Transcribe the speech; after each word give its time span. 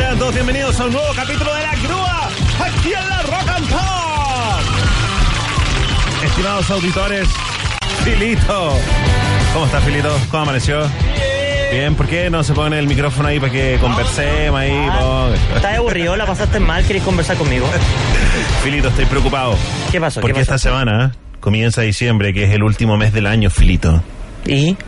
Sean 0.00 0.18
todos 0.18 0.32
bienvenidos 0.32 0.80
a 0.80 0.86
un 0.86 0.92
nuevo 0.92 1.08
capítulo 1.14 1.54
de 1.54 1.60
La 1.60 1.76
Grúa, 1.76 2.30
aquí 2.58 2.88
en 2.88 3.08
la 3.10 3.20
Rock 3.20 3.48
and 3.54 3.68
Pop. 3.68 3.80
Estimados 6.24 6.70
auditores, 6.70 7.28
Filito. 8.02 8.78
¿Cómo 9.52 9.66
está, 9.66 9.78
Filito? 9.82 10.18
¿Cómo 10.30 10.44
amaneció? 10.44 10.80
Bien, 11.70 11.94
¿por 11.96 12.06
qué 12.06 12.30
no 12.30 12.42
se 12.42 12.54
pone 12.54 12.78
el 12.78 12.86
micrófono 12.86 13.28
ahí 13.28 13.38
para 13.38 13.52
que 13.52 13.76
conversemos 13.78 14.58
ahí? 14.58 14.88
¿Estás 15.54 15.76
aburrido? 15.76 16.16
¿La 16.16 16.24
pasaste 16.24 16.60
mal? 16.60 16.82
¿Querés 16.86 17.02
conversar 17.02 17.36
conmigo? 17.36 17.68
Filito, 18.64 18.88
estoy 18.88 19.04
preocupado. 19.04 19.54
¿Qué 19.92 20.00
pasó? 20.00 20.22
Porque 20.22 20.32
¿Qué 20.32 20.40
pasó? 20.40 20.54
esta 20.54 20.70
semana 20.70 21.14
comienza 21.40 21.82
diciembre, 21.82 22.32
que 22.32 22.44
es 22.44 22.54
el 22.54 22.62
último 22.62 22.96
mes 22.96 23.12
del 23.12 23.26
año, 23.26 23.50
Filito. 23.50 24.02
¿Y? 24.46 24.78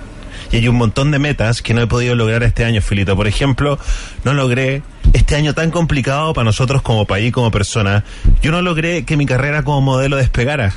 Y 0.50 0.56
hay 0.56 0.68
un 0.68 0.76
montón 0.76 1.10
de 1.10 1.18
metas 1.18 1.60
que 1.60 1.74
no 1.74 1.82
he 1.82 1.86
podido 1.86 2.14
lograr 2.14 2.42
este 2.44 2.64
año, 2.64 2.80
Filito. 2.80 3.14
Por 3.14 3.26
ejemplo, 3.26 3.78
no 4.24 4.32
logré 4.32 4.82
este 5.12 5.36
año 5.36 5.54
tan 5.54 5.70
complicado 5.70 6.32
para 6.32 6.44
nosotros 6.44 6.82
como 6.82 7.06
país, 7.06 7.32
como 7.32 7.50
persona. 7.50 8.04
Yo 8.42 8.50
no 8.50 8.62
logré 8.62 9.04
que 9.04 9.16
mi 9.16 9.26
carrera 9.26 9.62
como 9.62 9.80
modelo 9.80 10.16
despegara. 10.16 10.74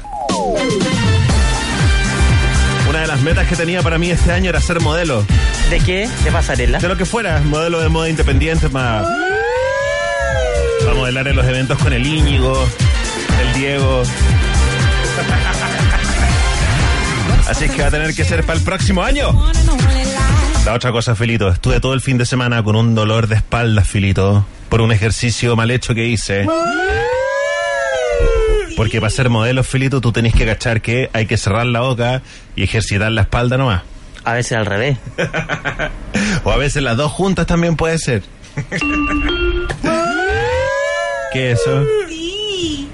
Una 2.89 3.01
de 3.01 3.07
las 3.07 3.21
metas 3.21 3.47
que 3.47 3.55
tenía 3.55 3.81
para 3.81 3.97
mí 3.97 4.09
este 4.09 4.31
año 4.31 4.49
era 4.49 4.61
ser 4.61 4.79
modelo. 4.81 5.23
¿De 5.69 5.79
qué? 5.79 6.09
¿De 6.23 6.31
pasarela? 6.31 6.79
De 6.79 6.87
lo 6.87 6.97
que 6.97 7.05
fuera, 7.05 7.41
modelo 7.41 7.79
de 7.81 7.89
moda 7.89 8.09
independiente 8.09 8.69
para, 8.69 9.03
para 10.81 10.93
modelar 10.95 11.27
en 11.27 11.35
los 11.35 11.45
eventos 11.45 11.77
con 11.79 11.93
el 11.93 12.05
Íñigo, 12.05 12.67
el 13.41 13.59
Diego. 13.59 14.03
Así 17.47 17.65
es 17.65 17.71
que 17.71 17.81
va 17.81 17.87
a 17.87 17.91
tener 17.91 18.13
que 18.13 18.25
ser 18.25 18.43
para 18.43 18.57
el 18.57 18.65
próximo 18.65 19.03
año. 19.03 19.31
La 20.65 20.73
otra 20.73 20.91
cosa, 20.91 21.15
Filito, 21.15 21.47
estuve 21.49 21.79
todo 21.79 21.93
el 21.93 22.01
fin 22.01 22.17
de 22.17 22.25
semana 22.25 22.63
con 22.63 22.75
un 22.75 22.95
dolor 22.95 23.27
de 23.27 23.35
espalda, 23.35 23.83
Filito, 23.83 24.47
por 24.67 24.81
un 24.81 24.91
ejercicio 24.91 25.55
mal 25.55 25.69
hecho 25.69 25.93
que 25.93 26.07
hice. 26.07 26.47
Porque 28.75 28.99
para 28.99 29.11
ser 29.11 29.29
modelo, 29.29 29.63
Filito, 29.63 30.01
tú 30.01 30.11
tenés 30.11 30.33
que 30.33 30.43
cachar 30.43 30.81
que 30.81 31.11
hay 31.13 31.27
que 31.27 31.37
cerrar 31.37 31.67
la 31.67 31.81
boca 31.81 32.23
y 32.55 32.63
ejercitar 32.63 33.11
la 33.11 33.21
espalda 33.21 33.57
nomás. 33.57 33.83
A 34.23 34.33
veces 34.33 34.57
al 34.57 34.65
revés. 34.65 34.97
O 36.43 36.51
a 36.51 36.57
veces 36.57 36.81
las 36.81 36.97
dos 36.97 37.11
juntas 37.11 37.45
también 37.45 37.75
puede 37.75 37.97
ser. 37.99 38.23
¿Qué 41.33 41.51
es 41.51 41.59
eso? 41.59 41.83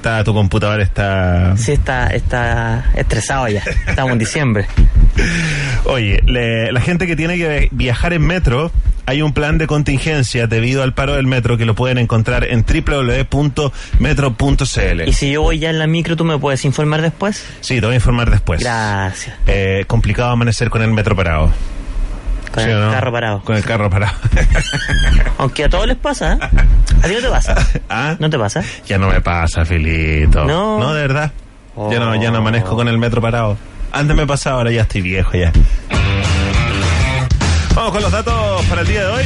Está, 0.02 0.24
tu 0.24 0.34
computador 0.34 0.82
está... 0.82 1.56
Sí, 1.58 1.74
está, 1.74 2.08
está 2.08 2.86
estresado 2.96 3.48
ya. 3.50 3.62
Estamos 3.88 4.14
en 4.14 4.18
diciembre. 4.18 4.66
Oye, 5.86 6.24
le- 6.26 6.72
la 6.72 6.82
gente 6.82 7.06
que 7.06 7.16
tiene 7.16 7.38
que 7.38 7.68
viajar 7.72 8.12
en 8.14 8.24
metro, 8.26 8.72
hay 9.06 9.22
un 9.22 9.32
plan 9.32 9.60
de 9.60 9.68
contingencia 9.68 10.48
debido 10.48 10.82
al 10.82 10.96
paro 10.96 11.14
del 11.14 11.28
metro 11.28 11.56
que 11.56 11.66
lo 11.66 11.76
pueden 11.76 12.00
encontrar 12.00 12.46
en 12.46 12.66
www.metro.cl. 14.02 15.02
Y 15.08 15.14
si 15.14 15.32
yo 15.32 15.44
voy 15.44 15.60
ya 15.60 15.70
en 15.70 15.78
la 15.78 15.86
micro, 15.86 16.16
¿tú 16.16 16.26
me 16.26 16.40
puedes 16.40 16.66
informar 16.66 17.04
después? 17.04 17.46
Sí, 17.60 17.76
te 17.80 17.86
voy 17.86 17.94
a 17.94 17.96
informar 17.98 18.32
después. 18.32 18.60
Gracias. 18.62 19.36
Eh, 19.46 19.84
complicado 19.86 20.32
amanecer 20.32 20.72
con 20.72 20.82
el 20.82 20.90
metro 20.92 21.16
parado. 21.16 21.52
Con 22.54 22.64
¿Sí 22.64 22.70
el 22.70 22.82
no? 22.82 22.92
carro 22.92 23.12
parado. 23.12 23.42
Con 23.44 23.56
el 23.56 23.64
carro 23.64 23.90
parado. 23.90 24.14
Aunque 25.38 25.64
a 25.66 25.70
todos 25.70 25.88
les 25.88 25.98
pasa, 25.98 26.34
¿eh? 26.34 26.40
¿A 27.04 27.08
ti 27.08 27.14
no 27.16 27.22
te 27.22 27.30
pasa? 27.30 27.56
¿Ah? 27.90 28.16
¿No 28.20 28.30
te 28.30 28.38
pasa? 28.38 28.62
Ya 28.86 28.98
no 28.98 29.08
me 29.08 29.22
pasa, 29.22 29.64
Filito. 29.66 30.44
No. 30.46 30.78
No, 30.80 30.94
de 30.94 31.02
verdad. 31.02 31.32
Ya 31.90 32.00
no, 32.00 32.14
ya 32.16 32.30
no 32.32 32.38
Oh. 32.38 32.42
amanezco 32.42 32.76
con 32.76 32.88
el 32.90 32.98
metro 32.98 33.22
parado. 33.22 33.58
Antes 33.94 34.16
me 34.16 34.28
pasaba, 34.28 34.58
ahora 34.58 34.72
ya 34.72 34.82
estoy 34.82 35.02
viejo 35.02 35.32
ya. 35.34 35.52
Vamos 37.76 37.92
con 37.94 38.02
los 38.02 38.12
datos 38.12 38.66
para 38.66 38.82
el 38.82 38.88
día 38.88 39.06
de 39.06 39.12
hoy. 39.12 39.26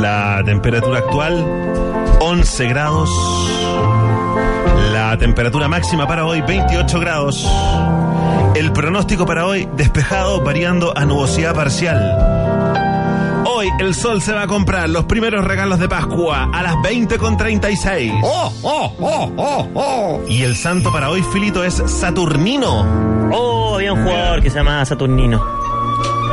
La 0.00 0.42
temperatura 0.44 0.98
actual, 1.00 1.44
11 2.20 2.68
grados. 2.68 3.10
La 4.92 5.16
temperatura 5.18 5.66
máxima 5.68 6.06
para 6.06 6.24
hoy, 6.24 6.40
28 6.42 7.00
grados. 7.00 7.46
El 8.56 8.72
pronóstico 8.72 9.26
para 9.26 9.44
hoy, 9.44 9.68
despejado, 9.76 10.40
variando 10.40 10.96
a 10.96 11.04
nubosidad 11.04 11.54
parcial. 11.54 13.44
Hoy 13.44 13.68
el 13.78 13.94
sol 13.94 14.22
se 14.22 14.32
va 14.32 14.44
a 14.44 14.46
comprar 14.46 14.88
los 14.88 15.04
primeros 15.04 15.44
regalos 15.44 15.78
de 15.78 15.90
Pascua 15.90 16.48
a 16.54 16.62
las 16.62 16.76
20.36. 16.76 18.18
¡Oh, 18.24 18.50
oh, 18.62 18.96
oh, 18.98 19.32
oh, 19.36 19.68
oh! 19.74 20.22
Y 20.26 20.40
el 20.40 20.56
santo 20.56 20.90
para 20.90 21.10
hoy, 21.10 21.22
Filito, 21.22 21.62
es 21.64 21.82
Saturnino. 21.86 23.30
Oh, 23.30 23.74
había 23.74 23.92
un 23.92 24.02
jugador 24.02 24.40
que 24.40 24.48
se 24.48 24.56
llamaba 24.56 24.86
Saturnino. 24.86 25.44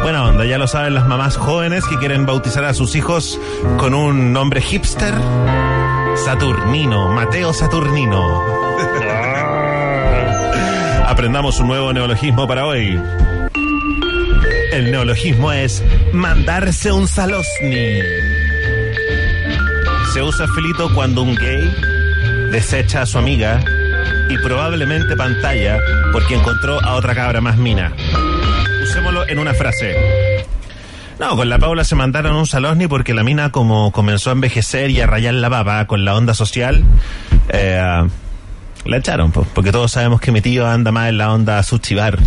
Buena 0.02 0.24
onda, 0.24 0.46
ya 0.46 0.58
lo 0.58 0.68
saben 0.68 0.94
las 0.94 1.06
mamás 1.06 1.36
jóvenes 1.36 1.84
que 1.86 1.98
quieren 1.98 2.26
bautizar 2.26 2.64
a 2.64 2.74
sus 2.74 2.96
hijos 2.96 3.38
con 3.78 3.94
un 3.94 4.32
nombre 4.32 4.62
hipster. 4.62 5.14
Saturnino, 6.16 7.10
Mateo 7.10 7.52
Saturnino. 7.52 8.63
Aprendamos 11.14 11.60
un 11.60 11.68
nuevo 11.68 11.94
neologismo 11.94 12.48
para 12.48 12.66
hoy. 12.66 13.00
El 14.72 14.90
neologismo 14.90 15.52
es 15.52 15.84
mandarse 16.12 16.92
un 16.92 17.08
salosni. 17.08 18.00
Se 20.12 20.24
usa 20.24 20.48
filito 20.48 20.92
cuando 20.96 21.22
un 21.22 21.36
gay 21.36 21.72
desecha 22.52 23.04
a 23.04 23.06
su 23.06 23.20
amiga 23.20 23.64
y 24.28 24.40
probablemente 24.40 25.16
pantalla 25.16 25.78
porque 26.12 26.34
encontró 26.34 26.84
a 26.84 26.96
otra 26.96 27.14
cabra 27.14 27.42
más 27.42 27.58
mina. 27.58 27.94
Usémoslo 28.82 29.30
en 29.30 29.38
una 29.38 29.54
frase. 29.54 29.96
No, 31.20 31.36
con 31.36 31.48
la 31.48 31.60
Paula 31.60 31.84
se 31.84 31.94
mandaron 31.94 32.36
un 32.36 32.48
salosni 32.48 32.88
porque 32.88 33.14
la 33.14 33.24
mina 33.24 33.52
como 33.52 33.92
comenzó 33.92 34.32
a 34.32 34.34
envejecer 34.34 34.90
y 34.90 35.00
a 35.00 35.06
rayar 35.06 35.36
la 35.36 35.50
baba 35.50 35.86
con 35.86 36.06
la 36.06 36.16
onda 36.16 36.34
social, 36.34 36.84
eh, 37.50 38.08
la 38.86 38.98
echaron, 38.98 39.32
po, 39.32 39.46
porque 39.54 39.72
todos 39.72 39.92
sabemos 39.92 40.20
que 40.22 40.32
mi 40.32 40.42
tío 40.42 40.68
anda 40.68 40.92
más 40.92 41.10
en 41.10 41.18
la 41.18 41.32
onda 41.34 41.62
suchivar. 41.64 42.20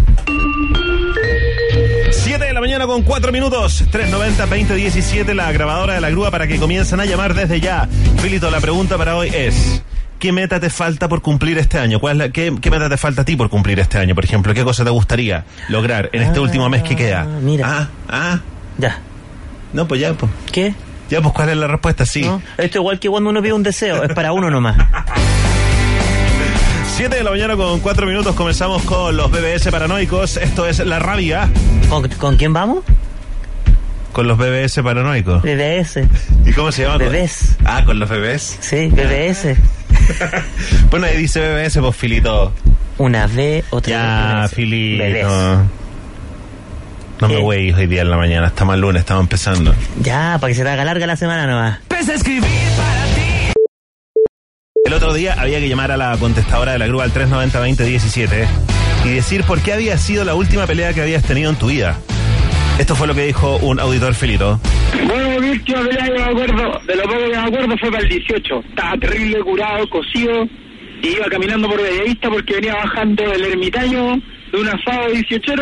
7 2.11 2.45
de 2.45 2.53
la 2.53 2.61
mañana 2.61 2.87
con 2.87 3.03
4 3.03 3.33
minutos, 3.33 3.85
390-2017, 3.93 5.33
la 5.35 5.53
grabadora 5.53 5.95
de 5.95 6.01
la 6.01 6.11
grúa 6.11 6.31
para 6.31 6.47
que 6.47 6.59
comiencen 6.59 7.01
a 7.01 7.05
llamar 7.05 7.35
desde 7.35 7.61
ya. 7.61 7.89
Filito, 8.19 8.51
la 8.51 8.61
pregunta 8.61 8.97
para 8.99 9.17
hoy 9.17 9.31
es... 9.35 9.83
¿Qué 10.19 10.33
meta 10.33 10.59
te 10.59 10.71
falta 10.71 11.09
por 11.11 11.21
cumplir 11.21 11.59
este 11.59 11.79
año? 11.79 12.01
¿Cuál 12.01 12.13
es 12.15 12.19
la, 12.19 12.33
qué, 12.33 12.51
qué 12.59 12.71
meta 12.71 12.89
te 12.89 12.97
falta 12.97 13.21
a 13.21 13.25
ti 13.27 13.37
por 13.37 13.51
cumplir 13.51 13.79
este 13.81 13.99
año, 13.99 14.15
por 14.15 14.25
ejemplo? 14.25 14.55
¿Qué 14.55 14.65
cosa 14.65 14.83
te 14.83 14.89
gustaría 14.89 15.45
lograr 15.69 16.09
en 16.15 16.23
este 16.23 16.39
Ah, 16.39 16.43
último 16.43 16.69
mes 16.71 16.83
que 16.83 16.97
queda? 16.97 17.25
mira. 17.25 17.67
Ah, 17.69 17.89
ah. 18.09 18.41
Ya. 18.79 18.99
No, 19.75 19.87
pues 19.87 20.01
ya, 20.01 20.15
pues. 20.15 20.33
¿Qué? 20.51 20.75
Ya, 21.11 21.21
pues, 21.21 21.35
¿cuál 21.35 21.51
es 21.51 21.57
la 21.59 21.67
respuesta? 21.67 22.07
Sí. 22.07 22.23
¿No? 22.23 22.41
Esto 22.57 22.79
igual 22.79 22.99
que 22.99 23.11
cuando 23.11 23.29
uno 23.29 23.43
pide 23.43 23.53
un 23.53 23.63
deseo, 23.63 24.03
es 24.05 24.15
para 24.15 24.33
uno 24.33 24.51
nomás. 24.51 24.77
7 26.97 27.15
de 27.15 27.23
la 27.23 27.31
mañana 27.31 27.57
con 27.57 27.81
4 27.81 28.07
minutos 28.07 28.35
comenzamos 28.35 28.83
con 28.83 29.17
los 29.17 29.31
BBS 29.31 29.71
paranoicos. 29.71 30.37
Esto 30.39 30.67
es 30.67 30.79
La 30.81 30.99
Rabia 30.99 31.49
¿Con, 31.89 32.09
con 32.09 32.37
quién 32.37 32.53
vamos? 32.53 32.85
con 34.13 34.27
los 34.27 34.39
BBS 34.39 34.83
paranoicos. 34.83 35.43
BBS. 35.43 36.01
¿Y 36.47 36.53
cómo 36.55 36.73
se 36.73 36.85
llama? 36.85 36.97
Bebés. 36.97 37.55
Ah, 37.67 37.85
con 37.85 37.99
los 37.99 38.09
bebés. 38.09 38.57
Sí, 38.61 38.89
BBS. 38.89 39.57
Bueno, 40.91 41.07
ahí 41.07 41.17
dice 41.19 41.41
BBS, 41.41 41.81
pues, 41.81 41.97
Filito. 41.97 42.51
Una 42.97 43.27
B, 43.27 43.63
otra 43.71 43.91
Ya, 43.91 44.43
B. 44.45 44.49
Filito. 44.49 45.03
Bebés. 45.05 45.27
No 47.21 47.29
me 47.29 47.37
voy 47.37 47.73
hoy 47.73 47.87
día 47.89 48.01
en 48.03 48.11
la 48.11 48.17
mañana, 48.17 48.47
está 48.47 48.65
mal 48.65 48.81
lunes, 48.81 49.01
estamos 49.01 49.25
empezando. 49.25 49.75
Ya, 50.01 50.39
para 50.41 50.51
que 50.51 50.55
se 50.55 50.63
te 50.63 50.71
haga 50.71 50.85
larga 50.87 51.07
la 51.07 51.17
semana 51.17 51.47
nomás. 51.47 51.81
El 54.87 54.93
otro 54.93 55.13
día 55.13 55.35
había 55.37 55.59
que 55.59 55.69
llamar 55.69 55.91
a 55.91 55.97
la 55.97 56.17
contestadora 56.17 56.71
de 56.71 56.79
la 56.79 56.87
grúa 56.87 57.03
al 57.03 57.13
390-2017 57.13 58.47
y 59.05 59.09
decir 59.09 59.43
por 59.43 59.61
qué 59.61 59.73
había 59.73 59.99
sido 59.99 60.25
la 60.25 60.37
última 60.37 60.65
pelea 60.65 60.95
que 60.95 61.01
habías 61.01 61.25
tenido 61.25 61.51
en 61.51 61.57
tu 61.57 61.67
vida. 61.67 61.99
Esto 62.79 62.95
fue 62.95 63.09
lo 63.09 63.15
que 63.17 63.27
dijo 63.27 63.57
un 63.57 63.81
auditor 63.81 64.15
Filito. 64.15 64.61
Bueno, 65.09 65.41
mi 65.41 65.51
última 65.51 65.81
pelea 65.81 66.07
que 66.07 66.23
acuerdo, 66.23 66.81
de 66.87 66.95
lo 66.95 67.03
poco 67.03 67.19
que 67.19 67.31
me 67.31 67.37
acuerdo 67.37 67.79
fue 67.79 67.91
para 67.91 68.05
el 68.05 68.09
18. 68.11 68.61
Estaba 68.61 68.97
terrible, 68.99 69.41
curado, 69.41 69.91
cocido, 69.91 70.45
y 71.03 71.09
iba 71.09 71.27
caminando 71.27 71.69
por 71.69 71.83
Bellavista 71.83 72.31
porque 72.31 72.55
venía 72.55 72.75
bajando 72.77 73.29
del 73.29 73.45
ermitaño 73.45 74.23
de 74.53 74.61
un 74.61 74.69
asado 74.69 75.11
18 75.11 75.53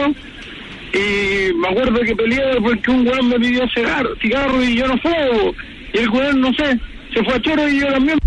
y 0.92 1.54
me 1.54 1.68
acuerdo 1.68 1.98
que 2.00 2.14
peleé 2.14 2.60
porque 2.60 2.90
un 2.90 3.08
weón 3.08 3.28
me 3.30 3.40
pidió 3.40 3.66
cigarro, 3.74 4.10
cigarro 4.20 4.62
y 4.62 4.76
yo 4.76 4.86
no 4.86 4.98
fuego. 4.98 5.54
Y 5.94 5.96
el 5.96 6.10
weón, 6.10 6.42
no 6.42 6.52
sé, 6.52 6.78
se 7.14 7.24
fue 7.24 7.36
a 7.36 7.40
Choro 7.40 7.66
y 7.66 7.80
yo 7.80 7.86
también. 7.86 8.18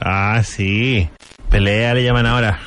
Ah, 0.00 0.42
sí. 0.44 1.08
Pelea 1.50 1.94
le 1.94 2.02
llaman 2.04 2.26
ahora. 2.26 2.58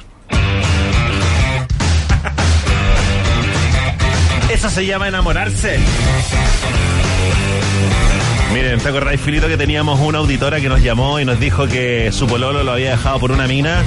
Eso 4.52 4.70
se 4.70 4.86
llama 4.86 5.08
enamorarse. 5.08 5.80
Miren, 8.54 8.80
¿te 8.80 8.90
acordáis, 8.90 9.20
Filito, 9.20 9.48
que 9.48 9.58
teníamos 9.58 10.00
una 10.00 10.20
auditora 10.20 10.62
que 10.62 10.70
nos 10.70 10.82
llamó 10.84 11.20
y 11.20 11.26
nos 11.26 11.40
dijo 11.40 11.68
que 11.68 12.12
su 12.12 12.28
pololo 12.28 12.64
lo 12.64 12.74
había 12.74 12.92
dejado 12.92 13.20
por 13.20 13.32
una 13.32 13.48
mina 13.48 13.82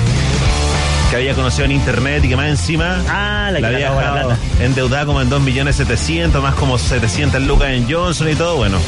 que 1.10 1.16
había 1.16 1.34
conocido 1.34 1.66
en 1.66 1.70
internet 1.72 2.24
y 2.24 2.28
que 2.30 2.36
más 2.36 2.48
encima 2.48 3.00
Ah, 3.08 3.50
la 3.52 3.60
la 3.60 3.68
había 3.68 3.90
la 3.90 3.94
dejado 3.94 4.28
plata. 4.28 4.38
endeudada 4.60 5.06
como 5.06 5.22
en 5.22 5.28
2 5.30 5.40
millones 5.42 5.76
700, 5.76 6.42
más 6.42 6.56
como 6.56 6.78
700 6.78 7.40
lucas 7.42 7.68
en 7.70 7.88
Johnson 7.88 8.28
y 8.28 8.34
todo, 8.34 8.56
bueno. 8.56 8.78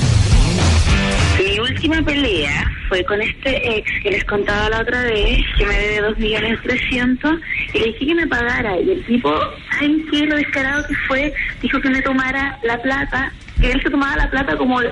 Última 1.79 2.03
pelea 2.03 2.69
fue 2.89 3.05
con 3.05 3.23
este 3.23 3.79
ex 3.79 3.89
que 4.03 4.11
les 4.11 4.25
contaba 4.25 4.69
la 4.69 4.81
otra 4.81 5.01
vez, 5.05 5.39
que 5.57 5.65
me 5.65 5.79
debe 5.79 6.09
dos 6.09 6.19
millones 6.19 6.61
trescientos, 6.65 7.39
y 7.73 7.79
le 7.79 7.87
dije 7.87 8.07
que 8.07 8.15
me 8.17 8.27
pagara. 8.27 8.81
Y 8.81 8.91
el 8.91 9.07
tipo, 9.07 9.33
¿saben 9.71 10.05
qué? 10.11 10.27
Lo 10.27 10.35
descarado 10.35 10.85
que 10.89 10.95
fue, 11.07 11.33
dijo 11.63 11.81
que 11.81 11.89
me 11.89 12.03
tomara 12.03 12.59
la 12.65 12.83
plata, 12.83 13.33
que 13.61 13.71
él 13.71 13.81
se 13.81 13.91
tomaba 13.91 14.17
la 14.17 14.29
plata 14.29 14.57
como 14.57 14.81
el, 14.81 14.91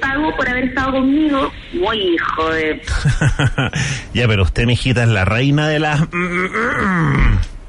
pago 0.00 0.32
por 0.36 0.48
haber 0.48 0.66
estado 0.66 0.92
conmigo. 0.92 1.50
Muy 1.72 2.14
hijo 2.14 2.50
de... 2.50 2.80
ya, 4.14 4.28
pero 4.28 4.44
usted, 4.44 4.66
mijita, 4.66 5.02
es 5.02 5.08
la 5.08 5.24
reina 5.24 5.66
de 5.66 5.80
las... 5.80 6.02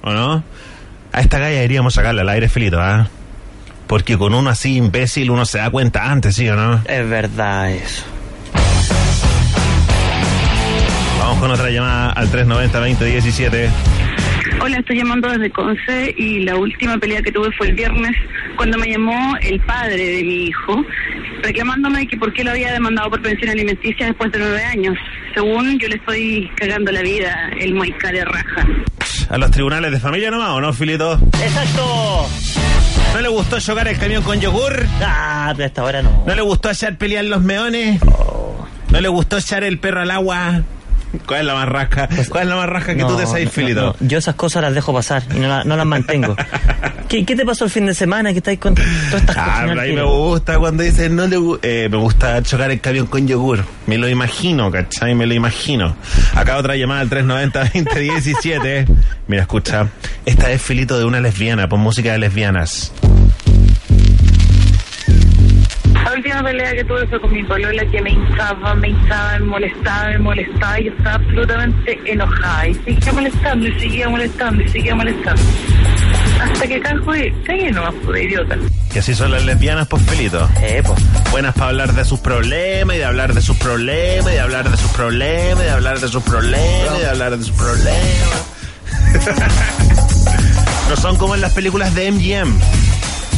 ¿O 0.03 0.13
no? 0.13 0.43
A 1.13 1.19
esta 1.19 1.39
galla 1.39 1.55
deberíamos 1.55 1.95
sacarle 1.95 2.21
al 2.21 2.29
aire, 2.29 2.47
Filito, 2.47 2.79
¿ah? 2.79 3.09
Porque 3.87 4.19
con 4.19 4.35
uno 4.35 4.51
así 4.51 4.77
imbécil 4.77 5.31
uno 5.31 5.45
se 5.47 5.57
da 5.57 5.71
cuenta 5.71 6.11
antes, 6.11 6.35
¿sí 6.35 6.47
o 6.47 6.55
no? 6.55 6.83
Es 6.85 7.09
verdad 7.09 7.71
eso. 7.71 8.05
Con 11.41 11.49
otra 11.49 11.71
llamada 11.71 12.11
al 12.11 12.29
390-2017. 12.29 13.67
Hola, 14.61 14.77
estoy 14.77 14.97
llamando 14.97 15.27
desde 15.27 15.49
Conce 15.49 16.13
y 16.15 16.41
la 16.41 16.55
última 16.55 16.99
pelea 16.99 17.23
que 17.23 17.31
tuve 17.31 17.49
fue 17.57 17.69
el 17.69 17.73
viernes 17.73 18.11
cuando 18.55 18.77
me 18.77 18.91
llamó 18.91 19.35
el 19.41 19.59
padre 19.61 20.05
de 20.05 20.23
mi 20.23 20.45
hijo 20.45 20.85
reclamándome 21.41 22.05
que 22.05 22.15
por 22.15 22.31
qué 22.31 22.43
lo 22.43 22.51
había 22.51 22.71
demandado 22.71 23.09
por 23.09 23.23
pensión 23.23 23.49
alimenticia 23.49 24.05
después 24.05 24.31
de 24.31 24.37
nueve 24.37 24.63
años. 24.63 24.95
Según 25.33 25.79
yo 25.79 25.87
le 25.87 25.95
estoy 25.95 26.47
cagando 26.57 26.91
la 26.91 27.01
vida, 27.01 27.49
el 27.59 27.73
muy 27.73 27.91
de 27.91 28.23
raja. 28.23 28.67
A 29.27 29.37
los 29.39 29.49
tribunales 29.49 29.91
de 29.91 29.99
familia 29.99 30.29
nomás, 30.29 30.49
¿o 30.49 30.61
no, 30.61 30.71
Filito? 30.73 31.19
¡Exacto! 31.41 32.27
¿No 33.15 33.19
le 33.19 33.29
gustó 33.29 33.59
chocar 33.59 33.87
el 33.87 33.97
camión 33.97 34.21
con 34.21 34.39
yogur? 34.39 34.85
Ah, 35.01 35.51
pero 35.55 35.65
hasta 35.65 35.81
ahora 35.81 36.03
no. 36.03 36.23
¿No 36.27 36.35
le 36.35 36.41
gustó 36.43 36.69
echar 36.69 36.99
pelear 36.99 37.25
los 37.25 37.41
meones? 37.41 37.99
¿No 38.91 39.01
le 39.01 39.07
gustó 39.07 39.39
echar 39.39 39.63
el 39.63 39.79
perro 39.79 40.01
al 40.01 40.11
agua? 40.11 40.61
¿Cuál 41.25 41.41
es 41.41 41.45
la 41.47 41.53
más 41.55 41.67
rasca? 41.69 42.07
¿Cuál 42.29 42.43
es 42.43 42.49
la 42.49 42.55
más 42.55 42.69
rasca 42.69 42.95
que 42.95 43.01
No, 43.01 43.07
tú 43.07 43.17
te 43.17 43.23
no, 43.23 43.49
Filito? 43.49 43.95
no. 43.99 44.07
Yo 44.07 44.17
esas 44.17 44.35
cosas 44.35 44.61
las 44.61 44.73
dejo 44.73 44.93
pasar 44.93 45.23
y 45.35 45.39
no, 45.39 45.47
la- 45.47 45.63
no 45.63 45.75
las 45.75 45.85
mantengo. 45.85 46.35
¿Qué, 47.09 47.25
qué 47.25 47.35
te 47.35 47.45
pasó 47.45 47.65
el 47.65 47.71
fin 47.71 47.85
de 47.85 47.93
semana 47.93 48.31
que 48.31 48.37
estáis 48.37 48.57
con 48.59 48.73
todas 48.73 48.87
estas 49.13 49.35
Ah, 49.37 49.63
cosas? 49.63 49.77
a 49.79 49.81
mí 49.83 49.91
me 49.93 50.03
gusta 50.03 50.57
cuando 50.59 50.81
dicen 50.83 51.13
no 51.17 51.27
le 51.27 51.35
eh, 51.63 51.89
me 51.91 51.97
gusta 51.97 52.41
chocar 52.41 52.71
el 52.71 52.79
camión 52.79 53.07
con 53.07 53.27
yogur. 53.27 53.65
Me 53.85 53.97
lo 53.97 54.07
imagino, 54.07 54.71
¿cachai? 54.71 55.13
Me 55.13 55.25
lo 55.25 55.33
imagino. 55.33 55.93
Acá 56.35 56.55
otra 56.57 56.77
llamada 56.77 57.01
al 57.01 57.09
390-2017. 57.09 58.85
Mira, 59.27 59.41
escucha. 59.41 59.87
Esta 60.25 60.51
es 60.51 60.61
Filito 60.61 60.97
de 60.97 61.03
una 61.05 61.19
lesbiana, 61.19 61.67
pon 61.67 61.81
música 61.81 62.13
de 62.13 62.19
lesbianas. 62.19 62.93
La 66.03 66.13
última 66.13 66.43
pelea 66.43 66.73
que 66.73 66.83
tuve 66.83 67.07
fue 67.07 67.21
con 67.21 67.33
mi 67.33 67.43
polola 67.43 67.85
que 67.85 68.01
me 68.01 68.11
hinchaba, 68.11 68.75
me 68.75 68.89
hinchaba, 68.89 69.39
me 69.39 69.45
molestaba, 69.45 70.09
me 70.09 70.17
molestaba 70.17 70.79
y 70.79 70.85
yo 70.85 70.91
estaba 70.91 71.15
absolutamente 71.15 71.99
enojada 72.05 72.67
y 72.67 72.73
seguía 72.73 73.13
molestando 73.13 73.67
y 73.67 73.79
seguía 73.79 74.09
molestando 74.09 74.63
y 74.63 74.69
seguía 74.69 74.95
molestando. 74.95 75.41
Hasta 76.41 76.67
que 76.67 76.79
cajo 76.79 77.15
y 77.15 77.31
caí 77.45 77.71
nomás, 77.71 77.93
pude 78.03 78.23
idiota. 78.23 78.57
Y 78.93 78.99
así 78.99 79.13
son 79.15 79.31
las 79.31 79.45
lesbianas, 79.45 79.87
pues 79.87 80.01
Filito. 80.03 80.49
Eh, 80.61 80.81
pues. 80.85 80.99
Buenas 81.31 81.53
para 81.53 81.67
hablar 81.67 81.93
de 81.93 82.03
sus 82.03 82.19
problemas 82.19 82.95
y 82.95 82.99
de 82.99 83.05
hablar 83.05 83.33
de 83.33 83.41
sus 83.41 83.57
problemas 83.57 84.31
y 84.31 84.35
de 84.35 84.41
hablar 84.41 84.69
de 84.69 84.77
sus 84.77 84.91
problemas 84.91 85.63
y 85.63 85.65
de 85.65 85.71
hablar 85.71 85.99
de 85.99 86.07
sus 86.07 86.23
problemas 86.23 86.97
y 86.97 87.01
de 87.01 87.07
hablar 87.07 87.37
de 87.37 87.43
sus 87.43 87.55
problemas. 87.55 88.45
no 90.89 90.95
son 90.97 91.15
como 91.17 91.35
en 91.35 91.41
las 91.41 91.53
películas 91.53 91.93
de 91.95 92.11
MGM. 92.11 92.80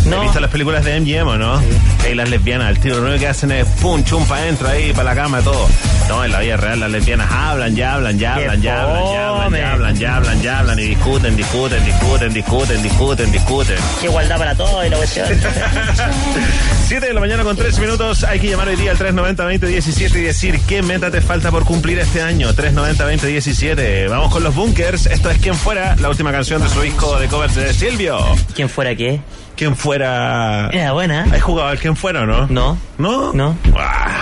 No. 0.06 0.18
¿Has 0.18 0.24
visto 0.24 0.40
las 0.40 0.52
películas 0.52 0.84
de 0.84 1.00
MGM 1.00 1.28
o 1.28 1.38
no? 1.38 1.62
Ahí 2.04 2.14
las 2.16 2.30
lesbianas, 2.30 2.70
el 2.70 2.80
tiro 2.80 2.96
lo 2.98 3.04
único 3.04 3.20
que 3.20 3.28
hacen 3.28 3.52
es 3.52 3.66
pum, 3.82 4.04
chum 4.04 4.26
para 4.26 4.42
adentro 4.42 4.68
ahí, 4.68 4.92
para 4.92 5.06
la 5.06 5.16
cama, 5.16 5.42
todo. 5.42 5.68
No, 6.10 6.26
en 6.26 6.32
la 6.32 6.40
vida 6.42 6.58
real 6.58 6.80
las 6.82 6.92
lesbianas 6.92 7.32
hablan, 7.32 7.76
ya 7.76 7.94
hablan, 7.94 8.20
ya 8.20 8.36
¡Qué 8.36 8.42
hablan, 8.42 8.62
ya 8.62 8.82
hablan, 8.82 9.04
ya 9.06 9.30
hablan, 9.30 9.54
ya 9.54 9.72
hablan, 9.72 9.96
ya 9.96 10.16
hablan, 10.16 10.42
ya 10.42 10.60
hablan 10.60 10.80
y 10.80 10.84
discuten, 10.84 11.36
discuten, 11.38 11.86
discuten, 11.86 12.34
discuten, 12.34 12.84
discuten, 12.84 13.32
discuten. 13.32 13.78
Qué 14.02 14.08
igualdad 14.08 14.38
para 14.38 14.56
todo 14.56 14.86
y 14.86 14.90
la 14.90 14.98
cuestión. 14.98 15.28
7 16.88 17.08
de 17.08 17.14
la 17.14 17.20
mañana 17.20 17.44
con 17.44 17.56
3 17.56 17.80
minutos. 17.80 18.24
Hay 18.26 18.40
que 18.40 18.50
llamar 18.50 18.68
hoy 18.68 18.76
día 18.76 18.92
al 18.92 18.98
390-2017 18.98 20.16
y 20.16 20.22
decir 20.22 20.60
qué 20.68 20.82
meta 20.82 21.10
te 21.10 21.22
falta 21.22 21.50
por 21.52 21.64
cumplir 21.64 22.00
este 22.00 22.22
año. 22.22 22.52
390-2017. 22.54 24.10
Vamos 24.10 24.32
con 24.32 24.44
los 24.44 24.54
bunkers. 24.54 25.06
Esto 25.06 25.30
es 25.30 25.38
Quien 25.40 25.56
Fuera, 25.56 25.96
la 25.96 26.10
última 26.10 26.32
canción 26.32 26.62
de 26.62 26.70
su 26.70 26.82
disco 26.82 27.18
de 27.20 27.28
covers 27.28 27.56
de 27.56 27.74
Silvio. 27.74 28.20
¿Quién 28.54 28.70
fuera 28.70 28.96
qué? 28.96 29.22
¿Quién 29.56 29.76
fuera? 29.76 30.70
Era 30.72 30.94
buena. 30.94 31.24
¿Has 31.32 31.42
jugado 31.42 31.70
al 31.70 31.78
Quien 31.78 31.96
Fuera 31.96 32.22
o 32.22 32.26
no? 32.26 32.48
No. 32.48 32.78
¿No? 32.98 33.34
No. 33.34 33.56
Ah, 33.78 34.22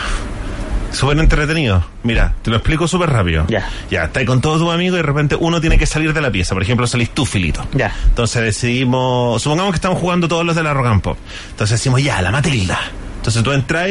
Súper 0.91 1.17
entretenido. 1.19 1.85
Mira, 2.03 2.33
te 2.41 2.49
lo 2.49 2.57
explico 2.57 2.85
súper 2.85 3.09
rápido. 3.09 3.45
Ya. 3.47 3.65
Ya, 3.89 4.03
estás 4.05 4.25
con 4.25 4.41
todos 4.41 4.59
tus 4.59 4.73
amigos 4.73 4.95
y 4.95 4.97
de 4.97 5.03
repente 5.03 5.37
uno 5.39 5.61
tiene 5.61 5.77
que 5.77 5.85
salir 5.85 6.13
de 6.13 6.19
la 6.19 6.29
pieza. 6.31 6.53
Por 6.53 6.63
ejemplo, 6.63 6.85
salís 6.85 7.11
tú, 7.11 7.25
Filito. 7.25 7.65
Ya. 7.73 7.95
Entonces 8.09 8.43
decidimos, 8.43 9.41
supongamos 9.41 9.71
que 9.71 9.75
estamos 9.77 9.99
jugando 9.99 10.27
todos 10.27 10.45
los 10.45 10.53
de 10.55 10.63
la 10.63 10.73
Rocampo. 10.73 11.15
Entonces 11.51 11.79
decimos, 11.79 12.03
ya, 12.03 12.21
la 12.21 12.31
Matilda. 12.31 12.77
Entonces 13.17 13.41
tú 13.41 13.53
entras 13.53 13.89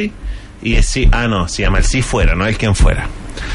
y 0.63 0.73
decís, 0.75 1.09
ah, 1.13 1.27
no, 1.27 1.49
se 1.49 1.63
llama 1.63 1.79
el 1.79 1.85
si 1.85 2.03
fuera, 2.03 2.35
no 2.35 2.47
el 2.47 2.59
quien 2.59 2.75
fuera. 2.75 3.07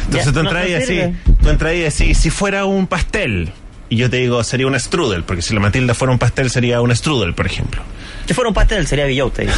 Entonces 0.06 0.26
Ya, 0.26 0.32
tú 0.32 0.42
no- 0.42 0.50
entras 0.50 0.64
no 0.64 0.70
y 0.70 0.74
decís, 0.74 0.88
sirve. 0.88 1.16
tú 1.44 1.50
entras 1.50 1.74
y 1.74 1.80
decís, 1.82 2.18
si 2.18 2.30
fuera 2.32 2.66
un 2.66 2.88
pastel. 2.88 3.52
Y 3.90 3.98
yo 3.98 4.10
te 4.10 4.18
digo, 4.18 4.44
sería 4.44 4.68
un 4.68 4.80
strudel, 4.80 5.24
porque 5.24 5.42
si 5.42 5.54
la 5.54 5.60
Matilda 5.60 5.94
fuera 5.94 6.12
un 6.12 6.20
pastel 6.20 6.50
sería 6.50 6.82
un 6.82 6.96
strudel, 6.96 7.34
por 7.34 7.46
ejemplo. 7.46 7.82
Si 8.26 8.34
fuera 8.34 8.48
un 8.48 8.54
pastel 8.54 8.88
sería 8.88 9.06
Villota. 9.06 9.44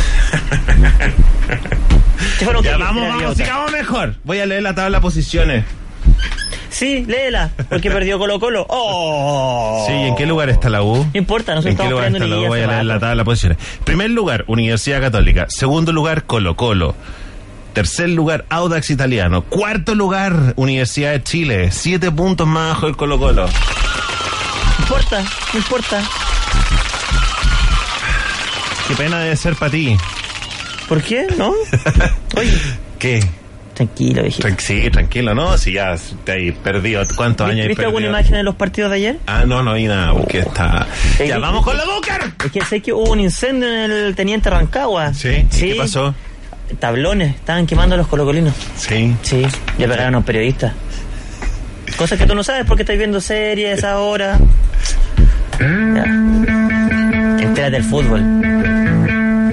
Si 2.40 2.46
fuera 2.46 2.60
un 2.60 2.66
Ya, 2.66 2.78
vamos, 2.78 3.04
sería 3.04 3.16
vamos, 3.16 3.38
sigamos 3.38 3.72
mejor. 3.72 4.16
Voy 4.24 4.40
a 4.40 4.46
leer 4.46 4.64
la 4.64 4.74
tabla 4.74 4.98
de 4.98 5.02
posiciones. 5.02 5.66
Sí, 6.70 7.06
léela, 7.08 7.52
porque 7.70 7.90
perdió 7.90 8.20
Colo 8.20 8.40
Colo. 8.40 8.66
¡Oh! 8.70 9.84
Sí, 9.88 9.94
¿y 9.94 10.08
en 10.08 10.16
qué 10.16 10.26
lugar 10.26 10.50
está 10.50 10.70
la 10.70 10.84
U? 10.84 10.96
No 10.98 11.10
importa, 11.14 11.56
nosotros 11.56 11.80
¿En 11.80 11.86
qué 11.86 11.90
lugar 11.92 12.12
está 12.12 12.28
la 12.28 12.38
U? 12.38 12.48
Voy 12.48 12.62
a 12.62 12.68
leer 12.68 12.86
la 12.86 13.00
tabla 13.00 13.22
de 13.22 13.26
posiciones. 13.26 13.58
Primer 13.84 14.10
lugar, 14.12 14.44
Universidad 14.48 15.02
Católica. 15.02 15.46
Segundo 15.50 15.92
lugar, 15.92 16.24
Colo 16.24 16.56
Colo. 16.56 16.96
Tercer 17.74 18.10
lugar, 18.10 18.46
Audax 18.50 18.90
Italiano. 18.90 19.44
Cuarto 19.44 19.96
lugar, 19.96 20.54
Universidad 20.56 21.12
de 21.12 21.24
Chile. 21.24 21.72
Siete 21.72 22.12
puntos 22.12 22.48
más 22.48 22.70
bajo 22.74 22.88
el 22.88 22.98
Colo 22.98 23.20
Colo. 23.20 23.48
Importa, 24.80 25.22
no 25.54 25.60
importa. 25.60 26.02
Qué 28.88 28.96
pena 28.96 29.20
debe 29.20 29.36
ser 29.36 29.56
para 29.56 29.72
ti. 29.72 29.98
¿Por 30.88 31.02
qué? 31.02 31.28
¿No? 31.38 31.54
Oye, 32.38 32.58
¿Qué? 33.00 33.24
tranquilo, 33.74 34.24
viejito. 34.24 34.48
Tran- 34.48 34.58
sí, 34.60 34.90
tranquilo, 34.90 35.36
¿no? 35.36 35.56
Si 35.58 35.74
ya 35.74 35.96
te 36.24 36.32
hay 36.32 36.52
perdido. 36.52 37.04
¿Cuántos 37.16 37.48
años 37.48 37.62
hay 37.62 37.68
¿Viste 37.68 37.84
alguna 37.84 38.06
perdido? 38.06 38.20
imagen 38.20 38.38
de 38.38 38.44
los 38.44 38.56
partidos 38.56 38.90
de 38.92 38.98
ayer? 38.98 39.20
Ah, 39.28 39.44
no, 39.46 39.62
no 39.62 39.74
hay 39.74 39.86
nada, 39.86 40.14
porque 40.14 40.40
está... 40.40 40.88
Ya, 41.24 41.38
vamos 41.38 41.64
con 41.64 41.78
la 41.78 41.86
Búcar. 41.86 42.32
Es 42.44 42.52
que 42.52 42.62
sé 42.66 42.82
que 42.82 42.92
hubo 42.94 43.12
un 43.12 43.20
incendio 43.20 43.68
en 43.68 43.92
el 43.92 44.16
Teniente 44.16 44.50
Rancagua. 44.50 45.14
Sí, 45.14 45.30
¿y 45.30 45.60
¿qué 45.60 45.76
pasó? 45.76 46.16
Tablones, 46.80 47.36
estaban 47.36 47.68
quemando 47.68 47.94
a 47.96 47.98
los 48.00 48.08
colocolinos. 48.08 48.54
Sí. 48.78 49.16
Sí, 49.22 49.46
ya 49.78 49.88
pegaron 49.88 50.16
a 50.16 50.18
un 50.18 50.24
periodista. 50.24 50.74
Cosas 51.96 52.20
que 52.20 52.26
tú 52.26 52.36
no 52.36 52.44
sabes 52.44 52.66
porque 52.66 52.84
estás 52.84 52.98
viendo 52.98 53.22
series 53.22 53.84
ahora. 53.84 54.38
Ya. 55.60 56.04
Entérate 57.40 57.72
del 57.72 57.84
fútbol. 57.84 58.22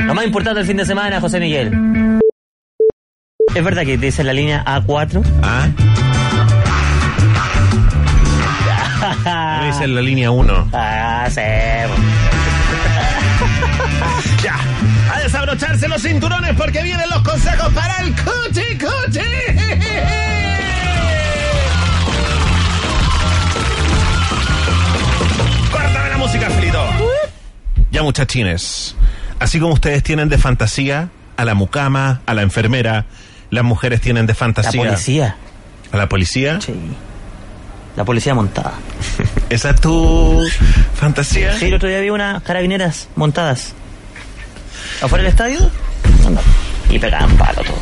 Lo 0.06 0.14
más 0.14 0.24
importante 0.26 0.58
del 0.58 0.66
fin 0.66 0.76
de 0.76 0.84
semana, 0.84 1.20
José 1.20 1.40
Miguel. 1.40 1.72
¿Es 3.54 3.64
verdad 3.64 3.84
que 3.84 3.96
te 3.96 4.06
dice 4.06 4.24
la 4.24 4.32
línea 4.32 4.64
A4? 4.64 5.22
Ah, 5.42 5.68
me 9.60 9.66
dice 9.68 9.84
en 9.84 9.94
la 9.94 10.00
línea 10.02 10.30
1. 10.30 10.68
Ah, 10.72 11.28
sí. 11.30 11.40
Ya, 14.42 14.56
a 15.14 15.20
desabrocharse 15.20 15.88
los 15.88 16.02
cinturones 16.02 16.54
porque 16.56 16.82
vienen 16.82 17.08
los 17.08 17.22
consejos 17.22 17.72
para 17.72 17.98
el 18.00 18.14
cuchi 18.14 18.78
cuchi. 18.78 19.20
Ya, 27.94 28.02
muchachines, 28.02 28.96
así 29.38 29.60
como 29.60 29.72
ustedes 29.74 30.02
tienen 30.02 30.28
de 30.28 30.36
fantasía 30.36 31.10
a 31.36 31.44
la 31.44 31.54
mucama, 31.54 32.22
a 32.26 32.34
la 32.34 32.42
enfermera, 32.42 33.04
las 33.50 33.62
mujeres 33.62 34.00
tienen 34.00 34.26
de 34.26 34.32
La 34.32 34.36
fantasía? 34.36 34.82
policía. 34.82 35.36
¿A 35.92 35.96
la 35.96 36.08
policía? 36.08 36.60
Sí. 36.60 36.74
La 37.96 38.04
policía 38.04 38.34
montada. 38.34 38.72
¿Esa 39.48 39.70
es 39.70 39.80
tu 39.80 40.42
fantasía? 40.94 41.56
Sí, 41.56 41.66
el 41.66 41.74
otro 41.74 41.88
día 41.88 42.00
vi 42.00 42.10
unas 42.10 42.42
carabineras 42.42 43.06
montadas. 43.14 43.74
¿Afuera 45.00 45.22
del 45.22 45.30
estadio? 45.30 45.60
Anda. 46.26 46.40
Y 46.90 46.98
pegaban 46.98 47.36
palo 47.36 47.62
todo. 47.62 47.78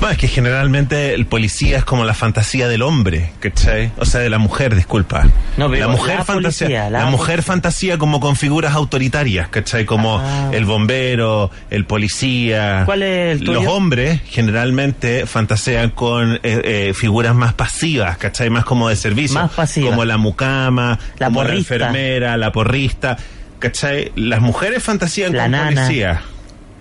Bueno, 0.00 0.12
es 0.12 0.18
que 0.18 0.28
generalmente 0.28 1.12
el 1.12 1.26
policía 1.26 1.76
es 1.78 1.84
como 1.84 2.04
la 2.04 2.14
fantasía 2.14 2.68
del 2.68 2.80
hombre, 2.80 3.32
¿cachai? 3.38 3.92
O 3.98 4.06
sea, 4.06 4.20
de 4.20 4.30
la 4.30 4.38
mujer, 4.38 4.74
disculpa. 4.74 5.28
No, 5.58 5.68
la 5.68 5.88
mujer 5.88 6.18
la 6.18 6.24
fantasía, 6.24 6.66
policía, 6.68 6.90
la, 6.90 7.00
la 7.00 7.06
mujer 7.10 7.42
fantasía 7.42 7.98
como 7.98 8.18
con 8.18 8.34
figuras 8.34 8.72
autoritarias, 8.74 9.48
¿cachai? 9.48 9.84
Como 9.84 10.18
Ah. 10.18 10.48
el 10.52 10.64
bombero, 10.64 11.50
el 11.68 11.84
policía. 11.84 12.84
¿Cuál 12.86 13.02
es 13.02 13.32
el 13.32 13.38
tuyo? 13.44 13.52
Los 13.62 13.66
hombres 13.66 14.20
generalmente 14.26 15.26
fantasean 15.26 15.90
con 15.90 16.34
eh, 16.36 16.38
eh, 16.44 16.92
figuras 16.94 17.34
más 17.34 17.52
pasivas, 17.52 18.16
¿cachai? 18.16 18.48
Más 18.48 18.64
como 18.64 18.88
de 18.88 18.96
servicio. 18.96 19.38
Más 19.38 19.50
pasivas. 19.52 19.90
Como 19.90 20.06
la 20.06 20.16
mucama, 20.16 20.98
La 21.18 21.26
como 21.26 21.40
porrista. 21.42 21.76
la 21.76 21.86
enfermera, 21.88 22.36
la 22.38 22.52
porrista, 22.52 23.18
¿cachai? 23.58 24.12
Las 24.16 24.40
mujeres 24.40 24.82
fantasían 24.82 25.36
La 25.36 25.42
con 25.42 25.50
nana. 25.52 25.82
policía. 25.82 26.22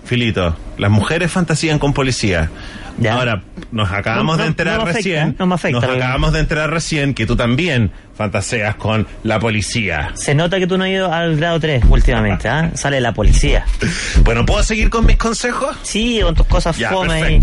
Filito, 0.10 0.56
las 0.80 0.90
mujeres 0.90 1.32
fantasían 1.32 1.78
con 1.78 1.94
policía. 1.94 2.50
Ya. 2.98 3.14
Ahora, 3.14 3.44
nos 3.72 3.92
acabamos 3.92 4.38
No, 4.38 4.42
de 4.42 4.50
enterar 4.50 4.80
no 4.80 4.86
me 4.86 4.90
afecta, 4.90 4.98
recién. 5.10 5.36
no 5.38 5.46
me 5.46 5.54
afecta, 5.54 5.80
nos 5.88 5.96
acabamos 5.96 6.34
de 6.34 6.40
enterar 6.40 6.72
recién 6.72 7.14
que 7.14 7.28
tú 7.28 7.36
también 7.36 7.92
fantaseas 8.18 8.74
con 8.76 9.06
la 9.22 9.40
policía. 9.40 10.10
Se 10.16 10.34
nota 10.34 10.58
que 10.58 10.66
tú 10.66 10.80
no 10.80 10.84
has 10.86 10.90
ido 10.90 11.14
al 11.14 11.36
grado 11.38 11.60
3 11.60 11.84
últimamente, 11.90 12.50
¿ah? 12.50 12.72
Sale 12.74 13.00
la 13.02 13.14
policía. 13.14 13.66
Bueno, 14.24 14.46
¿puedo 14.48 14.64
seguir 14.64 14.90
con 14.90 15.06
mis 15.06 15.18
consejos? 15.18 15.78
Sí, 15.84 16.20
con 16.24 16.34
tus 16.34 16.48
cosas 16.48 16.76
Ya, 16.76 16.90
fome 16.90 17.14
ahí. 17.14 17.40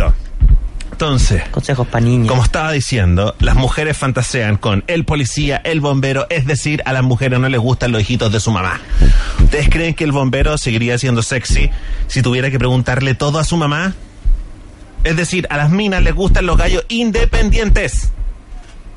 Entonces, 0.97 1.43
Consejos 1.51 1.87
para 1.89 2.03
niños. 2.03 2.27
como 2.27 2.43
estaba 2.43 2.73
diciendo, 2.73 3.35
las 3.39 3.55
mujeres 3.55 3.99
fantasean 3.99 4.57
con 4.57 4.83
el 4.87 5.05
policía, 5.05 5.61
el 5.63 5.83
bombero, 5.83 6.27
es 6.31 6.47
decir, 6.47 6.83
a 6.87 6.95
las 6.95 7.03
mujeres 7.03 7.39
no 7.39 7.51
les 7.51 7.61
gustan 7.61 7.93
los 7.93 8.01
hijitos 8.01 8.33
de 8.33 8.41
su 8.41 8.51
mamá. 8.51 8.81
¿Ustedes 9.45 9.69
creen 9.69 9.93
que 9.93 10.05
el 10.05 10.13
bombero 10.13 10.57
seguiría 10.57 10.97
siendo 10.97 11.23
sexy 11.23 11.69
si 12.07 12.23
tuviera 12.23 12.51
que 12.51 12.59
preguntarle 12.59 13.15
todo 13.15 13.39
a 13.39 13.45
su 13.45 13.59
mamá? 13.59 13.93
Es 15.05 15.17
decir, 15.17 15.47
a 15.51 15.59
las 15.59 15.69
minas 15.69 16.03
les 16.03 16.15
gustan 16.15 16.47
los 16.47 16.57
gallos 16.57 16.87
independientes. 16.89 18.11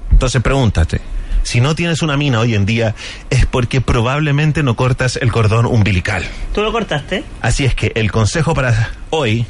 Entonces 0.09 0.41
pregúntate, 0.41 1.01
si 1.43 1.59
no 1.59 1.75
tienes 1.75 2.01
una 2.01 2.15
mina 2.15 2.39
hoy 2.39 2.55
en 2.55 2.65
día 2.65 2.95
es 3.29 3.45
porque 3.45 3.81
probablemente 3.81 4.63
no 4.63 4.77
cortas 4.77 5.17
el 5.17 5.33
cordón 5.33 5.65
umbilical. 5.65 6.25
¿Tú 6.53 6.61
lo 6.61 6.71
cortaste? 6.71 7.25
Así 7.41 7.65
es 7.65 7.75
que 7.75 7.91
el 7.95 8.09
consejo 8.09 8.53
para 8.53 8.91
hoy 9.09 9.45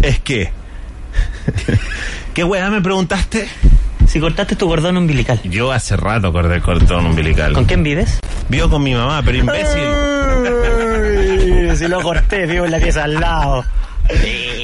es 0.00 0.18
que... 0.18 0.58
¿Qué 2.34 2.44
weá 2.44 2.70
me 2.70 2.80
preguntaste? 2.80 3.48
Si 4.06 4.18
cortaste 4.18 4.56
tu 4.56 4.66
cordón 4.66 4.96
umbilical. 4.96 5.40
Yo 5.44 5.70
hace 5.70 5.96
rato 5.96 6.32
corté 6.32 6.56
el 6.56 6.62
cordón 6.62 7.06
umbilical. 7.06 7.52
¿Con 7.52 7.64
quién 7.64 7.82
vives? 7.82 8.18
Vivo 8.48 8.68
con 8.68 8.82
mi 8.82 8.94
mamá, 8.94 9.22
pero 9.24 9.38
imbécil. 9.38 9.84
Ay, 9.84 11.76
si 11.76 11.86
lo 11.86 12.02
corté, 12.02 12.46
vivo 12.46 12.64
en 12.64 12.72
la 12.72 12.80
pieza 12.80 13.04
al 13.04 13.14
lado. 13.14 13.64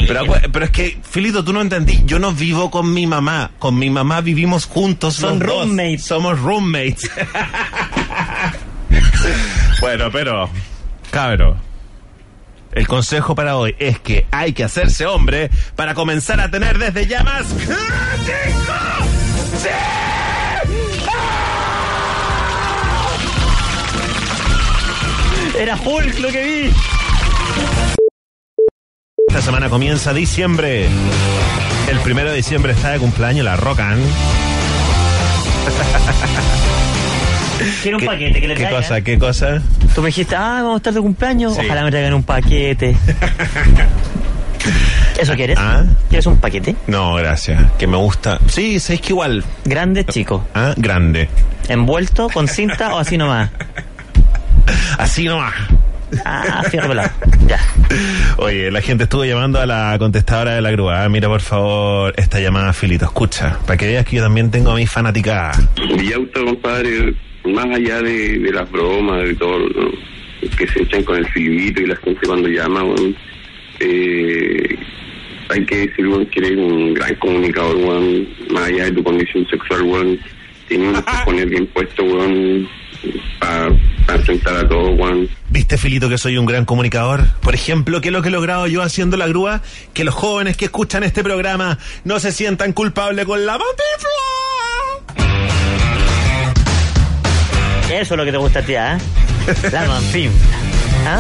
Pero, 0.08 0.22
pero 0.52 0.64
es 0.64 0.70
que, 0.70 0.98
Filito, 1.08 1.44
tú 1.44 1.52
no 1.52 1.60
entendí. 1.60 2.02
Yo 2.04 2.18
no 2.18 2.32
vivo 2.32 2.70
con 2.70 2.92
mi 2.92 3.06
mamá. 3.06 3.50
Con 3.58 3.78
mi 3.78 3.90
mamá 3.90 4.20
vivimos 4.20 4.66
juntos. 4.66 5.14
Son 5.14 5.38
los 5.38 5.48
dos. 5.48 5.58
roommates. 5.66 6.04
Somos 6.04 6.38
roommates. 6.40 7.10
bueno, 9.80 10.10
pero, 10.10 10.48
cabro. 11.10 11.56
El 12.76 12.87
consejo 12.87 13.35
para 13.35 13.56
hoy 13.56 13.75
es 13.78 13.99
que 14.00 14.26
hay 14.30 14.52
que 14.52 14.62
hacerse 14.62 15.06
hombre 15.06 15.50
para 15.76 15.95
comenzar 15.95 16.38
a 16.42 16.50
tener 16.50 16.76
desde 16.76 17.06
ya 17.06 17.25
más. 17.25 17.47
Era 25.59 25.75
Hulk 25.83 26.18
lo 26.18 26.28
que 26.28 26.45
vi. 26.45 26.71
Esta 29.26 29.40
semana 29.40 29.71
comienza 29.71 30.12
diciembre. 30.12 30.87
El 31.88 31.99
primero 32.00 32.28
de 32.28 32.37
diciembre 32.37 32.75
está 32.75 32.90
de 32.90 32.99
cumpleaños 32.99 33.47
la 33.47 33.56
Rocan. 33.56 33.99
Quiero 37.82 37.96
un 37.96 38.00
¿Qué- 38.00 38.06
paquete 38.06 38.40
que 38.40 38.48
le 38.48 38.54
¿Qué 38.54 38.60
traiga. 38.62 38.78
cosa? 38.80 39.00
¿Qué 39.00 39.18
cosa? 39.18 39.62
Tú 39.94 40.02
me 40.02 40.08
dijiste, 40.08 40.36
ah, 40.36 40.56
vamos 40.62 40.75
a 40.75 40.76
estar 40.78 40.92
de 40.92 41.00
cumpleaños. 41.00 41.54
Sí. 41.54 41.60
Ojalá 41.64 41.84
me 41.84 41.90
traigan 41.90 42.14
un 42.14 42.22
paquete. 42.22 42.96
¿Eso 45.18 45.34
quieres? 45.34 45.56
¿Ah? 45.58 45.84
¿Quieres 46.08 46.26
un 46.26 46.36
paquete? 46.38 46.76
No, 46.86 47.14
gracias. 47.14 47.72
Que 47.78 47.86
me 47.86 47.96
gusta. 47.96 48.38
Sí, 48.48 48.78
sabéis 48.80 49.00
que 49.00 49.12
igual. 49.12 49.44
Grande, 49.64 50.04
chico. 50.04 50.46
¿Ah? 50.54 50.75
Grande. 50.76 51.28
¿Envuelto 51.68 52.28
con 52.28 52.48
cinta 52.48 52.94
o 52.94 52.98
así 52.98 53.16
nomás? 53.16 53.50
Así 54.98 55.25
nomás. 55.26 55.54
Ah, 56.25 56.62
pelado. 56.70 57.10
Ya. 57.46 57.60
Oye, 58.38 58.70
la 58.72 58.80
gente 58.80 59.04
estuvo 59.04 59.25
llamando 59.25 59.60
a 59.60 59.66
la 59.66 59.94
contestadora 59.98 60.54
de 60.54 60.60
la 60.60 60.70
grúa. 60.72 61.04
Ah, 61.04 61.08
Mira, 61.08 61.28
por 61.28 61.40
favor, 61.40 62.12
esta 62.16 62.40
llamada, 62.40 62.72
Filito. 62.72 63.04
Escucha, 63.04 63.58
para 63.66 63.76
que 63.76 63.86
veas 63.86 64.04
que 64.04 64.16
yo 64.16 64.22
también 64.25 64.50
tengo 64.50 64.72
a 64.72 64.75
mi 64.75 64.86
fanática. 64.86 65.52
Villauta, 65.96 66.40
compadre, 66.44 67.14
más 67.46 67.66
allá 67.66 68.02
de, 68.02 68.38
de 68.38 68.52
las 68.52 68.70
bromas, 68.70 69.24
de 69.24 69.34
todo 69.34 69.58
¿no? 69.58 70.16
que 70.56 70.66
se 70.68 70.82
echan 70.82 71.02
con 71.04 71.16
el 71.16 71.26
filito 71.28 71.80
y 71.82 71.86
la 71.86 71.96
gente 71.96 72.26
cuando 72.26 72.48
llama, 72.48 72.82
weón, 72.84 73.16
eh, 73.80 74.76
hay 75.48 75.64
que 75.66 75.86
decir 75.86 76.06
weón, 76.06 76.26
que 76.26 76.40
eres 76.40 76.58
un 76.58 76.94
gran 76.94 77.14
comunicador, 77.16 77.76
weón, 77.76 78.28
más 78.50 78.64
allá 78.64 78.84
de 78.84 78.92
tu 78.92 79.02
condición 79.02 79.46
sexual, 79.48 79.82
weón, 79.82 80.18
tienes 80.68 81.02
que 81.02 81.12
poner 81.24 81.48
bien 81.48 81.66
puesto, 81.68 82.04
weón, 82.04 82.68
para 83.38 83.68
enfrentar 84.14 84.56
a 84.56 84.68
todo, 84.68 84.90
weón. 84.90 85.28
¿Viste, 85.50 85.78
Filito, 85.78 86.08
que 86.08 86.18
soy 86.18 86.38
un 86.38 86.46
gran 86.46 86.64
comunicador? 86.64 87.24
Por 87.40 87.54
ejemplo, 87.54 88.00
¿qué 88.00 88.08
es 88.08 88.12
lo 88.12 88.22
que 88.22 88.28
he 88.28 88.32
logrado 88.32 88.66
yo 88.66 88.82
haciendo 88.82 89.16
la 89.16 89.28
grúa? 89.28 89.62
Que 89.94 90.04
los 90.04 90.14
jóvenes 90.14 90.56
que 90.56 90.66
escuchan 90.66 91.04
este 91.04 91.22
programa 91.22 91.78
no 92.04 92.18
se 92.18 92.32
sientan 92.32 92.72
culpables 92.72 93.24
con 93.24 93.46
la 93.46 93.52
mantifla. 93.52 94.45
Eso 98.00 98.14
es 98.14 98.18
lo 98.18 98.24
que 98.24 98.32
te 98.32 98.36
gusta 98.38 98.58
a 98.58 98.62
ti, 98.62 98.74
¿ah? 98.74 98.98
La 99.72 99.84
manfim. 99.86 100.30
¿Ah? 101.06 101.18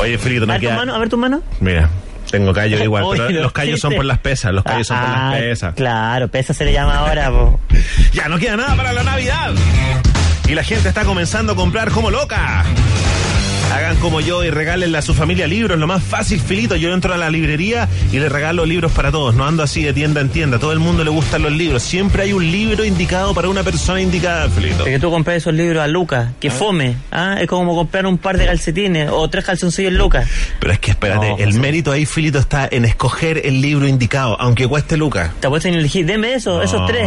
Oye, 0.00 0.18
Filito, 0.18 0.44
A 0.44 0.46
no 0.54 0.58
queda... 0.58 0.76
mano, 0.76 0.94
a 0.94 0.98
ver 0.98 1.08
tu 1.08 1.16
mano. 1.16 1.42
Mira, 1.60 1.88
tengo 2.30 2.52
callos 2.52 2.80
igual, 2.80 3.04
Oye, 3.06 3.20
pero 3.20 3.32
lo 3.34 3.42
los 3.42 3.52
callos 3.52 3.78
son 3.80 3.94
por 3.94 4.04
las 4.04 4.18
pesas, 4.18 4.52
los 4.52 4.64
callos 4.64 4.86
son 4.86 4.98
por 4.98 5.08
Ah, 5.08 5.30
las 5.30 5.40
pesas. 5.40 5.74
Claro, 5.74 6.28
pesa 6.28 6.54
se 6.54 6.64
le 6.64 6.72
llama 6.72 6.96
ahora, 6.98 7.30
po. 7.30 7.60
Ya 8.12 8.28
no 8.28 8.38
queda 8.38 8.56
nada 8.56 8.74
para 8.74 8.92
la 8.92 9.02
Navidad. 9.04 9.52
Y 10.48 10.54
la 10.54 10.64
gente 10.64 10.88
está 10.88 11.04
comenzando 11.04 11.52
a 11.52 11.56
comprar 11.56 11.90
como 11.92 12.10
loca. 12.10 12.64
Hagan 13.72 13.96
como 13.98 14.20
yo 14.20 14.42
y 14.44 14.50
regálenle 14.50 14.98
a 14.98 15.02
su 15.02 15.14
familia 15.14 15.46
libros. 15.46 15.78
Lo 15.78 15.86
más 15.86 16.02
fácil, 16.02 16.40
Filito. 16.40 16.74
Yo 16.74 16.92
entro 16.92 17.14
a 17.14 17.16
la 17.16 17.30
librería 17.30 17.88
y 18.10 18.18
le 18.18 18.28
regalo 18.28 18.66
libros 18.66 18.90
para 18.90 19.12
todos. 19.12 19.34
No 19.36 19.46
ando 19.46 19.62
así 19.62 19.84
de 19.84 19.92
tienda 19.92 20.20
en 20.20 20.28
tienda. 20.28 20.58
Todo 20.58 20.72
el 20.72 20.80
mundo 20.80 21.04
le 21.04 21.10
gustan 21.10 21.42
los 21.42 21.52
libros. 21.52 21.82
Siempre 21.84 22.24
hay 22.24 22.32
un 22.32 22.50
libro 22.50 22.84
indicado 22.84 23.32
para 23.32 23.48
una 23.48 23.62
persona 23.62 24.00
indicada, 24.00 24.48
Filito. 24.48 24.84
Que 24.84 24.98
tú 24.98 25.08
compras 25.10 25.36
esos 25.36 25.54
libros 25.54 25.82
a 25.82 25.86
Lucas, 25.86 26.30
que 26.40 26.50
fome, 26.50 26.96
¿ah? 27.12 27.36
Es 27.40 27.46
como 27.46 27.76
comprar 27.76 28.06
un 28.06 28.18
par 28.18 28.38
de 28.38 28.46
calcetines 28.46 29.08
o 29.12 29.30
tres 29.30 29.44
calzoncillos 29.44 29.92
Lucas. 29.92 30.28
Pero 30.58 30.72
es 30.72 30.80
que 30.80 30.90
espérate, 30.90 31.28
No, 31.30 31.38
el 31.38 31.54
mérito 31.54 31.92
ahí, 31.92 32.06
Filito, 32.06 32.40
está 32.40 32.68
en 32.70 32.84
escoger 32.84 33.46
el 33.46 33.60
libro 33.62 33.86
indicado, 33.86 34.36
aunque 34.40 34.66
cueste 34.66 34.96
lucas. 34.96 35.30
Te 35.40 35.48
puedes 35.48 35.64
elegir, 35.64 36.06
deme 36.06 36.34
eso, 36.34 36.60
esos 36.60 36.84
tres. 36.86 37.06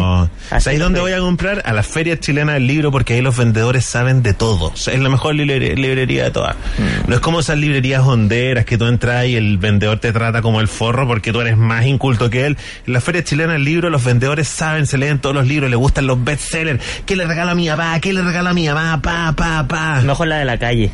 Así 0.50 0.64
¿Sabes 0.64 0.80
dónde 0.80 1.02
voy 1.02 1.12
a 1.12 1.20
comprar? 1.20 1.62
A 1.66 1.74
la 1.74 1.84
Feria 1.84 2.18
Chilena 2.18 2.54
del 2.54 2.68
Libro, 2.68 2.90
porque 2.90 3.16
ahí 3.16 3.22
los 3.22 3.36
vendedores 3.36 3.84
saben 3.86 4.24
de 4.24 4.34
todo. 4.34 4.68
O 4.68 4.78
sea, 4.78 4.94
es 4.94 5.02
la 5.02 5.10
mejor 5.10 5.36
libre- 5.36 5.76
librería 5.76 6.24
de 6.24 6.32
todas. 6.32 6.53
Mm. 6.78 7.10
No 7.10 7.16
es 7.16 7.22
como 7.22 7.40
esas 7.40 7.58
librerías 7.58 8.02
honderas 8.04 8.66
que 8.66 8.78
tú 8.78 8.86
entras 8.86 9.26
y 9.26 9.36
el 9.36 9.58
vendedor 9.58 10.00
te 10.00 10.12
trata 10.12 10.42
como 10.42 10.60
el 10.62 10.68
forro 10.68 11.08
porque 11.08 11.32
tú 11.32 11.42
eres 11.42 11.58
más 11.58 11.86
inculto 11.86 12.30
que 12.30 12.46
él. 12.46 12.58
En 12.88 12.94
la 12.94 13.02
Feria 13.02 13.24
Chilena 13.24 13.54
del 13.54 13.64
Libro, 13.64 13.90
los 13.90 14.04
vendedores 14.04 14.48
saben, 14.48 14.88
se 14.88 14.98
leen 14.98 15.20
todos 15.20 15.36
los 15.36 15.48
libros, 15.48 15.70
les 15.70 15.80
gustan 15.80 16.08
los 16.08 16.24
bestsellers. 16.24 16.84
¿Qué 17.06 17.16
le 17.16 17.26
regala 17.26 17.52
a 17.52 17.56
mi 17.56 17.68
papá? 17.68 18.00
¿Qué 18.00 18.14
le 18.14 18.22
regala 18.22 18.52
a 18.52 18.54
mi 18.54 18.68
mamá? 18.68 19.02
Pa, 19.02 19.34
pa, 19.36 19.68
pa. 19.68 20.02
Mejor 20.02 20.28
la 20.28 20.38
de 20.38 20.46
la 20.46 20.58
calle. 20.58 20.92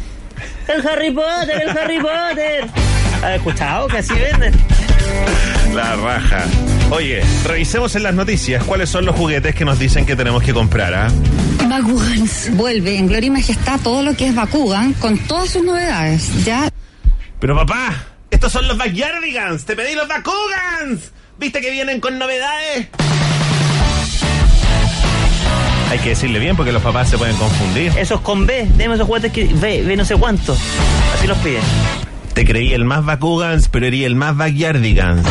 El 0.67 0.87
Harry 0.87 1.11
Potter, 1.11 1.63
el 1.67 1.77
Harry 1.77 1.99
Potter. 1.99 2.65
¿Has 3.23 3.35
escuchado 3.35 3.87
que 3.87 3.97
así 3.97 4.13
venden? 4.13 4.53
La 5.73 5.95
raja. 5.95 6.45
Oye, 6.91 7.21
revisemos 7.45 7.95
en 7.95 8.03
las 8.03 8.13
noticias 8.13 8.63
cuáles 8.63 8.89
son 8.89 9.05
los 9.05 9.15
juguetes 9.15 9.53
que 9.55 9.65
nos 9.65 9.77
dicen 9.77 10.05
que 10.05 10.15
tenemos 10.15 10.41
que 10.43 10.53
comprar, 10.53 10.93
¿ah? 10.93 11.07
Bakugans. 11.69 12.55
Vuelve 12.55 12.97
en 12.97 13.07
gloria 13.07 13.27
y 13.27 13.31
majestad 13.31 13.79
todo 13.81 14.03
lo 14.03 14.15
que 14.15 14.27
es 14.27 14.35
Bakugan 14.35 14.93
con 14.93 15.17
todas 15.19 15.49
sus 15.51 15.63
novedades. 15.63 16.45
Ya 16.45 16.69
Pero 17.39 17.55
papá, 17.55 18.05
estos 18.31 18.51
son 18.51 18.67
los 18.67 18.77
Backyardigans. 18.77 19.65
Te 19.65 19.75
pedí 19.75 19.95
los 19.95 20.07
Bakugans. 20.07 21.11
¿Viste 21.37 21.61
que 21.61 21.71
vienen 21.71 21.99
con 21.99 22.19
novedades? 22.19 22.87
Hay 25.89 25.97
que 25.99 26.09
decirle 26.09 26.37
bien 26.37 26.55
porque 26.55 26.71
los 26.71 26.83
papás 26.83 27.09
se 27.09 27.17
pueden 27.17 27.35
confundir. 27.37 27.91
Esos 27.97 28.21
con 28.21 28.45
B, 28.45 28.67
deme 28.75 28.93
esos 28.95 29.07
juguetes 29.07 29.31
que 29.31 29.45
ve, 29.45 29.81
ve 29.81 29.97
no 29.97 30.05
sé 30.05 30.15
cuánto. 30.15 30.55
Así 31.15 31.25
los 31.25 31.37
piden. 31.39 31.63
Te 32.33 32.45
creí 32.45 32.73
el 32.73 32.85
más 32.85 33.03
Bakugans, 33.05 33.69
pero 33.69 33.87
erí 33.87 34.05
el 34.05 34.15
más 34.15 34.37
Backyardigans. 34.37 35.25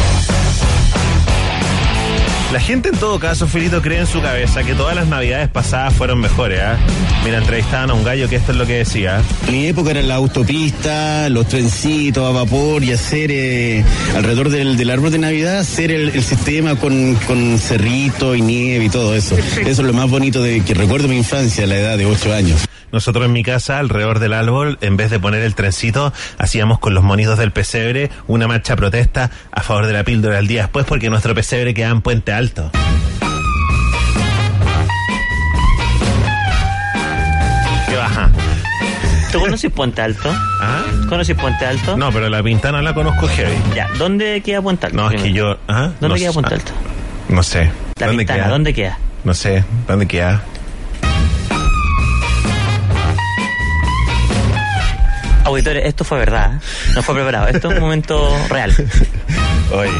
La 2.52 2.60
gente 2.60 2.88
en 2.88 2.96
todo 2.96 3.18
caso, 3.18 3.46
Filito, 3.46 3.82
cree 3.82 3.98
en 4.00 4.06
su 4.06 4.22
cabeza 4.22 4.62
que 4.62 4.74
todas 4.74 4.96
las 4.96 5.06
navidades 5.06 5.50
pasadas 5.50 5.92
fueron 5.92 6.18
mejores. 6.18 6.60
¿ah? 6.62 6.78
Mira, 7.22 7.38
entrevistaban 7.38 7.90
a 7.90 7.94
un 7.94 8.02
gallo 8.04 8.26
que 8.26 8.36
esto 8.36 8.52
es 8.52 8.58
lo 8.58 8.66
que 8.66 8.78
decía. 8.78 9.22
En 9.46 9.52
mi 9.52 9.66
época 9.66 9.90
eran 9.90 10.08
la 10.08 10.14
autopista, 10.14 11.28
los 11.28 11.46
trencitos 11.46 12.26
a 12.26 12.30
vapor 12.32 12.82
y 12.84 12.92
hacer 12.92 13.30
eh, 13.30 13.84
alrededor 14.16 14.48
del, 14.48 14.78
del 14.78 14.88
árbol 14.88 15.10
de 15.10 15.18
Navidad, 15.18 15.58
hacer 15.58 15.90
el, 15.90 16.08
el 16.08 16.22
sistema 16.22 16.76
con, 16.76 17.16
con 17.26 17.58
cerrito 17.58 18.34
y 18.34 18.40
nieve 18.40 18.86
y 18.86 18.88
todo 18.88 19.14
eso. 19.14 19.36
Eso 19.36 19.68
es 19.68 19.78
lo 19.78 19.92
más 19.92 20.08
bonito 20.08 20.42
de 20.42 20.62
que 20.62 20.72
recuerdo 20.72 21.06
mi 21.06 21.18
infancia 21.18 21.64
a 21.64 21.66
la 21.66 21.76
edad 21.76 21.98
de 21.98 22.06
8 22.06 22.32
años. 22.32 22.68
Nosotros 22.92 23.26
en 23.26 23.32
mi 23.32 23.42
casa, 23.42 23.78
alrededor 23.78 24.18
del 24.18 24.32
árbol, 24.32 24.78
en 24.80 24.96
vez 24.96 25.10
de 25.10 25.20
poner 25.20 25.42
el 25.42 25.54
trencito, 25.54 26.12
hacíamos 26.38 26.78
con 26.78 26.94
los 26.94 27.04
monitos 27.04 27.38
del 27.38 27.50
pesebre 27.52 28.10
una 28.26 28.48
marcha 28.48 28.76
protesta 28.76 29.30
a 29.52 29.62
favor 29.62 29.86
de 29.86 29.92
la 29.92 30.04
píldora 30.04 30.38
el 30.38 30.46
día 30.46 30.62
después 30.62 30.86
porque 30.86 31.10
nuestro 31.10 31.34
pesebre 31.34 31.74
queda 31.74 31.88
en 31.90 32.00
Puente 32.00 32.32
Alto. 32.32 32.70
¿Qué 37.88 37.96
baja? 37.96 38.30
¿Tú 39.32 39.40
conoces 39.40 39.70
Puente 39.72 40.00
Alto? 40.02 40.30
¿Ah? 40.60 40.82
¿Conoces 41.08 41.36
Puente 41.36 41.64
Alto? 41.66 41.96
No, 41.96 42.10
pero 42.12 42.28
la 42.28 42.42
pintana 42.42 42.80
la 42.82 42.94
conozco 42.94 43.28
heavy. 43.28 43.54
Ya, 43.74 43.88
¿dónde 43.98 44.40
queda 44.42 44.62
Puente 44.62 44.86
Alto? 44.86 44.96
No, 44.98 45.10
es 45.10 45.22
que 45.22 45.32
yo... 45.32 45.58
¿ah? 45.68 45.90
¿Dónde 46.00 46.08
No 46.08 46.14
queda. 46.14 46.32
Puente 46.32 46.54
Ah, 46.54 46.56
Alto? 46.56 46.72
No 47.28 47.42
sé. 47.42 47.70
La 48.00 48.06
¿Dónde 48.06 48.20
Pintana, 48.22 48.42
queda? 48.44 48.48
¿dónde 48.50 48.74
queda? 48.74 48.98
No 49.24 49.34
sé. 49.34 49.64
¿Dónde 49.86 50.06
queda? 50.06 50.42
Auditores, 55.48 55.86
esto 55.86 56.04
fue 56.04 56.18
verdad, 56.18 56.56
¿eh? 56.56 56.60
no 56.94 57.02
fue 57.02 57.14
preparado, 57.14 57.48
esto 57.48 57.70
es 57.70 57.74
un 57.76 57.80
momento 57.80 58.28
real. 58.50 58.70
Oye. 59.72 59.90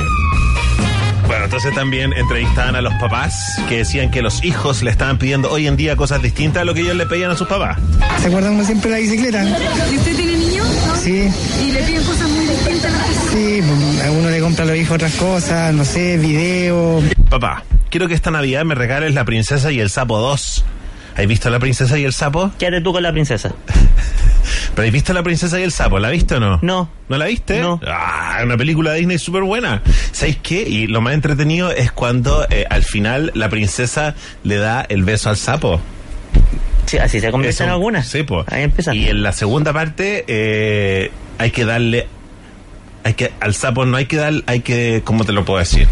Bueno, 1.27 1.45
entonces 1.45 1.75
también 1.75 2.13
entrevistaban 2.15 2.75
a 2.77 2.81
los 2.83 2.93
papás 2.95 3.59
que 3.69 3.79
decían 3.79 4.11
que 4.11 4.21
los 4.23 4.45
hijos 4.45 4.83
le 4.83 4.91
estaban 4.91 5.19
pidiendo 5.19 5.51
hoy 5.51 5.67
en 5.67 5.77
día 5.77 5.97
cosas 5.97 6.21
distintas 6.23 6.63
a 6.63 6.65
lo 6.65 6.75
que 6.75 6.81
ellos 6.81 6.97
le 6.97 7.07
pedían 7.07 7.31
a 7.31 7.37
sus 7.37 7.47
papás. 7.49 7.79
¿Se 8.21 8.29
acuerdan 8.29 8.55
uno 8.55 8.65
siempre 8.65 8.91
de 8.91 8.97
la 8.97 9.03
bicicleta? 9.03 9.45
¿Y 9.91 9.97
usted 9.97 10.17
tiene 10.17 10.37
niños? 10.37 10.67
Sí, 11.03 11.31
¿Y 11.63 11.73
le 11.73 11.83
piden 11.83 12.05
cosas 12.05 12.29
muy 12.29 12.47
distintas? 12.47 12.93
sí, 13.33 13.61
a 14.07 14.11
uno 14.11 14.31
le 14.31 14.41
compra 14.41 14.65
a 14.65 14.69
los 14.69 14.77
hijos 14.77 14.95
otras 14.97 15.15
cosas, 15.15 15.75
no 15.75 15.85
sé, 15.85 16.19
video. 16.19 17.03
Papá, 17.31 17.63
quiero 17.91 18.07
que 18.09 18.15
esta 18.15 18.31
Navidad 18.31 18.65
me 18.65 18.75
regales 18.75 19.15
La 19.15 19.25
Princesa 19.25 19.71
y 19.71 19.81
el 19.81 19.89
Sapo 19.91 20.19
2. 20.19 20.65
¿Has 21.19 21.27
visto 21.27 21.51
La 21.51 21.59
Princesa 21.59 21.99
y 21.99 22.05
el 22.05 22.13
Sapo? 22.13 22.53
Quédate 22.59 22.81
tú 22.81 22.93
con 22.93 23.03
la 23.03 23.11
princesa. 23.13 23.53
¿Pero 24.75 24.87
has 24.87 24.93
visto 24.93 25.13
La 25.13 25.23
Princesa 25.25 25.59
y 25.59 25.65
el 25.65 25.73
Sapo? 25.73 25.99
¿La 25.99 26.11
viste 26.11 26.37
o 26.37 26.41
no? 26.41 26.59
No. 26.63 26.89
¿No 27.09 27.17
la 27.19 27.27
viste? 27.27 27.61
No. 27.61 27.81
Ah, 27.87 28.39
una 28.45 28.57
película 28.57 28.93
de 28.93 28.99
Disney 28.99 29.19
súper 29.19 29.43
buena. 29.43 29.83
¿Sabéis 30.13 30.39
qué? 30.43 30.63
Y 30.63 30.87
lo 30.87 31.01
más 31.01 31.15
entretenido 31.15 31.71
es 31.73 31.91
cuando 31.91 32.47
eh, 32.51 32.65
al 32.71 32.85
final 32.85 33.33
la 33.35 33.49
princesa 33.49 34.15
le 34.45 34.57
da 34.57 34.87
el 34.89 35.03
beso 35.03 35.29
al 35.31 35.37
sapo. 35.37 35.81
Sí, 36.87 36.99
así 36.99 37.21
se 37.21 37.31
convierte 37.31 37.55
Eso- 37.57 37.65
en 37.65 37.71
alguna. 37.71 38.03
Sí, 38.05 38.23
pues. 38.23 38.47
Ahí 38.51 38.63
empieza. 38.63 38.95
Y 38.95 39.09
en 39.09 39.23
la 39.23 39.33
segunda 39.33 39.73
parte 39.73 40.25
eh, 40.29 41.11
hay 41.39 41.51
que 41.51 41.65
darle... 41.65 42.07
Hay 43.05 43.15
que, 43.15 43.33
al 43.41 43.55
sapo 43.55 43.85
no 43.87 43.97
hay 43.97 44.07
que 44.07 44.17
dar, 44.17 44.33
hay 44.47 44.61
que, 44.61 45.03
¿cómo 45.05 45.25
te 45.25 45.33
lo 45.33 45.45
puedo 45.45 45.59
decir? 45.59 45.89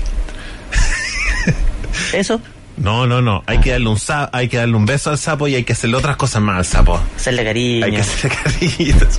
Eso, 2.12 2.40
No, 2.76 3.06
no, 3.06 3.22
no. 3.22 3.42
Hay 3.46 3.58
que 3.60 3.70
darle 3.72 3.88
un 3.88 3.98
sa- 3.98 4.28
hay 4.32 4.48
que 4.48 4.58
darle 4.58 4.76
un 4.76 4.84
beso 4.86 5.10
al 5.10 5.18
sapo 5.18 5.48
y 5.48 5.54
hay 5.54 5.64
que 5.64 5.72
hacerle 5.72 5.96
otras 5.96 6.16
cosas 6.16 6.42
más 6.42 6.58
al 6.58 6.64
sapo. 6.64 7.00
hacerle 7.16 7.44
cariño. 7.44 7.86
Hay 7.86 7.92
que 7.92 8.00
hacerle 8.00 8.36
cariñitos. 8.44 9.18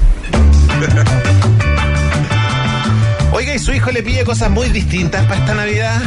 Oiga, 3.32 3.54
¿y 3.56 3.60
su 3.60 3.74
hijo 3.74 3.92
le 3.92 4.02
pide 4.04 4.24
cosas 4.24 4.50
muy 4.50 4.70
distintas 4.70 5.26
para 5.26 5.40
esta 5.40 5.54
Navidad? 5.54 6.02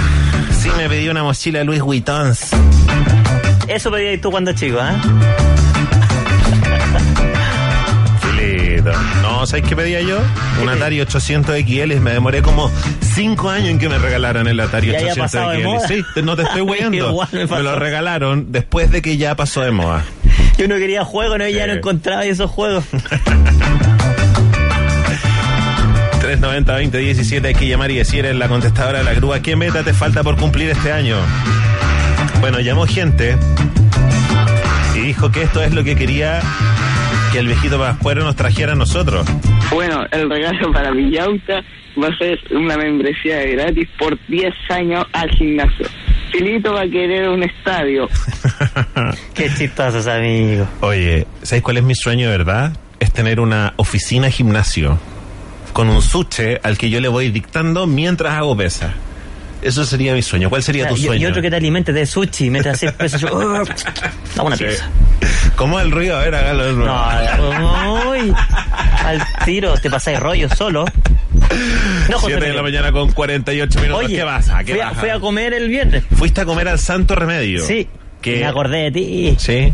Sí, 0.61 0.69
me 0.77 0.89
pidió 0.89 1.11
una 1.11 1.23
mochila 1.23 1.63
Louis 1.65 1.81
Vuitton. 1.83 2.35
Eso 3.69 3.91
pedías 3.91 4.21
tú 4.21 4.31
cuando 4.31 4.53
chico, 4.53 4.79
¿ah? 4.81 4.97
No, 9.23 9.47
¿sabes 9.47 9.65
qué 9.69 9.77
pedía 9.77 10.01
yo? 10.03 10.19
Un 10.63 10.69
Atari 10.69 11.01
800 11.01 11.57
XL 11.61 12.01
me 12.01 12.13
demoré 12.13 12.43
como 12.43 12.71
5 13.15 13.51
años 13.51 13.69
en 13.71 13.79
que 13.79 13.89
me 13.89 13.99
regalaran 13.99 14.47
el 14.47 14.59
Atari 14.61 14.89
Ya 14.89 14.99
haya 14.99 15.13
800 15.13 15.33
pasado 15.33 15.51
de 15.51 15.63
XL. 15.81 15.87
Sí, 15.95 16.03
te- 16.15 16.23
no 16.23 16.37
te 16.37 16.43
estoy 16.43 16.61
weyando. 16.63 17.27
Me 17.33 17.47
me, 17.47 17.63
lo 17.63 17.77
regalaron 17.79 18.53
después 18.53 18.91
de 18.91 19.03
que 19.03 19.17
ya 19.17 19.35
pasó 19.37 19.61
de 19.63 19.71
moda. 19.71 20.05
Yo 20.59 20.69
no 20.69 20.77
quería 20.77 21.05
juegos, 21.05 21.39
no, 21.39 21.49
ya 21.49 21.63
Sí. 21.65 21.69
no 21.71 21.75
encontraba 21.75 22.25
esos 22.25 22.51
juegos. 22.51 22.85
390-2017 26.23 27.45
hay 27.47 27.55
que 27.55 27.67
llamar 27.67 27.91
y 27.91 27.97
decir 27.97 28.25
en 28.27 28.39
la 28.39 28.49
contestadora 28.49 28.99
de 28.99 29.05
la 29.05 29.15
grúa 29.15 29.41
qué 29.41 29.57
meta 29.57 29.83
te 29.83 29.93
falta 29.95 30.23
por 30.23 30.37
cumplir 30.37 30.71
este 30.71 30.93
año. 30.93 31.17
Bueno, 32.41 32.61
llamó 32.61 32.87
gente 32.87 33.37
y 34.95 35.01
dijo 35.01 35.31
que 35.33 35.43
esto 35.43 35.63
es 35.63 35.73
lo 35.73 35.83
que 35.83 35.97
quería 35.97 36.41
que 37.33 37.39
el 37.39 37.47
viejito 37.47 37.79
Pascuero 37.79 38.25
nos 38.25 38.35
trajera 38.35 38.73
a 38.73 38.75
nosotros. 38.75 39.27
Bueno, 39.73 40.05
el 40.11 40.29
regalo 40.29 40.73
para 40.73 40.91
Villauta 40.91 41.63
va 42.01 42.09
a 42.09 42.19
ser 42.19 42.39
una 42.51 42.77
membresía 42.77 43.43
gratis 43.45 43.89
por 43.99 44.19
10 44.27 44.53
años 44.71 45.05
al 45.13 45.31
gimnasio. 45.31 45.87
Filito 46.33 46.73
va 46.73 46.83
a 46.83 46.89
querer 46.89 47.29
un 47.29 47.43
estadio. 47.43 48.09
Qué 49.35 49.49
chistosos, 49.57 50.07
amigo. 50.07 50.67
Oye, 50.81 51.27
¿sabes 51.43 51.63
cuál 51.63 51.79
es 51.79 51.85
mi 51.85 51.95
sueño 51.95 52.31
de 52.31 52.39
verdad? 52.39 52.73
Es 52.99 53.13
tener 53.13 53.41
una 53.41 53.75
oficina 53.77 54.31
gimnasio 54.31 54.99
con 55.73 55.89
un 55.89 56.03
suche 56.03 56.61
al 56.63 56.79
que 56.79 56.91
yo 56.91 57.01
le 57.01 57.09
voy 57.09 57.31
dictando 57.31 57.87
mientras 57.87 58.35
hago 58.35 58.57
pesa. 58.57 58.95
Eso 59.63 59.85
sería 59.85 60.15
mi 60.15 60.23
sueño. 60.23 60.49
¿Cuál 60.49 60.63
sería 60.63 60.89
tu 60.89 60.97
y, 60.97 61.05
sueño? 61.05 61.29
y 61.29 61.31
otro 61.31 61.43
que 61.43 61.51
te 61.51 61.57
alimente 61.57 61.93
de 61.93 62.07
sushi, 62.07 62.49
metes 62.51 62.73
así 62.75 62.87
pesos. 62.99 63.21
Dame 63.23 63.65
una 64.43 64.57
Sí. 64.57 64.65
pieza. 64.65 64.89
¿Cómo 65.57 65.79
es 65.79 65.85
el 65.85 65.93
ruido? 65.93 66.17
A 66.17 66.21
ver, 66.21 66.35
hágalo 66.35 66.65
de 66.65 66.73
nuevo. 66.73 66.95
No, 67.59 68.11
uy, 68.11 68.33
al 69.05 69.23
tiro, 69.45 69.75
te 69.75 69.91
pasáis 69.91 70.19
rollo 70.19 70.49
solo. 70.49 70.85
No, 72.09 72.19
José 72.19 72.35
7 72.35 72.47
de 72.47 72.55
la 72.55 72.63
mañana 72.63 72.93
con 72.93 73.13
48 73.13 73.81
minutos. 73.81 74.05
Oye, 74.05 74.17
¿Qué 74.17 74.25
pasa? 74.25 74.59
¿Qué 74.65 74.73
fui, 74.73 74.81
a, 74.81 74.89
pasa? 74.91 75.01
fui 75.01 75.11
a 75.11 75.21
comer 75.21 75.53
el 75.53 75.69
viernes. 75.69 76.05
Fuiste 76.17 76.41
a 76.41 76.45
comer 76.47 76.69
al 76.69 76.79
Santo 76.79 77.15
Remedio. 77.15 77.65
Sí. 77.67 77.89
Me 78.25 78.45
acordé 78.47 78.85
de 78.85 78.91
ti. 78.93 79.37
Sí. 79.39 79.73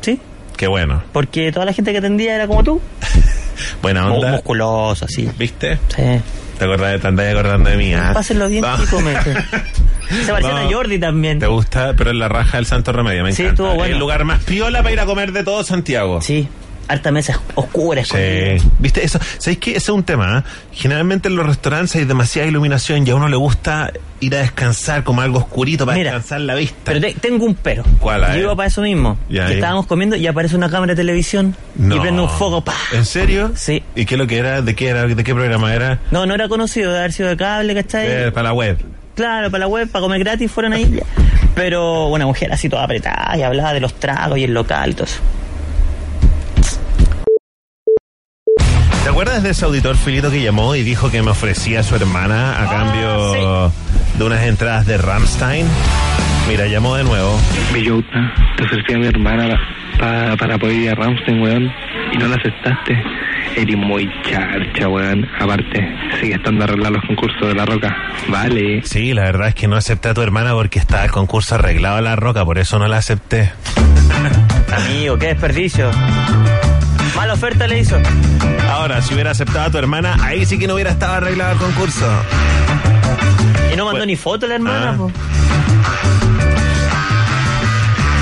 Sí. 0.00 0.20
Qué 0.56 0.66
bueno. 0.66 1.02
Porque 1.12 1.52
toda 1.52 1.66
la 1.66 1.72
gente 1.72 1.92
que 1.92 1.98
atendía 1.98 2.34
era 2.34 2.46
como 2.46 2.62
tú. 2.64 2.80
Buena 3.82 4.10
onda. 4.12 4.32
musculoso, 4.32 5.04
así. 5.04 5.28
¿Viste? 5.38 5.78
Sí. 5.94 6.02
¿Te 6.58 6.64
acordás 6.64 6.92
de, 6.92 6.98
te 6.98 7.06
andás 7.08 7.32
acordando 7.32 7.70
de 7.70 7.76
mí? 7.76 7.92
Pásenlo 8.12 8.48
bien, 8.48 8.62
No. 8.62 8.76
chicos. 8.78 9.02
me- 9.02 9.14
Se 10.24 10.32
a 10.32 10.68
Jordi 10.70 10.98
también. 10.98 11.38
¿Te 11.38 11.46
gusta? 11.46 11.92
Pero 11.96 12.10
en 12.10 12.18
la 12.18 12.28
raja 12.28 12.56
del 12.56 12.66
Santo 12.66 12.92
Remedio, 12.92 13.22
me 13.24 13.32
Sí, 13.32 13.42
encanta. 13.42 13.62
estuvo 13.62 13.74
bueno. 13.76 13.92
El 13.94 14.00
lugar 14.00 14.24
más 14.24 14.42
piola 14.42 14.78
para 14.82 14.92
ir 14.92 15.00
a 15.00 15.06
comer 15.06 15.32
de 15.32 15.44
todo 15.44 15.62
Santiago. 15.64 16.20
Sí. 16.22 16.48
Harta 16.88 17.10
mesa 17.12 17.38
oscura, 17.54 18.00
escondida. 18.00 18.58
Sí. 18.58 18.68
¿Viste 18.78 19.04
eso? 19.04 19.18
¿Sabéis 19.38 19.58
qué? 19.58 19.70
Ese 19.72 19.78
es 19.78 19.88
un 19.90 20.02
tema. 20.04 20.38
¿eh? 20.38 20.50
Generalmente 20.72 21.28
en 21.28 21.36
los 21.36 21.44
restaurantes 21.46 21.94
hay 21.96 22.04
demasiada 22.06 22.48
iluminación 22.48 23.06
y 23.06 23.10
a 23.10 23.14
uno 23.14 23.28
le 23.28 23.36
gusta 23.36 23.92
ir 24.20 24.34
a 24.34 24.38
descansar 24.38 25.04
como 25.04 25.20
algo 25.20 25.38
oscurito 25.38 25.84
para 25.84 25.98
Mira, 25.98 26.12
descansar 26.12 26.40
la 26.40 26.54
vista. 26.54 26.76
Pero 26.84 27.00
te- 27.00 27.12
tengo 27.14 27.44
un 27.44 27.54
pero. 27.54 27.84
¿Cuál, 28.00 28.22
Yo 28.32 28.38
iba 28.40 28.56
para 28.56 28.68
eso 28.68 28.80
mismo. 28.80 29.18
Que 29.28 29.54
estábamos 29.54 29.86
comiendo 29.86 30.16
y 30.16 30.26
aparece 30.26 30.56
una 30.56 30.70
cámara 30.70 30.92
de 30.92 30.96
televisión 30.96 31.54
No. 31.76 31.96
y 31.96 32.00
prende 32.00 32.22
un 32.22 32.30
foco. 32.30 32.64
¡pah! 32.64 32.72
¿En 32.92 33.04
serio? 33.04 33.52
Sí. 33.54 33.82
¿Y 33.94 34.06
qué 34.06 34.14
es 34.14 34.18
lo 34.18 34.26
que 34.26 34.38
era? 34.38 34.62
¿De 34.62 34.74
qué 34.74 34.88
era? 34.88 35.06
¿De 35.06 35.22
qué 35.24 35.34
programa 35.34 35.74
era? 35.74 35.98
No, 36.10 36.24
no 36.24 36.34
era 36.34 36.48
conocido, 36.48 36.90
de 36.92 36.98
haber 37.00 37.12
sido 37.12 37.28
de 37.28 37.36
cable, 37.36 37.74
¿cachai? 37.74 38.06
Eh, 38.08 38.32
para 38.32 38.48
la 38.48 38.52
web. 38.54 38.78
Claro, 39.14 39.50
para 39.50 39.60
la 39.64 39.68
web, 39.68 39.90
para 39.90 40.00
comer 40.02 40.20
gratis, 40.20 40.50
fueron 40.50 40.72
ahí. 40.72 41.00
Pero 41.54 42.06
una 42.08 42.24
mujer 42.24 42.52
así 42.52 42.68
toda 42.68 42.84
apretada 42.84 43.36
y 43.36 43.42
hablaba 43.42 43.74
de 43.74 43.80
los 43.80 43.92
tragos 43.94 44.38
y 44.38 44.44
el 44.44 44.54
local 44.54 44.90
y 44.90 44.94
todo 44.94 45.04
eso. 45.04 45.18
¿Te 49.04 49.08
acuerdas 49.10 49.42
de 49.42 49.50
ese 49.50 49.64
auditor 49.64 49.96
Filito 49.96 50.30
que 50.30 50.42
llamó 50.42 50.74
y 50.74 50.82
dijo 50.82 51.10
que 51.10 51.22
me 51.22 51.30
ofrecía 51.30 51.80
a 51.80 51.82
su 51.82 51.96
hermana 51.96 52.52
a 52.58 52.64
Ah, 52.64 52.68
cambio 52.70 53.72
de 54.18 54.24
unas 54.24 54.42
entradas 54.42 54.86
de 54.86 54.98
Ramstein? 54.98 55.66
Mira, 56.48 56.66
llamó 56.66 56.96
de 56.96 57.04
nuevo. 57.04 57.38
Bellota, 57.72 58.32
te 58.56 58.64
ofrecí 58.64 58.94
a 58.94 58.98
mi 58.98 59.06
hermana 59.06 59.58
pa- 59.98 60.36
para 60.36 60.58
poder 60.58 60.76
ir 60.76 60.90
a 60.90 60.94
Ramstein, 60.94 61.40
weón, 61.40 61.70
y 62.12 62.18
no 62.18 62.28
la 62.28 62.36
aceptaste. 62.36 63.02
Eres 63.56 63.76
muy 63.76 64.08
charcha, 64.24 64.88
weón. 64.88 65.26
Aparte, 65.40 65.88
sigue 66.20 66.34
estando 66.34 66.62
a 66.62 66.64
arreglar 66.68 66.92
los 66.92 67.04
concursos 67.06 67.48
de 67.48 67.54
la 67.54 67.64
roca. 67.66 67.96
Vale. 68.28 68.82
Sí, 68.84 69.14
la 69.14 69.22
verdad 69.24 69.48
es 69.48 69.54
que 69.54 69.68
no 69.68 69.76
acepté 69.76 70.10
a 70.10 70.14
tu 70.14 70.22
hermana 70.22 70.52
porque 70.52 70.78
estaba 70.78 71.04
el 71.04 71.10
concurso 71.10 71.54
arreglado 71.54 71.96
a 71.96 72.00
la 72.02 72.14
roca, 72.16 72.44
por 72.44 72.58
eso 72.58 72.78
no 72.78 72.86
la 72.88 72.98
acepté. 72.98 73.50
Amigo, 74.76 75.18
qué 75.18 75.28
desperdicio. 75.28 75.90
Mala 77.16 77.34
oferta 77.34 77.66
le 77.66 77.80
hizo. 77.80 77.96
Ahora, 78.70 79.02
si 79.02 79.14
hubiera 79.14 79.30
aceptado 79.32 79.66
a 79.66 79.70
tu 79.70 79.78
hermana, 79.78 80.16
ahí 80.22 80.44
sí 80.46 80.58
que 80.58 80.66
no 80.66 80.74
hubiera 80.74 80.90
estado 80.90 81.14
arreglado 81.14 81.52
el 81.52 81.58
concurso. 81.58 82.06
Y 83.72 83.76
no 83.76 83.84
mandó 83.84 83.98
Bueno. 83.98 84.06
ni 84.06 84.16
foto 84.16 84.46
la 84.46 84.54
hermana, 84.56 84.90
Ah. 84.90 84.96
po. 84.96 85.10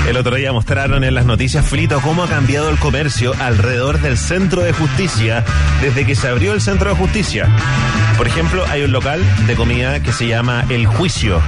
El 0.07 0.15
otro 0.15 0.37
día 0.37 0.53
mostraron 0.53 1.03
en 1.03 1.13
las 1.13 1.25
noticias, 1.25 1.69
Filito, 1.69 1.99
cómo 1.99 2.23
ha 2.23 2.29
cambiado 2.29 2.69
el 2.69 2.77
comercio 2.77 3.33
alrededor 3.39 3.99
del 3.99 4.17
centro 4.17 4.61
de 4.61 4.71
justicia 4.71 5.43
desde 5.81 6.05
que 6.05 6.15
se 6.15 6.29
abrió 6.29 6.53
el 6.53 6.61
centro 6.61 6.89
de 6.89 6.95
justicia. 6.95 7.49
Por 8.17 8.25
ejemplo, 8.25 8.63
hay 8.69 8.83
un 8.83 8.93
local 8.93 9.21
de 9.47 9.55
comida 9.55 10.01
que 10.01 10.13
se 10.13 10.25
llama 10.25 10.65
El 10.69 10.87
Juicio, 10.87 11.41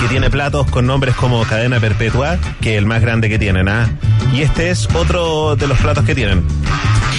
que 0.00 0.08
tiene 0.08 0.30
platos 0.30 0.66
con 0.70 0.86
nombres 0.86 1.14
como 1.14 1.44
Cadena 1.44 1.78
Perpetua, 1.78 2.38
que 2.62 2.72
es 2.72 2.78
el 2.78 2.86
más 2.86 3.02
grande 3.02 3.28
que 3.28 3.38
tienen, 3.38 3.68
¿ah? 3.68 3.86
Y 4.32 4.40
este 4.40 4.70
es 4.70 4.88
otro 4.94 5.54
de 5.54 5.66
los 5.68 5.78
platos 5.78 6.06
que 6.06 6.14
tienen. 6.14 6.42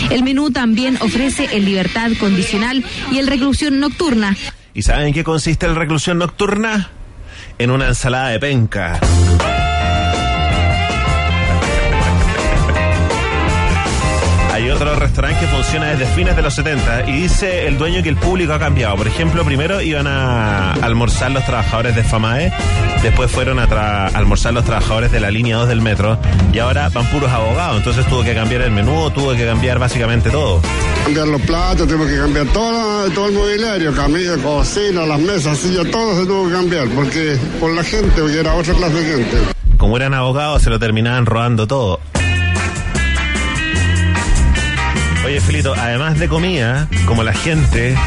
El 0.09 0.23
menú 0.23 0.49
también 0.49 0.97
ofrece 1.01 1.47
el 1.55 1.65
libertad 1.65 2.09
condicional 2.19 2.83
y 3.11 3.19
el 3.19 3.27
reclusión 3.27 3.79
nocturna. 3.79 4.35
¿Y 4.73 4.81
saben 4.81 5.07
en 5.07 5.13
qué 5.13 5.23
consiste 5.23 5.67
el 5.67 5.75
reclusión 5.75 6.17
nocturna? 6.17 6.89
En 7.59 7.69
una 7.69 7.87
ensalada 7.87 8.29
de 8.29 8.39
penca. 8.39 8.99
Otro 14.77 14.95
restaurante 14.95 15.39
que 15.39 15.47
funciona 15.47 15.87
desde 15.87 16.05
fines 16.13 16.35
de 16.35 16.41
los 16.43 16.53
70 16.53 17.09
y 17.09 17.21
dice 17.23 17.65
el 17.67 17.79
dueño 17.79 18.03
que 18.03 18.09
el 18.09 18.15
público 18.15 18.53
ha 18.53 18.59
cambiado. 18.59 18.95
Por 18.95 19.07
ejemplo, 19.07 19.43
primero 19.43 19.81
iban 19.81 20.05
a 20.05 20.73
almorzar 20.73 21.31
los 21.31 21.43
trabajadores 21.45 21.95
de 21.95 22.03
FAMAE, 22.03 22.53
después 23.01 23.31
fueron 23.31 23.57
a 23.57 23.67
tra- 23.67 24.11
almorzar 24.13 24.53
los 24.53 24.63
trabajadores 24.65 25.11
de 25.11 25.19
la 25.19 25.31
línea 25.31 25.57
2 25.57 25.67
del 25.69 25.81
metro 25.81 26.19
y 26.53 26.59
ahora 26.59 26.89
van 26.89 27.07
puros 27.07 27.31
abogados. 27.31 27.77
Entonces 27.77 28.05
tuvo 28.05 28.23
que 28.23 28.35
cambiar 28.35 28.61
el 28.61 28.71
menú, 28.71 29.09
tuvo 29.09 29.33
que 29.33 29.45
cambiar 29.47 29.79
básicamente 29.79 30.29
todo. 30.29 30.61
Cambiar 31.05 31.27
los 31.27 31.41
platos, 31.41 31.87
tenemos 31.87 32.07
que 32.07 32.17
cambiar 32.17 32.45
todo, 32.47 33.09
todo 33.11 33.27
el 33.27 33.33
mobiliario, 33.33 33.95
camilla, 33.95 34.37
cocina, 34.43 35.05
las 35.07 35.19
mesas, 35.19 35.57
sillas, 35.57 35.89
todo 35.89 36.19
se 36.19 36.27
tuvo 36.27 36.47
que 36.47 36.53
cambiar, 36.53 36.87
porque 36.89 37.35
por 37.59 37.71
la 37.73 37.83
gente, 37.83 38.21
porque 38.21 38.39
era 38.41 38.53
otra 38.53 38.73
clase 38.75 38.93
de 38.95 39.17
gente. 39.17 39.37
Como 39.77 39.97
eran 39.97 40.13
abogados, 40.13 40.61
se 40.61 40.69
lo 40.69 40.77
terminaban 40.77 41.25
robando 41.25 41.65
todo. 41.65 41.99
Oye, 45.27 45.41
Filito, 45.41 45.73
además 45.73 46.17
de 46.19 46.29
comida, 46.29 46.87
como 47.05 47.21
la 47.21 47.33
gente 47.33 47.97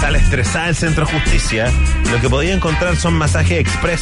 sale 0.00 0.16
estresada 0.16 0.64
del 0.64 0.74
centro 0.74 1.04
de 1.04 1.12
justicia, 1.12 1.70
lo 2.10 2.18
que 2.22 2.30
podía 2.30 2.54
encontrar 2.54 2.96
son 2.96 3.12
masajes 3.12 3.60
express. 3.60 4.00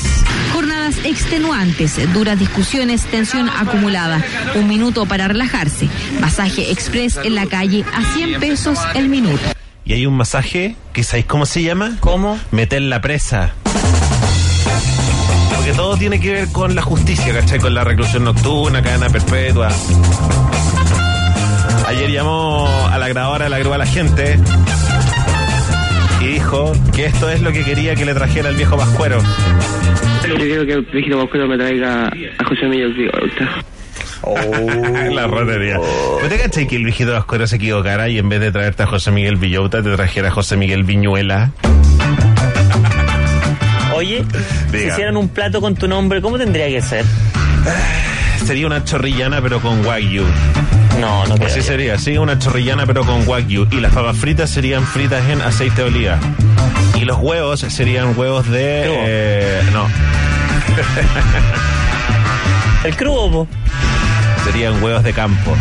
Jornadas 0.52 0.94
extenuantes, 1.02 1.96
duras 2.12 2.38
discusiones, 2.38 3.02
tensión 3.06 3.50
acumulada. 3.50 4.22
Un 4.54 4.68
minuto 4.68 5.06
para 5.06 5.26
relajarse. 5.26 5.88
Masaje 6.20 6.70
express 6.70 7.16
en 7.16 7.34
la 7.34 7.46
calle 7.46 7.84
a 7.92 8.14
100 8.14 8.38
pesos 8.38 8.78
el 8.94 9.08
minuto. 9.08 9.42
Y 9.84 9.94
hay 9.94 10.06
un 10.06 10.16
masaje 10.16 10.76
que 10.92 11.02
¿sabéis 11.02 11.26
cómo 11.26 11.46
se 11.46 11.64
llama? 11.64 11.96
¿Cómo? 11.98 12.38
Meter 12.52 12.82
la 12.82 13.00
presa. 13.00 13.54
Porque 15.56 15.72
todo 15.72 15.96
tiene 15.96 16.20
que 16.20 16.32
ver 16.32 16.52
con 16.52 16.76
la 16.76 16.82
justicia, 16.82 17.34
¿cachai? 17.34 17.58
Con 17.58 17.74
la 17.74 17.82
reclusión 17.82 18.22
nocturna, 18.22 18.80
cadena 18.84 19.10
perpetua. 19.10 19.68
Ayer 21.86 22.10
llamó 22.10 22.68
a 22.90 22.98
la 22.98 23.08
grabadora 23.08 23.44
de 23.44 23.50
la 23.50 23.58
grúa 23.58 23.76
a 23.76 23.78
la 23.78 23.86
gente 23.86 24.38
y 26.20 26.26
dijo 26.26 26.72
que 26.94 27.06
esto 27.06 27.30
es 27.30 27.40
lo 27.42 27.52
que 27.52 27.64
quería 27.64 27.94
que 27.94 28.04
le 28.04 28.14
trajera 28.14 28.48
el 28.48 28.56
viejo 28.56 28.76
Pascuero. 28.76 29.20
Yo 30.28 30.34
quiero 30.36 30.66
que 30.66 30.72
el 30.72 30.82
vigilo 30.82 31.20
Pascuero 31.20 31.48
me 31.48 31.56
traiga 31.56 32.08
a 32.08 32.44
José 32.44 32.66
Miguel 32.66 32.92
Vigorta. 32.94 33.64
la 35.12 35.26
rotería. 35.26 35.76
¿No 35.76 36.28
te 36.28 36.38
cachai 36.38 36.66
que 36.66 36.76
el 36.76 36.84
viejito 36.84 37.12
Pascuero 37.12 37.46
se 37.46 37.56
equivocara 37.56 38.08
y 38.08 38.18
en 38.18 38.28
vez 38.28 38.40
de 38.40 38.52
traerte 38.52 38.82
a 38.82 38.86
José 38.86 39.10
Miguel 39.10 39.36
Villota 39.36 39.82
te 39.82 39.94
trajera 39.94 40.28
a 40.28 40.30
José 40.30 40.56
Miguel 40.56 40.84
Viñuela? 40.84 41.52
Oye, 43.94 44.24
si 44.70 44.76
hicieran 44.76 45.16
un 45.16 45.28
plato 45.28 45.60
con 45.60 45.74
tu 45.74 45.88
nombre, 45.88 46.20
¿cómo 46.20 46.38
tendría 46.38 46.68
que 46.68 46.80
ser? 46.82 47.04
Sería 48.44 48.66
una 48.66 48.84
chorrillana 48.84 49.40
pero 49.42 49.60
con 49.60 49.84
wagyu. 49.84 50.24
No, 51.00 51.26
no 51.26 51.34
Así 51.44 51.60
sería, 51.62 51.98
sí, 51.98 52.16
una 52.18 52.38
chorrillana 52.38 52.86
pero 52.86 53.04
con 53.04 53.26
wagyu. 53.28 53.66
Y 53.70 53.80
las 53.80 53.92
papas 53.92 54.16
fritas 54.16 54.50
serían 54.50 54.84
fritas 54.84 55.28
en 55.28 55.40
aceite 55.42 55.82
de 55.82 55.88
oliva. 55.88 56.18
Y 56.96 57.04
los 57.04 57.18
huevos 57.18 57.60
serían 57.60 58.18
huevos 58.18 58.48
de... 58.50 58.84
Eh, 58.86 59.62
no, 59.72 59.86
El 62.84 62.96
crudo, 62.96 63.30
po. 63.30 63.48
serían 64.44 64.82
huevos 64.82 65.04
de 65.04 65.12
campo. 65.12 65.54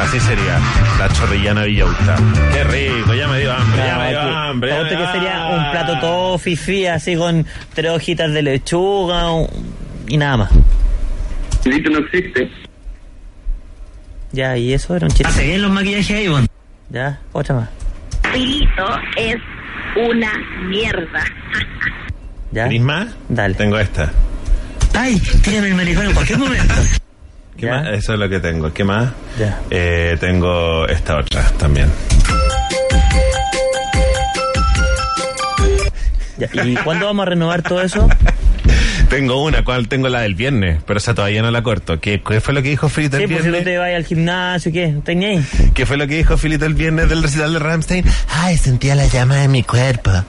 Así 0.00 0.18
sería 0.20 0.58
la 0.98 1.08
chorrillana 1.12 1.64
villauta. 1.64 2.16
Qué 2.52 2.64
rico, 2.64 3.14
ya 3.14 3.28
me 3.28 3.38
dio 3.38 3.52
hambre, 3.54 3.82
ya 3.86 3.98
me 3.98 4.08
dio 4.10 4.20
aquí. 4.20 4.30
hambre. 4.34 4.70
ya 4.70 4.80
¿A 4.80 4.82
me 4.82 4.88
dio 4.90 4.98
que 4.98 5.06
sería 5.12 5.46
un 5.46 5.54
hambre. 5.60 5.70
plato 5.70 6.00
todo 6.00 6.38
fifí, 6.38 6.86
así 6.86 7.14
con 7.16 7.46
tres 7.74 7.92
hojitas 7.92 8.32
de 8.32 8.42
lechuga 8.42 9.28
y 10.08 10.16
nada 10.16 10.36
más. 10.38 10.50
Filito 11.64 11.90
no 11.90 11.98
existe. 12.00 12.50
Ya, 14.32 14.56
y 14.56 14.72
eso 14.74 14.94
era 14.96 15.06
un 15.06 15.10
chiste. 15.12 15.26
Hace 15.26 15.46
bien 15.46 15.62
los 15.62 15.70
maquillajes 15.70 16.10
ahí, 16.10 16.28
bon. 16.28 16.46
Ya, 16.90 17.20
otra 17.32 17.54
más. 17.56 17.68
Filito 18.32 18.86
es 19.16 19.36
una 19.96 20.32
mierda. 20.68 21.24
Ya. 22.52 22.64
¿Querís 22.64 22.82
más? 22.82 23.08
Dale. 23.28 23.54
Tengo 23.54 23.78
esta. 23.78 24.12
Ay, 24.94 25.18
tírame 25.42 25.68
el 25.68 25.74
maricón 25.74 26.06
en 26.06 26.12
cualquier 26.14 26.38
momento. 26.38 26.74
¿Qué 27.56 27.66
Ya. 27.66 27.72
más? 27.76 27.88
Eso 27.88 28.12
es 28.14 28.18
lo 28.18 28.28
que 28.28 28.40
tengo. 28.40 28.72
¿Qué 28.72 28.84
más? 28.84 29.12
Ya. 29.38 29.60
Eh, 29.70 30.16
tengo 30.20 30.86
esta 30.86 31.16
otra 31.18 31.42
también. 31.58 31.90
Ya, 36.36 36.48
¿Y 36.64 36.74
cuándo 36.76 37.06
vamos 37.06 37.26
a 37.26 37.30
renovar 37.30 37.62
todo 37.62 37.80
eso? 37.80 38.08
Tengo 39.08 39.42
una, 39.42 39.64
cual 39.64 39.88
tengo 39.88 40.08
la 40.08 40.20
del 40.20 40.34
viernes, 40.34 40.80
pero 40.86 40.98
esa 40.98 41.14
todavía 41.14 41.42
no 41.42 41.50
la 41.50 41.62
corto. 41.62 42.00
¿Qué, 42.00 42.22
qué 42.26 42.40
fue 42.40 42.54
lo 42.54 42.62
que 42.62 42.68
dijo 42.70 42.88
Filito 42.88 43.16
Sí, 43.16 43.24
el 43.24 43.28
pues 43.28 43.40
si 43.42 43.46
tú 43.46 43.52
viernes? 43.52 43.72
te 43.72 43.78
vas 43.78 43.94
al 43.94 44.04
gimnasio, 44.04 44.72
¿qué? 44.72 44.88
¿No 44.88 45.00
tenés 45.02 45.38
ahí? 45.58 45.70
¿Qué 45.74 45.86
fue 45.86 45.96
lo 45.96 46.06
que 46.06 46.16
dijo 46.16 46.36
Filito 46.36 46.64
el 46.66 46.74
viernes 46.74 47.08
del 47.08 47.22
recital 47.22 47.52
de 47.52 47.58
Ramstein? 47.58 48.04
Ay, 48.28 48.56
sentía 48.58 48.94
la 48.94 49.06
llama 49.06 49.42
en 49.44 49.50
mi 49.52 49.62
cuerpo. 49.62 50.10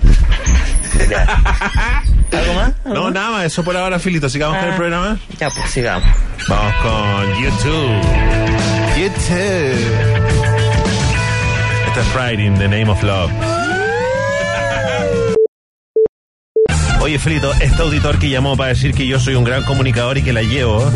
¿Algo 2.32 2.54
más? 2.54 2.73
¿Algo 2.86 2.95
No, 2.95 3.04
más? 3.06 3.13
nada 3.13 3.30
más, 3.32 3.45
eso 3.45 3.63
por 3.63 3.75
ahora, 3.78 3.99
Filito. 3.99 4.30
Sigamos 4.30 4.58
con 4.58 4.67
el 4.67 4.73
Ah. 4.73 4.78
programa. 4.78 5.19
Ya, 5.39 5.49
pues 5.49 5.69
sigamos. 5.71 6.08
Vamos 6.47 6.73
con 6.82 7.43
YouTube. 7.43 8.01
YouTube. 8.97 9.80
Esto 11.88 11.99
es 12.01 12.08
Friday 12.13 12.45
in 12.45 12.56
the 12.58 12.67
Name 12.67 12.89
of 12.89 13.01
Love. 13.04 13.32
Oye, 17.05 17.19
Filito, 17.19 17.51
este 17.61 17.83
auditor 17.83 18.17
que 18.17 18.31
llamó 18.31 18.57
para 18.57 18.69
decir 18.69 18.91
que 18.91 19.05
yo 19.05 19.19
soy 19.19 19.35
un 19.35 19.43
gran 19.43 19.61
comunicador 19.61 20.17
y 20.17 20.23
que 20.23 20.33
la 20.33 20.41
llevo, 20.41 20.91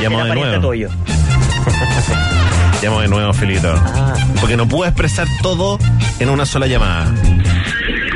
llamó 0.00 0.20
Era 0.20 0.24
de 0.24 0.28
pariente 0.30 0.58
nuevo. 0.60 0.68
tuyo. 0.68 0.88
Llamo 2.82 3.02
de 3.02 3.08
nuevo, 3.08 3.34
Filito. 3.34 3.70
Ah. 3.70 4.14
Porque 4.40 4.56
no 4.56 4.66
puedo 4.66 4.86
expresar 4.86 5.26
todo 5.42 5.78
en 6.20 6.30
una 6.30 6.46
sola 6.46 6.66
llamada. 6.66 7.14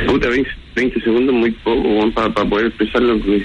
Puta, 0.07 0.31
20, 0.31 0.51
20 0.75 1.01
segundos 1.03 1.35
muy 1.35 1.51
poco, 1.51 2.11
para 2.15 2.33
poder 2.33 2.69
expresar 2.69 3.03
lo 3.03 3.21
que, 3.23 3.45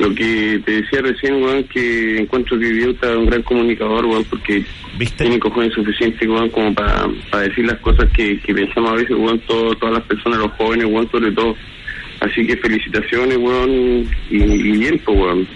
lo 0.00 0.14
que 0.14 0.60
te 0.66 0.82
decía 0.82 1.00
recién, 1.00 1.42
weón, 1.42 1.64
que 1.64 2.18
encuentro 2.18 2.58
que 2.58 2.66
Idiota 2.66 3.10
es 3.10 3.16
un 3.16 3.24
gran 3.24 3.40
comunicador, 3.40 4.04
weón, 4.04 4.24
porque 4.24 4.66
¿Viste? 4.98 5.24
tiene 5.24 5.40
cojones 5.40 5.72
suficientes, 5.72 6.28
weón, 6.28 6.50
como 6.50 6.74
para, 6.74 7.08
decir 7.40 7.64
las 7.64 7.78
cosas 7.78 8.06
que, 8.10 8.38
que 8.40 8.52
pensamos 8.52 8.90
a 8.90 8.96
veces, 8.96 9.16
weón, 9.16 9.38
todo, 9.46 9.74
todas 9.76 9.94
las 9.94 10.04
personas, 10.04 10.40
los 10.40 10.52
jóvenes, 10.58 10.84
weón, 10.84 11.10
sobre 11.10 11.32
todo. 11.32 11.56
Así 12.24 12.46
que 12.46 12.56
felicitaciones, 12.56 13.36
weón, 13.36 13.70
y, 13.70 14.08
y 14.30 14.78
bien, 14.78 15.00
pues, 15.04 15.18
weón. 15.18 15.48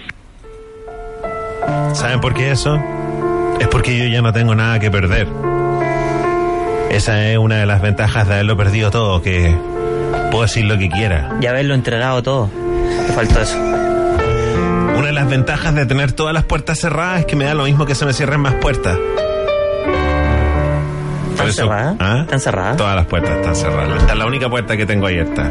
¿Saben 1.95 2.21
por 2.21 2.35
qué 2.35 2.51
eso? 2.51 2.79
Es 3.59 3.67
porque 3.67 3.97
yo 3.97 4.05
ya 4.05 4.21
no 4.21 4.31
tengo 4.31 4.53
nada 4.53 4.79
que 4.79 4.91
perder. 4.91 5.27
Esa 6.91 7.27
es 7.27 7.37
una 7.37 7.57
de 7.57 7.65
las 7.65 7.81
ventajas 7.81 8.27
de 8.27 8.35
haberlo 8.35 8.55
perdido 8.55 8.91
todo, 8.91 9.21
que 9.21 9.55
puedo 10.29 10.43
decir 10.43 10.65
lo 10.65 10.77
que 10.77 10.89
quiera. 10.89 11.37
Y 11.41 11.47
haberlo 11.47 11.73
entregado 11.73 12.21
todo. 12.21 12.49
Te 13.07 13.13
faltó 13.13 13.41
eso. 13.41 13.57
Una 13.59 15.07
de 15.07 15.13
las 15.13 15.27
ventajas 15.27 15.73
de 15.73 15.85
tener 15.87 16.11
todas 16.11 16.33
las 16.33 16.43
puertas 16.43 16.79
cerradas 16.79 17.21
es 17.21 17.25
que 17.25 17.35
me 17.35 17.45
da 17.45 17.55
lo 17.55 17.63
mismo 17.63 17.85
que 17.85 17.95
se 17.95 18.05
me 18.05 18.13
cierren 18.13 18.41
más 18.41 18.55
puertas. 18.55 18.97
¿Están 21.31 21.53
cerradas? 21.53 21.95
¿Ah? 21.99 22.19
¿Están 22.21 22.39
cerradas? 22.39 22.77
Todas 22.77 22.95
las 22.95 23.05
puertas 23.07 23.37
están 23.37 23.55
cerradas. 23.55 24.01
Esta 24.01 24.13
es 24.13 24.19
la 24.19 24.25
única 24.27 24.49
puerta 24.49 24.77
que 24.77 24.85
tengo 24.85 25.07
abierta. 25.07 25.49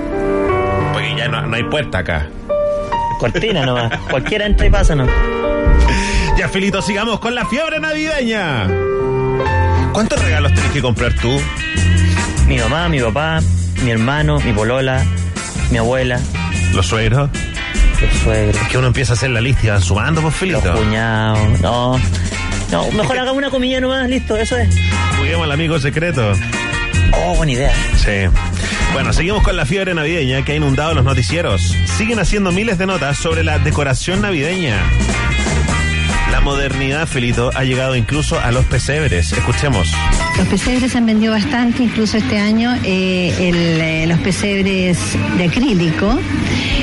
No, 1.31 1.43
no 1.47 1.57
hay 1.57 1.65
puerta 1.65 1.99
acá. 1.99 2.27
Cortina 3.19 3.65
nomás. 3.67 3.97
Cualquiera 4.11 4.47
entra 4.47 4.67
y 4.67 4.71
pasa, 4.71 4.95
¿no? 4.95 5.07
Ya, 6.37 6.49
Filito, 6.49 6.81
sigamos 6.83 7.19
con 7.21 7.35
la 7.35 7.45
fiebre 7.47 7.81
navideña. 7.81 8.69
¿Cuántos 9.93 10.23
regalos 10.23 10.55
tenés 10.55 10.71
que 10.71 10.81
comprar 10.83 11.13
tú? 11.15 11.31
Mi 12.47 12.59
mamá, 12.59 12.89
mi 12.89 13.01
papá, 13.01 13.41
mi 13.83 13.91
hermano, 13.91 14.39
mi 14.41 14.53
polola, 14.53 15.05
mi 15.71 15.79
abuela, 15.79 16.21
¿Los 16.75 16.87
suegros? 16.87 17.29
los 18.01 18.13
suegros, 18.23 18.63
Es 18.63 18.69
que 18.69 18.79
uno 18.79 18.87
empieza 18.87 19.15
a 19.15 19.17
hacer 19.17 19.31
la 19.31 19.41
lista 19.41 19.67
y 19.67 19.71
van 19.71 19.83
sumando, 19.83 20.21
pues, 20.23 20.33
los 20.43 20.63
Filito. 20.63 20.73
cuñados. 20.75 21.61
No. 21.61 21.99
No, 22.71 22.91
mejor 22.93 23.19
hagamos 23.19 23.39
una 23.39 23.51
comida 23.51 23.81
nomás, 23.81 24.09
listo, 24.09 24.37
eso 24.37 24.57
es. 24.57 24.69
Juguemos 25.17 25.45
al 25.45 25.53
amigo 25.53 25.79
secreto. 25.81 26.33
Oh, 27.13 27.35
buena 27.35 27.53
idea. 27.53 27.73
Sí. 27.97 28.29
Bueno, 28.99 29.13
seguimos 29.13 29.45
con 29.45 29.57
la 29.57 29.65
fiebre 29.65 29.95
navideña 29.95 30.45
que 30.45 30.51
ha 30.51 30.57
inundado 30.57 30.93
los 30.93 31.05
noticieros. 31.05 31.73
Siguen 31.85 32.19
haciendo 32.19 32.51
miles 32.51 32.79
de 32.79 32.87
notas 32.87 33.17
sobre 33.17 33.45
la 33.45 33.61
decoración 33.61 34.23
navideña. 34.23 34.83
La 36.33 36.41
modernidad, 36.41 37.07
Felito, 37.07 37.53
ha 37.55 37.63
llegado 37.63 37.95
incluso 37.95 38.41
a 38.41 38.51
los 38.51 38.65
pesebres. 38.65 39.31
Escuchemos. 39.31 39.93
Los 40.37 40.49
pesebres 40.49 40.91
se 40.91 40.99
han 40.99 41.07
vendido 41.07 41.33
bastante, 41.33 41.85
incluso 41.85 42.17
este 42.17 42.39
año 42.39 42.75
eh, 42.83 43.33
el, 43.39 43.81
eh, 43.81 44.07
los 44.09 44.19
pesebres 44.19 45.17
de 45.37 45.45
acrílico 45.45 46.19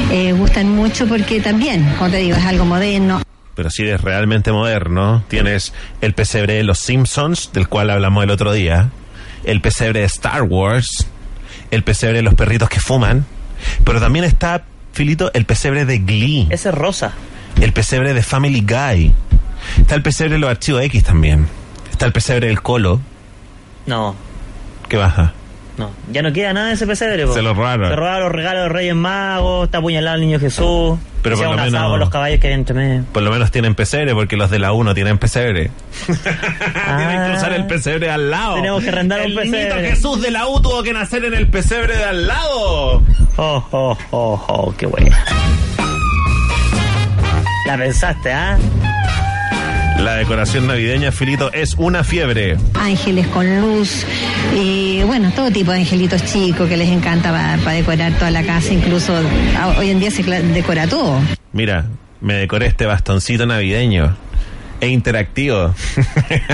eh, 0.10 0.32
gustan 0.32 0.70
mucho 0.70 1.08
porque 1.08 1.42
también, 1.42 1.84
como 1.98 2.12
te 2.12 2.18
digo, 2.20 2.38
es 2.38 2.46
algo 2.46 2.64
moderno. 2.64 3.24
Pero 3.56 3.70
si 3.70 3.82
eres 3.84 4.00
realmente 4.00 4.54
moderno, 4.54 5.26
tienes 5.28 5.74
el 6.00 6.14
pesebre 6.14 6.54
de 6.54 6.64
los 6.64 6.80
Simpsons, 6.80 7.52
del 7.52 7.68
cual 7.68 7.90
hablamos 7.90 8.24
el 8.24 8.30
otro 8.30 8.54
día, 8.54 8.90
el 9.44 9.60
pesebre 9.60 10.00
de 10.00 10.06
Star 10.06 10.44
Wars, 10.44 11.10
el 11.76 11.84
pesebre 11.84 12.18
de 12.18 12.24
los 12.24 12.34
perritos 12.34 12.70
que 12.70 12.80
fuman, 12.80 13.26
pero 13.84 14.00
también 14.00 14.26
está, 14.26 14.64
Filito, 14.94 15.32
el 15.34 15.46
pesebre 15.46 15.86
de 15.86 16.00
Glee. 16.00 16.48
Ese 16.50 16.70
es 16.70 16.76
rosa. 16.76 17.14
El 17.62 17.74
pesebre 17.74 18.14
de 18.14 18.24
Family 18.24 18.62
Guy. 18.62 19.14
Está 19.80 19.96
el 19.96 20.02
pesebre 20.02 20.34
de 20.34 20.40
los 20.40 20.50
archivos 20.50 20.82
X 20.84 21.04
también. 21.04 21.48
Está 21.92 22.06
el 22.06 22.12
pesebre 22.12 22.48
del 22.48 22.62
Colo. 22.62 23.00
No, 23.86 24.16
¿Qué 24.90 24.98
baja? 24.98 25.34
No. 25.78 25.92
Ya 26.12 26.22
no 26.22 26.32
queda 26.34 26.54
nada 26.54 26.68
de 26.68 26.74
ese 26.74 26.88
pesebre. 26.88 27.26
po. 27.26 27.34
Se 27.34 27.42
lo 27.42 27.54
robaron. 27.54 27.90
Se 27.90 27.96
robaron 27.96 28.24
los 28.24 28.32
regalos 28.32 28.64
de 28.64 28.70
Reyes 28.70 28.96
Magos, 28.96 29.66
está 29.66 29.80
apuñalado 29.80 30.16
el 30.16 30.22
niño 30.22 30.40
Jesús. 30.40 30.98
Pero 31.22 31.38
por 31.38 31.46
lo 31.46 31.52
un 31.52 31.58
menos- 31.58 31.90
con 31.90 32.00
los 32.00 32.10
caballos 32.12 32.40
que 32.40 32.48
había 32.48 32.56
entre 32.56 32.76
medio. 32.76 33.04
Por 33.12 33.24
lo 33.24 33.32
menos 33.32 33.50
tienen 33.52 33.74
pesebre, 33.74 34.14
porque 34.14 34.38
los 34.38 34.50
de 34.52 34.60
la 34.60 34.74
1 34.74 34.94
tienen 34.94 35.18
pesebre. 35.18 35.72
Ah. 36.88 36.98
Tienen 36.98 37.32
que 37.32 37.38
usar 37.38 37.54
el 37.54 37.66
pesebre 37.66 38.12
al 38.12 38.30
lado. 38.30 38.56
Tenemos 38.56 38.84
que 38.84 38.90
arrendar 38.90 39.20
un 39.22 39.26
el 39.26 39.36
niñito 39.36 39.52
pesebre. 39.70 39.90
Jesús 39.90 40.22
de 40.22 40.30
la 40.32 40.48
U 40.48 40.62
tuvo 40.62 40.84
que 40.84 40.94
nacer 40.94 41.26
en 41.26 41.34
el 41.34 41.48
pesebre 41.48 41.98
de 41.98 42.04
al 42.04 42.28
lado. 42.28 43.02
Oh, 43.38 43.64
oh, 43.72 43.98
oh, 44.12 44.46
oh, 44.48 44.74
qué 44.78 44.86
buena. 44.86 45.18
La 47.68 47.78
pensaste, 47.78 48.32
¿ah? 48.32 48.58
La 49.98 50.16
decoración 50.16 50.68
navideña, 50.68 51.12
Filito, 51.12 51.52
es 51.54 51.76
una 51.76 52.04
fiebre. 52.04 52.58
Ángeles 52.74 53.28
con 53.28 53.62
luz 53.62 54.06
y 54.56 55.02
bueno, 55.04 55.32
todo 55.36 55.52
tipo 55.52 55.72
de 55.72 55.80
angelitos 55.80 56.24
chicos 56.26 56.68
que 56.68 56.78
les 56.78 56.90
encanta 56.90 57.32
para 57.32 57.74
decorar 57.74 58.14
toda 58.14 58.32
la 58.32 58.44
casa, 58.44 58.74
incluso 58.74 59.14
ah, 59.58 59.76
hoy 59.78 59.90
en 59.90 60.00
día 60.00 60.12
se 60.12 60.24
decora 60.24 60.88
todo. 60.88 61.20
Mira, 61.54 61.86
me 62.22 62.36
decoré 62.36 62.68
este 62.68 62.86
bastoncito 62.86 63.46
navideño. 63.46 64.16
E 64.82 64.90
interactivo. 64.90 65.74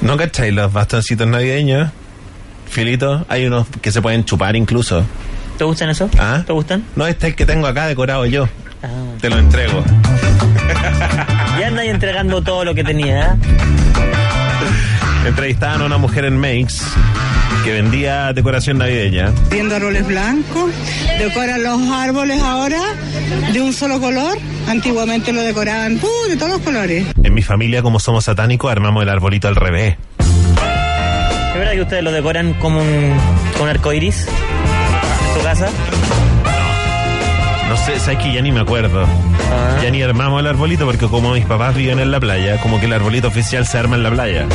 ¿No 0.00 0.16
cacháis 0.16 0.54
los 0.54 0.72
bastoncitos 0.72 1.26
navideños? 1.26 1.90
Filito, 2.68 3.26
hay 3.28 3.46
unos 3.46 3.66
que 3.82 3.90
se 3.90 4.00
pueden 4.00 4.24
chupar 4.24 4.54
incluso. 4.56 5.04
¿Te 5.58 5.64
gustan 5.64 5.90
eso? 5.90 6.08
¿Ah? 6.18 6.42
¿Te 6.46 6.52
gustan? 6.52 6.84
No, 6.96 7.06
este 7.06 7.26
es 7.26 7.32
el 7.32 7.36
que 7.36 7.44
tengo 7.44 7.66
acá 7.66 7.86
decorado 7.86 8.24
yo. 8.24 8.48
Ah. 8.82 8.88
Te 9.20 9.28
lo 9.28 9.38
entrego. 9.38 9.84
Ya 11.58 11.66
andáis 11.66 11.90
entregando 11.90 12.42
todo 12.42 12.64
lo 12.64 12.74
que 12.74 12.84
tenía, 12.84 13.32
¿ah? 13.32 13.36
Entrevistaban 15.26 15.82
a 15.82 15.84
una 15.84 15.98
mujer 15.98 16.24
en 16.24 16.38
Makes 16.38 16.76
que 17.64 17.72
vendía 17.72 18.32
decoración 18.32 18.78
navideña. 18.78 19.32
Viendo 19.50 19.76
árboles 19.76 20.06
blancos, 20.06 20.70
decoran 21.18 21.62
los 21.62 21.80
árboles 21.90 22.40
ahora 22.42 22.80
de 23.52 23.60
un 23.60 23.72
solo 23.72 24.00
color. 24.00 24.38
Antiguamente 24.68 25.32
lo 25.32 25.42
decoraban 25.42 25.96
uh, 25.96 26.28
de 26.28 26.36
todos 26.36 26.52
los 26.52 26.60
colores. 26.60 27.06
En 27.22 27.34
mi 27.34 27.42
familia, 27.42 27.82
como 27.82 28.00
somos 28.00 28.24
satánicos, 28.24 28.70
armamos 28.70 29.02
el 29.02 29.08
arbolito 29.08 29.48
al 29.48 29.56
revés. 29.56 29.96
¿Es 30.18 31.58
verdad 31.58 31.72
que 31.72 31.82
ustedes 31.82 32.04
lo 32.04 32.12
decoran 32.12 32.54
como 32.54 32.80
un, 32.80 33.14
con 33.54 33.62
un 33.64 33.68
arco 33.68 33.92
iris? 33.92 34.26
¿En 34.26 35.38
tu 35.38 35.44
casa? 35.44 35.68
No 37.70 37.76
sé, 37.76 38.00
sabes 38.00 38.18
que 38.18 38.32
ya 38.32 38.42
ni 38.42 38.50
me 38.50 38.58
acuerdo. 38.58 39.04
Ah. 39.04 39.78
Ya 39.80 39.90
ni 39.92 40.02
armamos 40.02 40.40
el 40.40 40.48
arbolito 40.48 40.86
porque 40.86 41.06
como 41.06 41.34
mis 41.34 41.44
papás 41.44 41.72
viven 41.76 42.00
en 42.00 42.10
la 42.10 42.18
playa, 42.18 42.60
como 42.60 42.80
que 42.80 42.86
el 42.86 42.92
arbolito 42.92 43.28
oficial 43.28 43.64
se 43.64 43.78
arma 43.78 43.94
en 43.94 44.02
la 44.02 44.10
playa. 44.10 44.46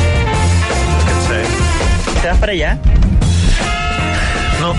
¿Cachai? 1.06 2.20
¿Te 2.20 2.28
vas 2.28 2.36
para 2.36 2.52
allá? 2.52 2.78
No, 4.60 4.74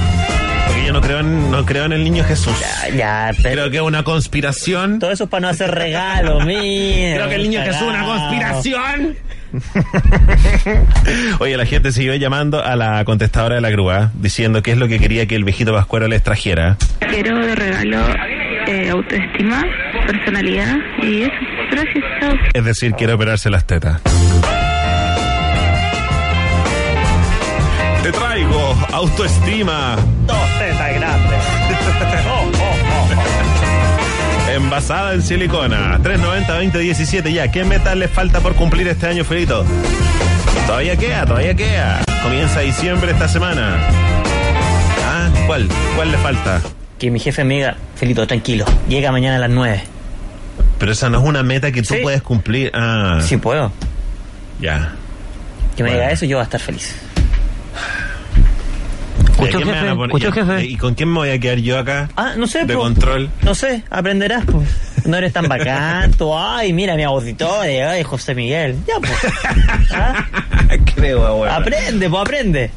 porque 0.67 0.85
yo 0.85 0.93
no 0.93 1.01
creo 1.01 1.19
en, 1.21 1.49
no 1.49 1.65
creo 1.65 1.85
en 1.85 1.93
el 1.93 2.03
niño 2.03 2.23
Jesús. 2.25 2.53
Ya, 2.95 3.33
Creo 3.41 3.71
que 3.71 3.77
es 3.77 3.81
una 3.81 4.03
conspiración. 4.03 4.99
Todo 4.99 5.11
eso 5.11 5.23
es 5.23 5.29
para 5.31 5.41
no 5.41 5.47
hacer 5.49 5.73
regalos, 5.73 6.45
mira. 6.45 7.15
Creo 7.15 7.29
que 7.29 7.35
el 7.35 7.41
niño 7.41 7.61
Jesús 7.63 7.81
es 7.81 7.87
una 7.87 8.05
conspiración. 8.05 9.17
Oye, 11.39 11.57
la 11.57 11.65
gente 11.65 11.91
siguió 11.91 12.15
llamando 12.15 12.63
a 12.63 12.75
la 12.75 13.03
contestadora 13.05 13.55
de 13.55 13.61
la 13.61 13.69
grúa 13.69 14.11
diciendo 14.15 14.61
qué 14.61 14.71
es 14.71 14.77
lo 14.77 14.87
que 14.87 14.99
quería 14.99 15.25
que 15.25 15.35
el 15.35 15.43
viejito 15.43 15.73
Pascuero 15.73 16.07
les 16.07 16.23
trajera. 16.23 16.77
Quiero 16.99 17.37
de 17.39 17.55
regalo 17.55 17.97
eh, 18.67 18.89
autoestima, 18.89 19.63
personalidad 20.05 20.75
y 21.01 21.21
eso. 21.23 21.31
Gracias, 21.71 22.03
chao. 22.19 22.33
Es 22.53 22.65
decir, 22.65 22.93
quiere 22.93 23.13
operarse 23.13 23.49
las 23.49 23.65
tetas. 23.65 24.01
Te 28.03 28.11
traigo 28.11 28.75
autoestima. 28.91 29.95
Dos 30.25 30.59
tetas 30.59 30.95
grandes. 30.95 31.39
Envasada 34.57 35.13
en 35.13 35.21
silicona. 35.21 35.99
390-2017 35.99 37.31
ya. 37.31 37.51
¿Qué 37.51 37.63
meta 37.63 37.93
le 37.93 38.07
falta 38.07 38.39
por 38.39 38.55
cumplir 38.55 38.87
este 38.87 39.05
año, 39.07 39.23
Felito? 39.23 39.63
Todavía 40.65 40.97
queda, 40.97 41.25
todavía 41.27 41.53
queda. 41.53 42.01
Comienza 42.23 42.61
diciembre 42.61 43.11
esta 43.11 43.27
semana. 43.27 43.77
Ah, 45.05 45.29
¿cuál? 45.45 45.67
¿Cuál 45.95 46.11
le 46.11 46.17
falta? 46.17 46.59
Que 46.97 47.11
mi 47.11 47.19
jefe 47.19 47.43
me 47.43 47.53
diga, 47.55 47.75
Felito, 47.95 48.25
tranquilo, 48.25 48.65
llega 48.89 49.11
mañana 49.11 49.35
a 49.35 49.39
las 49.39 49.51
9. 49.51 49.83
Pero 50.79 50.91
esa 50.91 51.07
no 51.11 51.19
es 51.19 51.23
una 51.23 51.43
meta 51.43 51.71
que 51.71 51.83
tú 51.83 51.93
Sí. 51.93 51.99
puedes 52.01 52.23
cumplir. 52.23 52.71
Ah, 52.73 53.19
Sí 53.21 53.37
puedo. 53.37 53.71
ya. 54.59 54.93
Que 55.75 55.83
me 55.83 55.89
Bueno. 55.89 56.01
diga 56.03 56.11
eso, 56.13 56.25
yo 56.25 56.37
voy 56.37 56.41
a 56.41 56.45
estar 56.45 56.59
feliz. 56.59 56.95
¿Y 59.39 59.43
a 59.45 59.51
jefe, 59.59 60.27
a 60.27 60.31
jefe. 60.31 60.65
¿Y 60.65 60.77
con 60.77 60.95
quién 60.95 61.09
me 61.09 61.15
voy 61.19 61.29
a 61.29 61.39
quedar 61.39 61.59
yo 61.59 61.77
acá? 61.77 62.09
Ah, 62.15 62.33
no 62.37 62.47
sé, 62.47 62.65
De 62.65 62.73
po. 62.73 62.81
control. 62.81 63.29
No 63.43 63.53
sé, 63.55 63.83
aprenderás, 63.89 64.45
pues. 64.45 64.67
No 65.05 65.17
eres 65.17 65.31
tan 65.33 65.47
bacán, 65.47 66.11
tú, 66.13 66.35
ay, 66.37 66.73
mira 66.73 66.95
mi 66.95 67.03
auditorio, 67.03 67.89
ay, 67.89 68.03
José 68.03 68.35
Miguel. 68.35 68.75
Ya, 68.87 68.95
pues. 68.99 69.33
¿Ah? 69.93 70.25
Creo, 70.95 71.25
abuelo. 71.25 71.53
Aprende, 71.53 72.09
pues 72.09 72.21
aprende. 72.21 72.71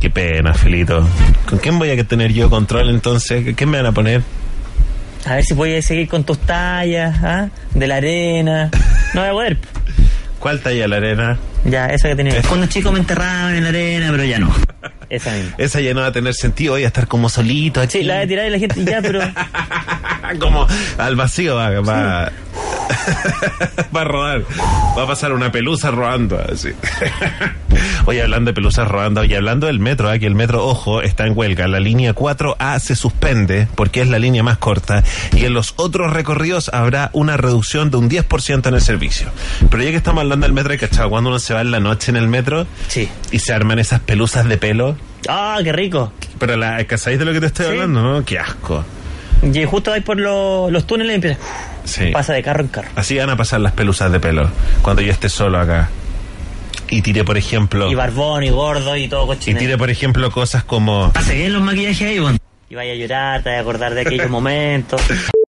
Qué 0.00 0.10
pena, 0.10 0.54
Felito. 0.54 1.06
¿Con 1.48 1.58
quién 1.58 1.78
voy 1.78 1.90
a 1.90 2.04
tener 2.04 2.32
yo 2.32 2.48
control 2.48 2.88
entonces? 2.90 3.54
¿Qué 3.54 3.66
me 3.66 3.78
van 3.78 3.86
a 3.86 3.92
poner? 3.92 4.22
A 5.26 5.34
ver 5.34 5.44
si 5.44 5.54
puedes 5.54 5.84
seguir 5.84 6.08
con 6.08 6.24
tus 6.24 6.38
tallas, 6.38 7.18
¿ah? 7.22 7.48
De 7.74 7.86
la 7.86 7.96
arena. 7.96 8.70
No 9.12 9.20
voy 9.20 9.28
a 9.28 9.32
poder. 9.32 9.58
¿Cuál 10.38 10.60
talla 10.60 10.88
la 10.88 10.96
arena? 10.96 11.38
Ya, 11.66 11.86
esa 11.88 12.08
que 12.08 12.16
tenía. 12.16 12.40
Cuando 12.48 12.66
chico 12.66 12.90
me 12.90 13.00
enterraban 13.00 13.54
en 13.54 13.62
la 13.62 13.68
arena, 13.68 14.08
pero 14.10 14.24
ya 14.24 14.38
no. 14.38 14.50
Esa 15.10 15.32
misma. 15.32 15.54
Esa 15.58 15.80
ya 15.80 15.92
no 15.92 16.02
va 16.02 16.06
a 16.06 16.12
tener 16.12 16.34
sentido, 16.34 16.74
voy 16.74 16.84
a 16.84 16.86
estar 16.86 17.08
como 17.08 17.28
solito 17.28 17.80
aquí. 17.80 17.98
Sí, 17.98 18.04
la 18.04 18.20
de 18.20 18.28
tirar 18.28 18.46
y 18.46 18.50
la 18.50 18.58
gente, 18.58 18.84
ya, 18.84 19.02
pero. 19.02 19.20
como 20.38 20.66
al 20.98 21.16
vacío 21.16 21.56
va, 21.56 21.70
va, 21.80 22.30
va 23.96 24.00
a 24.00 24.04
rodar. 24.04 24.44
Va 24.96 25.02
a 25.02 25.06
pasar 25.08 25.32
una 25.32 25.50
pelusa 25.50 25.90
rodando 25.90 26.38
así. 26.38 26.70
Oye, 28.06 28.22
hablando 28.22 28.50
de 28.50 28.54
pelusas 28.54 28.88
rodando 28.88 29.24
y 29.24 29.34
hablando 29.34 29.66
del 29.66 29.78
metro, 29.78 30.12
¿eh? 30.12 30.18
que 30.18 30.26
el 30.26 30.34
metro, 30.34 30.64
ojo, 30.66 31.02
está 31.02 31.26
en 31.26 31.36
huelga. 31.36 31.68
La 31.68 31.80
línea 31.80 32.14
4A 32.14 32.78
se 32.80 32.96
suspende 32.96 33.68
porque 33.74 34.00
es 34.00 34.08
la 34.08 34.18
línea 34.18 34.42
más 34.42 34.58
corta 34.58 35.04
y 35.36 35.44
en 35.44 35.54
los 35.54 35.74
otros 35.76 36.12
recorridos 36.12 36.70
habrá 36.72 37.10
una 37.12 37.36
reducción 37.36 37.90
de 37.90 37.98
un 37.98 38.08
10% 38.10 38.66
en 38.68 38.74
el 38.74 38.80
servicio. 38.80 39.28
Pero 39.70 39.82
ya 39.82 39.90
que 39.90 39.96
estamos 39.96 40.22
hablando 40.22 40.44
del 40.46 40.52
metro, 40.54 40.74
¿cachado? 40.78 41.10
Cuando 41.10 41.30
uno 41.30 41.38
se 41.38 41.54
va 41.54 41.60
en 41.60 41.70
la 41.70 41.80
noche 41.80 42.10
en 42.10 42.16
el 42.16 42.28
metro 42.28 42.66
Sí. 42.88 43.08
y 43.30 43.38
se 43.38 43.52
arman 43.52 43.78
esas 43.78 44.00
pelusas 44.00 44.46
de 44.48 44.56
pelo. 44.56 44.96
Ah, 45.28 45.58
qué 45.62 45.72
rico. 45.72 46.12
Pero 46.38 46.56
la, 46.56 46.84
¿sabéis 46.96 47.18
de 47.18 47.24
lo 47.26 47.32
que 47.32 47.40
te 47.40 47.46
estoy 47.46 47.66
Sí. 47.66 47.72
hablando, 47.72 48.02
no? 48.02 48.24
Qué 48.24 48.38
asco. 48.38 48.84
Y 49.42 49.64
justo 49.64 49.92
ahí 49.92 50.00
por 50.00 50.18
lo- 50.18 50.70
los 50.70 50.86
túneles 50.86 51.12
y 51.12 51.14
empieza. 51.16 51.38
Sí. 51.84 52.10
Pasa 52.12 52.32
de 52.32 52.42
carro 52.42 52.60
en 52.62 52.68
carro. 52.68 52.88
Así 52.96 53.16
van 53.16 53.30
a 53.30 53.36
pasar 53.36 53.60
las 53.60 53.72
pelusas 53.72 54.10
de 54.12 54.20
pelo 54.20 54.50
cuando 54.82 55.02
yo 55.02 55.12
esté 55.12 55.28
solo 55.28 55.58
acá. 55.58 55.88
Y 56.90 57.02
tire, 57.02 57.24
por 57.24 57.38
ejemplo, 57.38 57.90
Y 57.90 57.94
barbón 57.94 58.42
y 58.42 58.50
gordo 58.50 58.96
y 58.96 59.08
todo 59.08 59.24
y 59.24 59.26
cochino. 59.28 59.58
tire, 59.58 59.78
por 59.78 59.90
ejemplo, 59.90 60.30
cosas 60.30 60.64
como 60.64 61.12
Hace 61.14 61.36
bien 61.36 61.52
los 61.52 61.62
maquillajes 61.62 62.18
Avon. 62.18 62.36
Y 62.68 62.74
vaya 62.74 62.92
a 62.92 62.96
llorar, 62.96 63.42
te 63.42 63.48
vaya 63.50 63.58
a 63.58 63.62
acordar 63.62 63.94
de 63.94 64.00
aquellos 64.02 64.30
momentos. 64.30 65.00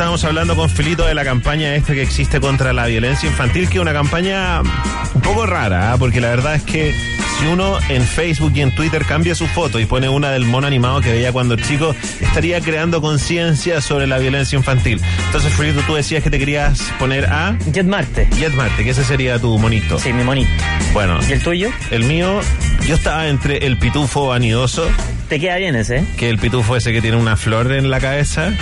Estábamos 0.00 0.24
hablando 0.24 0.56
con 0.56 0.70
Filito 0.70 1.04
de 1.04 1.12
la 1.12 1.24
campaña 1.24 1.74
esta 1.74 1.92
que 1.92 2.00
existe 2.00 2.40
contra 2.40 2.72
la 2.72 2.86
violencia 2.86 3.28
infantil, 3.28 3.68
que 3.68 3.74
es 3.74 3.82
una 3.82 3.92
campaña 3.92 4.62
un 4.62 5.20
poco 5.20 5.44
rara, 5.44 5.92
¿ah? 5.92 5.98
porque 5.98 6.22
la 6.22 6.30
verdad 6.30 6.54
es 6.54 6.62
que 6.62 6.94
si 7.38 7.44
uno 7.44 7.78
en 7.90 8.02
Facebook 8.04 8.50
y 8.54 8.62
en 8.62 8.74
Twitter 8.74 9.04
cambia 9.04 9.34
su 9.34 9.46
foto 9.46 9.78
y 9.78 9.84
pone 9.84 10.08
una 10.08 10.30
del 10.30 10.46
mono 10.46 10.66
animado 10.66 11.02
que 11.02 11.12
veía 11.12 11.32
cuando 11.32 11.54
chico, 11.56 11.94
estaría 12.18 12.62
creando 12.62 13.02
conciencia 13.02 13.82
sobre 13.82 14.06
la 14.06 14.16
violencia 14.16 14.56
infantil. 14.56 15.02
Entonces, 15.26 15.52
Filito, 15.52 15.82
tú 15.86 15.96
decías 15.96 16.22
que 16.22 16.30
te 16.30 16.38
querías 16.38 16.80
poner 16.98 17.26
a 17.26 17.58
Jet 17.70 17.84
Marte. 17.84 18.26
Jet 18.38 18.54
Marte, 18.54 18.82
que 18.82 18.90
ese 18.90 19.04
sería 19.04 19.38
tu 19.38 19.58
monito. 19.58 19.98
Sí, 19.98 20.14
mi 20.14 20.24
monito. 20.24 20.50
Bueno, 20.94 21.18
¿Y 21.28 21.32
el 21.32 21.42
tuyo? 21.42 21.68
el 21.90 22.04
mío, 22.04 22.40
yo 22.86 22.94
estaba 22.94 23.28
entre 23.28 23.66
el 23.66 23.76
pitufo 23.76 24.28
vanidoso, 24.28 24.88
Te 25.28 25.38
queda 25.38 25.56
bien 25.56 25.76
ese, 25.76 25.98
¿eh? 25.98 26.04
que 26.16 26.30
el 26.30 26.38
pitufo 26.38 26.74
ese 26.74 26.90
que 26.90 27.02
tiene 27.02 27.18
una 27.18 27.36
flor 27.36 27.70
en 27.72 27.90
la 27.90 28.00
cabeza. 28.00 28.54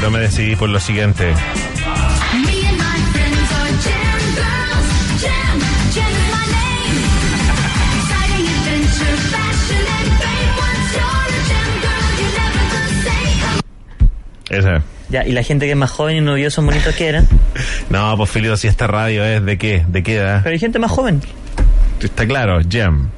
Pero 0.00 0.10
me 0.10 0.20
decidí 0.20 0.56
por 0.56 0.70
lo 0.70 0.80
siguiente. 0.80 1.34
Esa. 14.48 14.82
Ya, 15.10 15.26
y 15.26 15.32
la 15.32 15.42
gente 15.42 15.66
que 15.66 15.72
es 15.72 15.76
más 15.76 15.90
joven 15.90 16.16
y 16.16 16.20
no 16.22 16.32
vio 16.32 16.48
esos 16.48 16.64
bonitos 16.64 16.94
que 16.94 17.06
eran. 17.06 17.28
No, 17.90 18.16
pues 18.16 18.30
Filio, 18.30 18.56
si 18.56 18.68
esta 18.68 18.86
radio 18.86 19.22
es 19.24 19.44
de 19.44 19.58
qué, 19.58 19.84
de 19.86 20.02
qué 20.02 20.16
edad. 20.16 20.40
Pero 20.44 20.52
hay 20.54 20.58
gente 20.60 20.78
más 20.78 20.92
joven. 20.92 21.20
Está 22.00 22.26
claro, 22.26 22.60
Gem. 22.66 23.10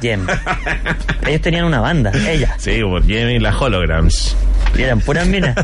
Gem. 0.00 0.26
Ellos 1.28 1.42
tenían 1.42 1.66
una 1.66 1.78
banda, 1.78 2.10
ella. 2.28 2.56
Sí, 2.58 2.80
por 2.82 3.06
Gem 3.06 3.28
y 3.30 3.38
las 3.38 3.54
holograms. 3.54 4.34
Y 4.76 4.82
eran 4.82 5.00
puras 5.00 5.26
minas. 5.28 5.54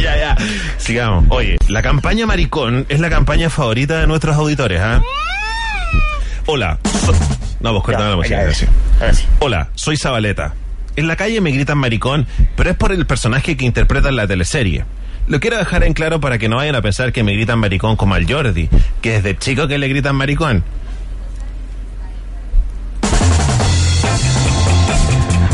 ya, 0.00 0.16
ya. 0.16 0.36
Sigamos. 0.78 1.24
Oye, 1.30 1.56
la 1.68 1.82
campaña 1.82 2.26
Maricón 2.26 2.86
es 2.88 3.00
la 3.00 3.10
campaña 3.10 3.50
favorita 3.50 4.00
de 4.00 4.06
nuestros 4.06 4.36
auditores, 4.36 4.80
¿ah? 4.80 5.00
Hola. 6.46 6.78
so- 7.06 7.12
No, 7.60 7.72
pues 7.72 7.84
cortame 7.84 8.10
la 8.10 8.16
música. 8.16 8.34
ya, 8.36 8.40
ahora 8.42 8.54
sí. 8.54 8.66
Ahora 9.00 9.14
sí. 9.14 9.24
Hola, 9.40 9.68
soy 9.74 9.96
Zabaleta. 9.96 10.54
En 10.96 11.06
la 11.08 11.16
calle 11.16 11.40
me 11.40 11.50
gritan 11.52 11.78
maricón, 11.78 12.26
pero 12.56 12.70
es 12.70 12.76
por 12.76 12.92
el 12.92 13.06
personaje 13.06 13.56
que 13.56 13.64
interpreta 13.64 14.08
en 14.10 14.16
la 14.16 14.26
teleserie. 14.26 14.84
Lo 15.28 15.40
quiero 15.40 15.56
dejar 15.56 15.84
en 15.84 15.94
claro 15.94 16.20
para 16.20 16.36
que 16.36 16.48
no 16.48 16.56
vayan 16.56 16.74
a 16.74 16.82
pensar 16.82 17.12
que 17.12 17.22
me 17.22 17.32
gritan 17.32 17.58
maricón 17.60 17.96
como 17.96 18.14
al 18.14 18.30
Jordi, 18.30 18.68
que 19.00 19.12
desde 19.12 19.38
chico 19.38 19.68
que 19.68 19.78
le 19.78 19.88
gritan 19.88 20.16
maricón. 20.16 20.64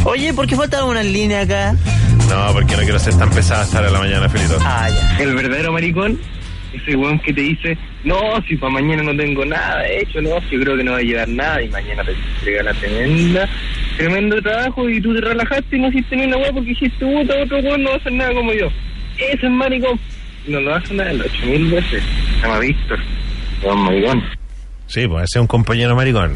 Oye, 0.05 0.33
¿por 0.33 0.47
qué 0.47 0.57
faltaba 0.57 0.87
una 0.87 1.03
línea 1.03 1.43
acá? 1.43 1.75
No, 2.29 2.53
porque 2.53 2.77
no 2.77 2.83
quiero 2.83 2.99
ser 2.99 3.17
tan 3.17 3.31
pesada 3.31 3.63
hasta 3.63 3.81
la 3.81 3.99
mañana, 3.99 4.29
Felito. 4.29 4.59
Ah, 4.61 4.89
ya. 4.91 5.25
El 5.25 5.35
verdadero 5.35 5.73
maricón, 5.73 6.19
ese 6.73 6.97
weón 6.97 7.19
que 7.21 7.33
te 7.33 7.41
dice, 7.41 7.79
no, 8.05 8.19
si 8.47 8.57
para 8.57 8.73
mañana 8.73 9.03
no 9.03 9.17
tengo 9.17 9.45
nada 9.45 9.87
hecho, 9.89 10.21
no, 10.21 10.41
si 10.43 10.57
yo 10.57 10.61
creo 10.61 10.77
que 10.77 10.85
no 10.85 10.93
va 10.93 10.99
a 10.99 11.03
llegar 11.03 11.29
nada 11.29 11.63
y 11.63 11.69
mañana 11.69 12.05
te 12.05 12.13
entrega 12.13 12.63
la 12.65 12.75
tremenda, 12.75 13.49
tremendo 13.97 14.41
trabajo 14.43 14.89
y 14.89 15.01
tú 15.01 15.15
te 15.15 15.21
relajaste 15.21 15.77
y 15.77 15.81
no 15.81 15.89
hiciste 15.89 16.17
ni 16.17 16.25
una 16.25 16.37
weá 16.37 16.53
porque 16.53 16.69
dijiste, 16.69 17.05
puta, 17.05 17.35
otro 17.43 17.59
weón 17.61 17.83
no 17.83 17.91
va 17.91 17.95
a 17.97 17.99
hacer 17.99 18.13
nada 18.13 18.35
como 18.35 18.53
yo. 18.53 18.69
Ese 19.19 19.47
es 19.47 19.53
maricón. 19.53 19.99
No 20.47 20.61
lo 20.61 20.75
hace 20.75 20.95
nada, 20.95 21.13
ocho 21.13 21.47
mil 21.47 21.71
veces. 21.71 22.03
Se 22.41 22.47
llama 22.47 22.59
Víctor. 22.61 22.99
Weón 23.63 23.79
maricón. 23.81 24.23
Sí, 24.87 25.07
pues 25.07 25.25
ese 25.25 25.39
es 25.39 25.41
un 25.41 25.47
compañero 25.47 25.97
maricón. 25.97 26.33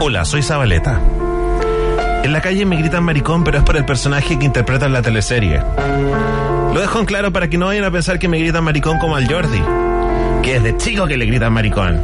Hola, 0.00 0.24
soy 0.24 0.42
Zabaleta. 0.42 1.00
En 2.22 2.32
la 2.32 2.40
calle 2.42 2.66
me 2.66 2.76
gritan 2.76 3.02
maricón, 3.02 3.44
pero 3.44 3.58
es 3.58 3.64
por 3.64 3.76
el 3.76 3.84
personaje 3.84 4.38
que 4.38 4.44
interpreta 4.44 4.86
en 4.86 4.92
la 4.92 5.02
teleserie. 5.02 5.62
Lo 6.72 6.80
dejo 6.80 7.00
en 7.00 7.06
claro 7.06 7.32
para 7.32 7.48
que 7.48 7.58
no 7.58 7.66
vayan 7.66 7.84
a 7.84 7.90
pensar 7.90 8.18
que 8.18 8.28
me 8.28 8.38
gritan 8.38 8.62
maricón 8.62 8.98
como 8.98 9.16
al 9.16 9.26
Jordi, 9.26 9.62
que 10.42 10.56
es 10.56 10.62
de 10.62 10.76
chico 10.76 11.06
que 11.06 11.16
le 11.16 11.26
gritan 11.26 11.52
maricón. 11.52 11.98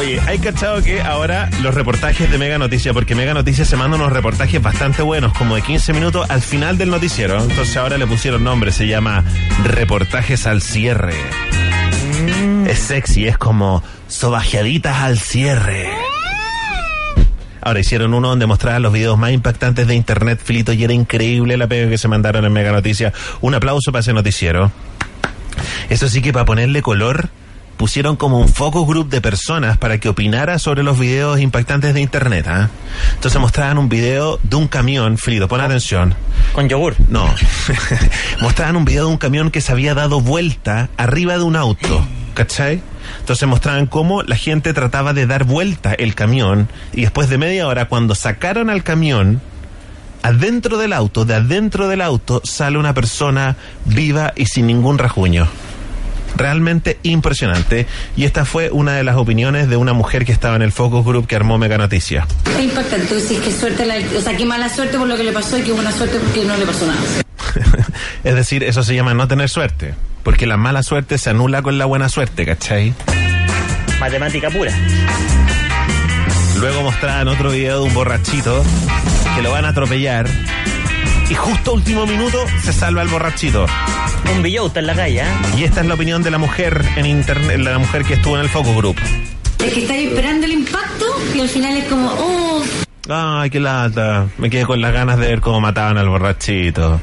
Oye, 0.00 0.18
hay 0.26 0.38
cachado 0.38 0.82
que 0.82 1.00
ahora 1.00 1.48
los 1.62 1.74
reportajes 1.74 2.28
de 2.30 2.38
Mega 2.38 2.58
Noticia, 2.58 2.92
porque 2.92 3.14
Mega 3.14 3.34
Noticia 3.34 3.64
se 3.64 3.76
manda 3.76 3.96
unos 3.96 4.10
reportajes 4.10 4.60
bastante 4.60 5.02
buenos, 5.02 5.32
como 5.34 5.54
de 5.54 5.62
15 5.62 5.92
minutos 5.92 6.28
al 6.28 6.42
final 6.42 6.78
del 6.78 6.90
noticiero. 6.90 7.40
Entonces 7.40 7.76
ahora 7.76 7.98
le 7.98 8.06
pusieron 8.06 8.42
nombre, 8.42 8.72
se 8.72 8.88
llama 8.88 9.22
Reportajes 9.64 10.46
al 10.46 10.62
cierre. 10.62 11.14
Es 12.72 12.78
sexy, 12.78 13.26
es 13.26 13.36
como 13.36 13.82
sobajeaditas 14.08 14.96
al 15.02 15.18
cierre. 15.18 15.90
Ahora 17.60 17.80
hicieron 17.80 18.14
uno 18.14 18.30
donde 18.30 18.46
mostraban 18.46 18.80
los 18.80 18.94
videos 18.94 19.18
más 19.18 19.30
impactantes 19.30 19.86
de 19.86 19.94
internet, 19.94 20.40
Filito, 20.42 20.72
y 20.72 20.82
era 20.82 20.94
increíble 20.94 21.58
la 21.58 21.66
pega 21.66 21.90
que 21.90 21.98
se 21.98 22.08
mandaron 22.08 22.46
en 22.46 22.52
Mega 22.54 22.72
Noticia. 22.72 23.12
Un 23.42 23.54
aplauso 23.54 23.92
para 23.92 24.00
ese 24.00 24.14
noticiero. 24.14 24.72
Eso 25.90 26.08
sí 26.08 26.22
que 26.22 26.32
para 26.32 26.46
ponerle 26.46 26.80
color, 26.80 27.28
pusieron 27.76 28.16
como 28.16 28.38
un 28.38 28.48
focus 28.48 28.86
group 28.88 29.10
de 29.10 29.20
personas 29.20 29.76
para 29.76 29.98
que 29.98 30.08
opinara 30.08 30.58
sobre 30.58 30.82
los 30.82 30.98
videos 30.98 31.40
impactantes 31.40 31.92
de 31.92 32.00
internet. 32.00 32.46
¿ah? 32.48 32.70
Entonces 33.16 33.38
mostraban 33.38 33.76
un 33.76 33.90
video 33.90 34.40
de 34.42 34.56
un 34.56 34.66
camión, 34.66 35.18
Frito, 35.18 35.46
pon 35.46 35.60
atención. 35.60 36.14
Con 36.54 36.70
yogur. 36.70 36.96
No. 37.10 37.28
mostraban 38.40 38.76
un 38.76 38.86
video 38.86 39.04
de 39.04 39.10
un 39.10 39.18
camión 39.18 39.50
que 39.50 39.60
se 39.60 39.72
había 39.72 39.92
dado 39.92 40.22
vuelta 40.22 40.88
arriba 40.96 41.36
de 41.36 41.44
un 41.44 41.56
auto. 41.56 42.02
¿Cachai? 42.34 42.80
Entonces 43.20 43.46
mostraban 43.48 43.86
cómo 43.86 44.22
la 44.22 44.36
gente 44.36 44.72
trataba 44.72 45.12
de 45.12 45.26
dar 45.26 45.44
vuelta 45.44 45.92
el 45.92 46.14
camión 46.14 46.68
y 46.92 47.02
después 47.02 47.28
de 47.28 47.36
media 47.38 47.66
hora, 47.66 47.86
cuando 47.86 48.14
sacaron 48.14 48.70
al 48.70 48.82
camión, 48.82 49.40
adentro 50.22 50.78
del 50.78 50.92
auto, 50.92 51.24
de 51.24 51.34
adentro 51.34 51.88
del 51.88 52.00
auto, 52.00 52.40
sale 52.44 52.78
una 52.78 52.94
persona 52.94 53.56
viva 53.84 54.32
y 54.36 54.46
sin 54.46 54.66
ningún 54.66 54.98
rajuño. 54.98 55.46
Realmente 56.34 56.98
impresionante. 57.02 57.86
Y 58.16 58.24
esta 58.24 58.46
fue 58.46 58.70
una 58.70 58.94
de 58.94 59.04
las 59.04 59.16
opiniones 59.16 59.68
de 59.68 59.76
una 59.76 59.92
mujer 59.92 60.24
que 60.24 60.32
estaba 60.32 60.56
en 60.56 60.62
el 60.62 60.72
focus 60.72 61.04
group 61.04 61.26
que 61.26 61.36
armó 61.36 61.58
Mega 61.58 61.76
Noticia. 61.76 62.26
Es 62.56 62.64
impactante. 62.64 63.06
Tú 63.06 63.14
decís 63.16 63.38
que 63.40 63.52
suerte, 63.52 63.84
la- 63.84 63.96
o 64.16 64.20
sea, 64.22 64.34
qué 64.36 64.46
mala 64.46 64.70
suerte 64.70 64.96
por 64.96 65.06
lo 65.06 65.16
que 65.16 65.24
le 65.24 65.32
pasó 65.32 65.58
y 65.58 65.62
qué 65.62 65.72
buena 65.72 65.92
suerte 65.92 66.18
porque 66.18 66.44
no 66.46 66.56
le 66.56 66.64
pasó 66.64 66.86
nada. 66.86 67.00
Es 68.24 68.34
decir, 68.34 68.62
eso 68.62 68.82
se 68.84 68.94
llama 68.94 69.14
no 69.14 69.26
tener 69.26 69.48
suerte. 69.48 69.94
Porque 70.22 70.46
la 70.46 70.56
mala 70.56 70.82
suerte 70.82 71.18
se 71.18 71.30
anula 71.30 71.62
con 71.62 71.78
la 71.78 71.86
buena 71.86 72.08
suerte, 72.08 72.46
¿cachai? 72.46 72.94
Matemática 73.98 74.50
pura. 74.50 74.72
Luego 76.60 76.82
mostraban 76.82 77.26
otro 77.26 77.50
video 77.50 77.80
de 77.80 77.88
un 77.88 77.94
borrachito 77.94 78.62
que 79.34 79.42
lo 79.42 79.50
van 79.50 79.64
a 79.64 79.70
atropellar. 79.70 80.28
Y 81.28 81.34
justo 81.34 81.72
a 81.72 81.74
último 81.74 82.06
minuto 82.06 82.38
se 82.62 82.72
salva 82.72 83.02
el 83.02 83.08
borrachito. 83.08 83.66
Un 84.32 84.42
billota 84.42 84.78
en 84.78 84.86
la 84.86 84.94
calle, 84.94 85.22
¿eh? 85.22 85.58
Y 85.58 85.64
esta 85.64 85.80
es 85.80 85.86
la 85.86 85.94
opinión 85.94 86.22
de 86.22 86.30
la 86.30 86.38
mujer 86.38 86.84
en 86.96 87.06
internet, 87.06 87.58
la 87.58 87.78
mujer 87.78 88.04
que 88.04 88.14
estuvo 88.14 88.36
en 88.36 88.42
el 88.42 88.48
focus 88.48 88.76
group. 88.76 88.96
Es 89.58 89.72
que 89.72 89.80
estáis 89.82 90.08
esperando 90.08 90.46
el 90.46 90.52
impacto 90.52 91.06
y 91.34 91.40
al 91.40 91.48
final 91.48 91.76
es 91.76 91.84
como, 91.84 92.08
oh, 92.08 92.62
Ay, 93.08 93.50
qué 93.50 93.58
lata. 93.58 94.28
Me 94.38 94.48
quedé 94.48 94.64
con 94.64 94.80
las 94.80 94.92
ganas 94.92 95.18
de 95.18 95.26
ver 95.26 95.40
cómo 95.40 95.60
mataban 95.60 95.98
al 95.98 96.08
borrachito. 96.08 97.00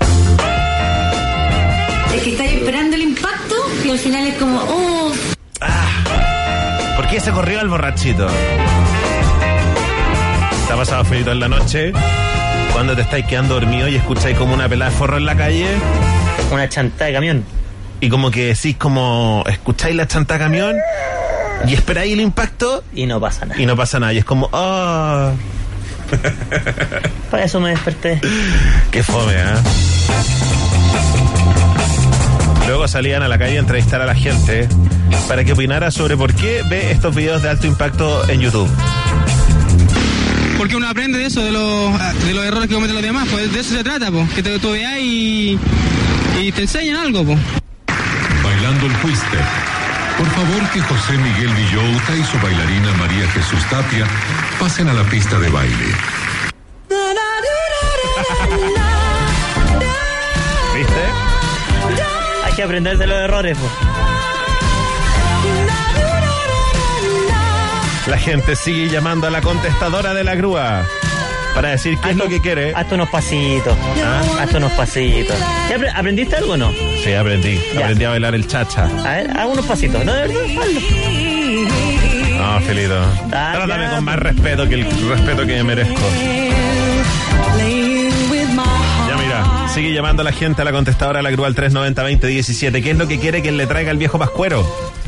Que 2.24 2.32
estáis 2.32 2.54
esperando 2.54 2.96
el 2.96 3.02
impacto 3.04 3.56
y 3.86 3.90
al 3.90 3.98
final 4.00 4.28
es 4.28 4.36
como, 4.36 4.60
oh, 4.68 5.12
¿Por 6.96 7.08
qué 7.08 7.20
se 7.20 7.32
corrió 7.32 7.62
el 7.62 7.70
borrachito? 7.70 8.28
¿Te 10.68 10.74
ha 10.74 10.76
pasado 10.76 11.04
frito 11.06 11.32
en 11.32 11.40
la 11.40 11.48
noche? 11.48 11.92
Cuando 12.74 12.96
te 12.96 13.02
estáis 13.02 13.26
quedando 13.26 13.56
dormido 13.56 13.88
y 13.88 13.96
escucháis 13.96 14.38
como 14.38 14.54
una 14.54 14.68
pelada 14.70 14.92
de 14.92 14.98
forro 14.98 15.18
en 15.18 15.26
la 15.26 15.36
calle. 15.36 15.68
Una 16.52 16.68
chanta 16.70 17.06
de 17.06 17.14
camión. 17.14 17.44
Y 18.02 18.10
como 18.10 18.30
que 18.32 18.48
decís 18.48 18.76
como, 18.78 19.44
escucháis 19.48 19.96
la 19.96 20.08
chanta 20.08 20.36
de 20.36 20.40
camión 20.42 20.76
y 21.68 21.74
esperáis 21.74 22.14
el 22.14 22.22
impacto 22.22 22.84
Y 22.94 23.06
no 23.06 23.20
pasa 23.20 23.46
nada. 23.46 23.60
y 23.62 23.66
no 23.66 23.76
pasa 23.76 24.00
nada. 24.00 24.14
Y 24.14 24.20
es 24.20 24.26
como, 24.26 24.50
ah, 24.54 25.32
Para 27.32 27.44
eso 27.44 27.60
me 27.60 27.70
desperté. 27.72 28.20
qué 28.92 29.04
fome, 29.04 29.36
¿ah? 29.38 29.62
Luego 32.70 32.88
salían 32.88 33.24
a 33.24 33.28
la 33.28 33.40
calle 33.40 33.58
a 33.58 33.62
entrevistar 33.62 34.00
a 34.00 34.06
la 34.06 34.14
gente 34.14 34.70
para 35.28 35.44
que 35.44 35.54
opinara 35.54 35.90
sobre 35.90 36.16
por 36.16 36.36
qué 36.36 36.62
ve 36.70 36.92
estos 36.92 37.16
videos 37.16 37.42
de 37.42 37.50
alto 37.50 37.66
impacto 37.66 38.30
en 38.30 38.42
YouTube. 38.42 38.70
Porque 40.56 40.76
uno 40.76 40.88
aprende 40.88 41.18
de 41.18 41.26
eso, 41.26 41.42
de 41.42 41.52
los, 41.52 42.00
de 42.26 42.32
los 42.32 42.46
errores 42.46 42.70
que 42.70 42.76
cometen 42.76 42.94
los 42.94 43.02
demás, 43.02 43.28
pues 43.32 43.52
de 43.52 43.62
eso 43.62 43.74
se 43.74 43.84
trata, 43.84 44.12
pues, 44.12 44.30
que 44.34 44.44
te 44.44 44.60
tú 44.60 44.70
veas 44.74 45.00
y, 45.00 45.58
y 46.40 46.52
te 46.52 46.62
enseñan 46.62 46.98
algo, 46.98 47.26
pues. 47.26 47.40
Bailando 48.44 48.86
el 48.86 48.92
fuiste. 48.98 49.38
Por 50.20 50.28
favor 50.28 50.70
que 50.72 50.80
José 50.82 51.14
Miguel 51.14 51.52
Villota 51.56 52.16
y 52.16 52.24
su 52.24 52.38
bailarina 52.38 52.94
María 53.00 53.28
Jesús 53.32 53.66
Tapia 53.72 54.06
pasen 54.60 54.90
a 54.90 54.94
la 54.94 55.06
pista 55.06 55.40
de 55.40 55.50
baile. 55.50 55.96
que 62.60 62.64
aprender 62.64 62.98
de 62.98 63.08
los 63.08 63.18
errores. 63.18 63.58
La 68.08 68.18
gente 68.18 68.58
sigue 68.58 68.90
llamando 68.90 69.28
a 69.28 69.30
la 69.30 69.40
contestadora 69.40 70.14
de 70.14 70.26
la 70.26 70.36
grúa 70.36 70.84
para 71.56 71.70
decir 71.70 71.98
qué 72.04 72.10
es 72.10 72.18
lo 72.18 72.28
que 72.28 72.42
quiere. 72.42 72.74
Hazte 72.76 72.96
unos 72.96 73.08
pasitos. 73.10 73.78
¿Ah? 74.04 74.22
Hazte 74.42 74.58
unos 74.58 74.74
pasitos. 74.74 75.38
¿Ya 75.70 75.78
apre- 75.78 75.94
¿Aprendiste 75.96 76.36
algo 76.36 76.54
o 76.54 76.58
no? 76.58 76.70
Sí, 77.02 77.14
aprendí. 77.14 77.58
Ya. 77.74 77.80
Aprendí 77.82 78.04
a 78.04 78.10
bailar 78.10 78.36
el 78.36 78.46
chacha. 78.46 78.84
A 79.06 79.12
ver, 79.16 79.32
haz 79.38 79.46
unos 79.48 79.66
pasitos. 79.66 80.04
No, 80.04 80.14
de 80.14 80.22
verdad, 80.28 80.42
hazlo. 80.62 80.80
No, 82.40 82.60
Felito. 82.62 83.02
Ah, 83.32 83.52
Trátame 83.56 83.84
ya, 83.86 83.90
con 83.96 84.04
más 84.04 84.20
respeto 84.20 84.68
que 84.68 84.76
el 84.76 84.86
respeto 85.10 85.46
que 85.46 85.54
me 85.56 85.64
merezco. 85.64 86.02
Sigue 89.74 89.94
llamando 89.94 90.22
a 90.22 90.26
la 90.26 90.32
gente 90.32 90.62
a 90.62 90.66
la 90.66 90.72
contestadora 90.72 91.20
de 91.20 91.24
la 91.24 91.32
grúa 91.32 91.48
al 91.48 91.56
390-2017. 91.56 92.84
¿Qué 92.84 92.92
es 92.92 92.98
lo 92.98 93.08
que 93.08 93.20
quiere 93.20 93.42
que 93.42 93.52
le 93.52 93.68
traiga 93.68 93.92
el 93.92 93.98
viejo 93.98 94.18
pascuero? 94.18 94.66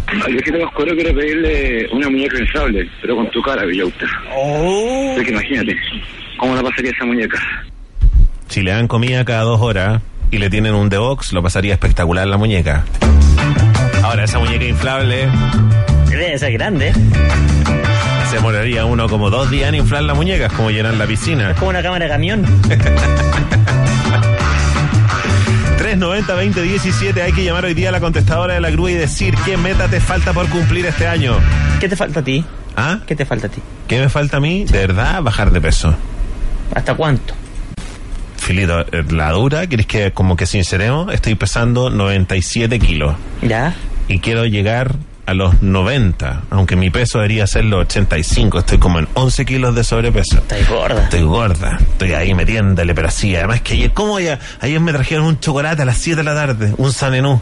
Al 0.08 0.34
viejito 0.34 0.60
Pascuero 0.60 0.94
quiero 0.94 1.16
pedirle 1.16 1.88
una 1.94 2.10
muñeca 2.10 2.38
inflable, 2.38 2.90
pero 3.02 3.16
con 3.16 3.30
tu 3.32 3.42
cara, 3.42 3.64
Villauta. 3.64 4.06
Oh. 4.36 5.14
Así 5.16 5.26
que 5.26 5.32
imagínate, 5.32 5.78
¿cómo 6.38 6.54
la 6.56 6.64
pasaría 6.64 6.92
esa 6.92 7.06
muñeca? 7.06 7.40
Si 8.50 8.62
le 8.62 8.72
dan 8.72 8.88
comida 8.88 9.24
cada 9.24 9.44
dos 9.44 9.62
horas 9.62 10.02
y 10.30 10.38
le 10.38 10.50
tienen 10.50 10.74
un 10.74 10.90
box, 10.90 11.32
lo 11.32 11.42
pasaría 11.42 11.74
espectacular 11.74 12.28
la 12.28 12.38
muñeca. 12.38 12.84
Ahora, 14.04 14.26
esa 14.26 14.40
muñeca 14.40 14.66
inflable 14.66 15.30
Debe 16.10 16.38
ser 16.38 16.52
grande. 16.54 16.92
se 18.30 18.40
moriría 18.40 18.84
uno 18.86 19.08
como 19.08 19.30
dos 19.30 19.50
días 19.50 19.70
en 19.70 19.76
inflar 19.76 20.04
la 20.04 20.14
muñeca, 20.14 20.48
es 20.48 20.54
como 20.54 20.72
llenar 20.72 20.96
la 20.96 21.06
piscina. 21.06 21.52
Es 21.52 21.58
como 21.58 21.70
una 21.70 21.82
cámara 21.82 22.06
de 22.06 22.12
camión. 22.12 22.46
390-2017, 26.00 27.22
hay 27.22 27.34
que 27.34 27.44
llamar 27.44 27.66
hoy 27.66 27.74
día 27.74 27.90
a 27.90 27.92
la 27.92 28.00
contestadora 28.00 28.54
de 28.54 28.62
la 28.62 28.70
grúa 28.70 28.92
y 28.92 28.94
decir 28.94 29.36
qué 29.44 29.58
meta 29.58 29.90
te 29.90 30.00
falta 30.00 30.32
por 30.32 30.48
cumplir 30.48 30.86
este 30.86 31.06
año. 31.06 31.36
¿Qué 31.80 31.90
te 31.90 31.98
falta 31.98 32.22
a 32.22 32.24
ti? 32.24 32.46
¿Ah? 32.78 33.00
¿Qué 33.06 33.16
te 33.16 33.26
falta 33.26 33.48
a 33.48 33.50
ti? 33.50 33.62
¿Qué 33.88 34.00
me 34.00 34.08
falta 34.08 34.38
a 34.38 34.40
mí? 34.40 34.64
De 34.64 34.80
verdad, 34.80 35.22
bajar 35.22 35.52
de 35.52 35.60
peso. 35.60 35.94
¿Hasta 36.74 36.96
cuánto? 36.96 37.34
Filito, 38.38 38.80
eh, 38.80 39.04
la 39.10 39.32
dura, 39.32 39.68
¿quieres 39.68 39.86
que 39.86 40.12
como 40.14 40.38
que 40.38 40.46
sinceremos? 40.46 41.14
Estoy 41.14 41.36
pesando 41.36 41.90
97 41.90 42.80
kilos. 42.80 43.16
¿Ya? 43.42 43.76
Y 44.08 44.20
quiero 44.20 44.46
llegar 44.46 44.96
a 45.26 45.34
los 45.34 45.62
90, 45.62 46.44
aunque 46.50 46.76
mi 46.76 46.90
peso 46.90 47.20
debería 47.20 47.48
ser 47.48 47.66
los 47.66 47.82
85. 47.82 48.60
Estoy 48.60 48.78
como 48.78 49.00
en 49.00 49.08
11 49.14 49.46
kilos 49.46 49.76
de 49.76 49.84
sobrepeso. 49.84 50.38
Estás 50.38 50.68
gorda. 50.68 51.04
Estoy 51.04 51.24
gorda. 51.24 51.78
Estoy 51.80 52.14
ahí 52.14 52.34
metiéndole, 52.34 52.94
pero 52.94 53.10
sí. 53.12 53.36
Además 53.36 53.62
que 53.62 53.74
ayer, 53.74 53.92
¿cómo 53.92 54.20
ya? 54.20 54.40
Ayer 54.60 54.80
me 54.80 54.92
trajeron 54.94 55.26
un 55.26 55.40
chocolate 55.40 55.82
a 55.82 55.86
las 55.86 55.98
7 55.98 56.18
de 56.18 56.24
la 56.24 56.36
tarde, 56.36 56.74
un 56.78 56.92
sanenú. 56.92 57.42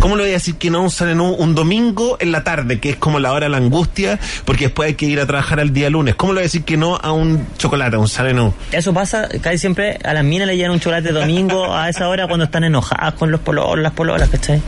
¿Cómo 0.00 0.14
le 0.14 0.22
voy 0.22 0.30
a 0.30 0.34
decir 0.34 0.54
que 0.54 0.70
no 0.70 0.78
a 0.78 0.80
un 0.82 0.90
sanenú 0.90 1.32
un 1.32 1.56
domingo 1.56 2.18
en 2.20 2.30
la 2.30 2.44
tarde, 2.44 2.78
que 2.78 2.90
es 2.90 2.96
como 2.96 3.18
la 3.18 3.32
hora 3.32 3.46
de 3.46 3.50
la 3.50 3.56
angustia, 3.56 4.20
porque 4.44 4.66
después 4.66 4.88
hay 4.88 4.94
que 4.94 5.06
ir 5.06 5.18
a 5.18 5.26
trabajar 5.26 5.58
el 5.58 5.72
día 5.72 5.90
lunes? 5.90 6.14
¿Cómo 6.14 6.32
le 6.32 6.38
voy 6.38 6.42
a 6.42 6.44
decir 6.44 6.62
que 6.62 6.76
no 6.76 6.96
a 6.96 7.10
un 7.10 7.48
chocolate, 7.58 7.96
a 7.96 7.98
un 7.98 8.06
sanenú? 8.06 8.54
Eso 8.70 8.94
pasa, 8.94 9.28
casi 9.40 9.58
siempre 9.58 9.98
a 10.04 10.14
las 10.14 10.22
minas 10.22 10.46
le 10.46 10.56
llevan 10.56 10.72
un 10.72 10.80
chocolate 10.80 11.10
domingo 11.10 11.74
a 11.74 11.88
esa 11.88 12.08
hora 12.08 12.28
cuando 12.28 12.44
están 12.44 12.62
enojadas 12.62 13.14
con 13.14 13.32
los 13.32 13.40
pololos, 13.40 13.78
las 13.80 13.92
pololas, 13.92 14.28
¿cachai? 14.28 14.62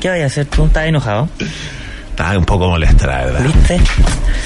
¿Qué 0.00 0.08
vayas 0.08 0.24
a 0.24 0.26
hacer 0.26 0.46
tú? 0.46 0.66
¿Estás 0.66 0.86
enojado? 0.86 1.28
Estaba 2.10 2.38
un 2.38 2.44
poco 2.44 2.68
molesta, 2.68 3.06
la 3.06 3.24
verdad. 3.24 3.40
¿Viste? 3.42 3.80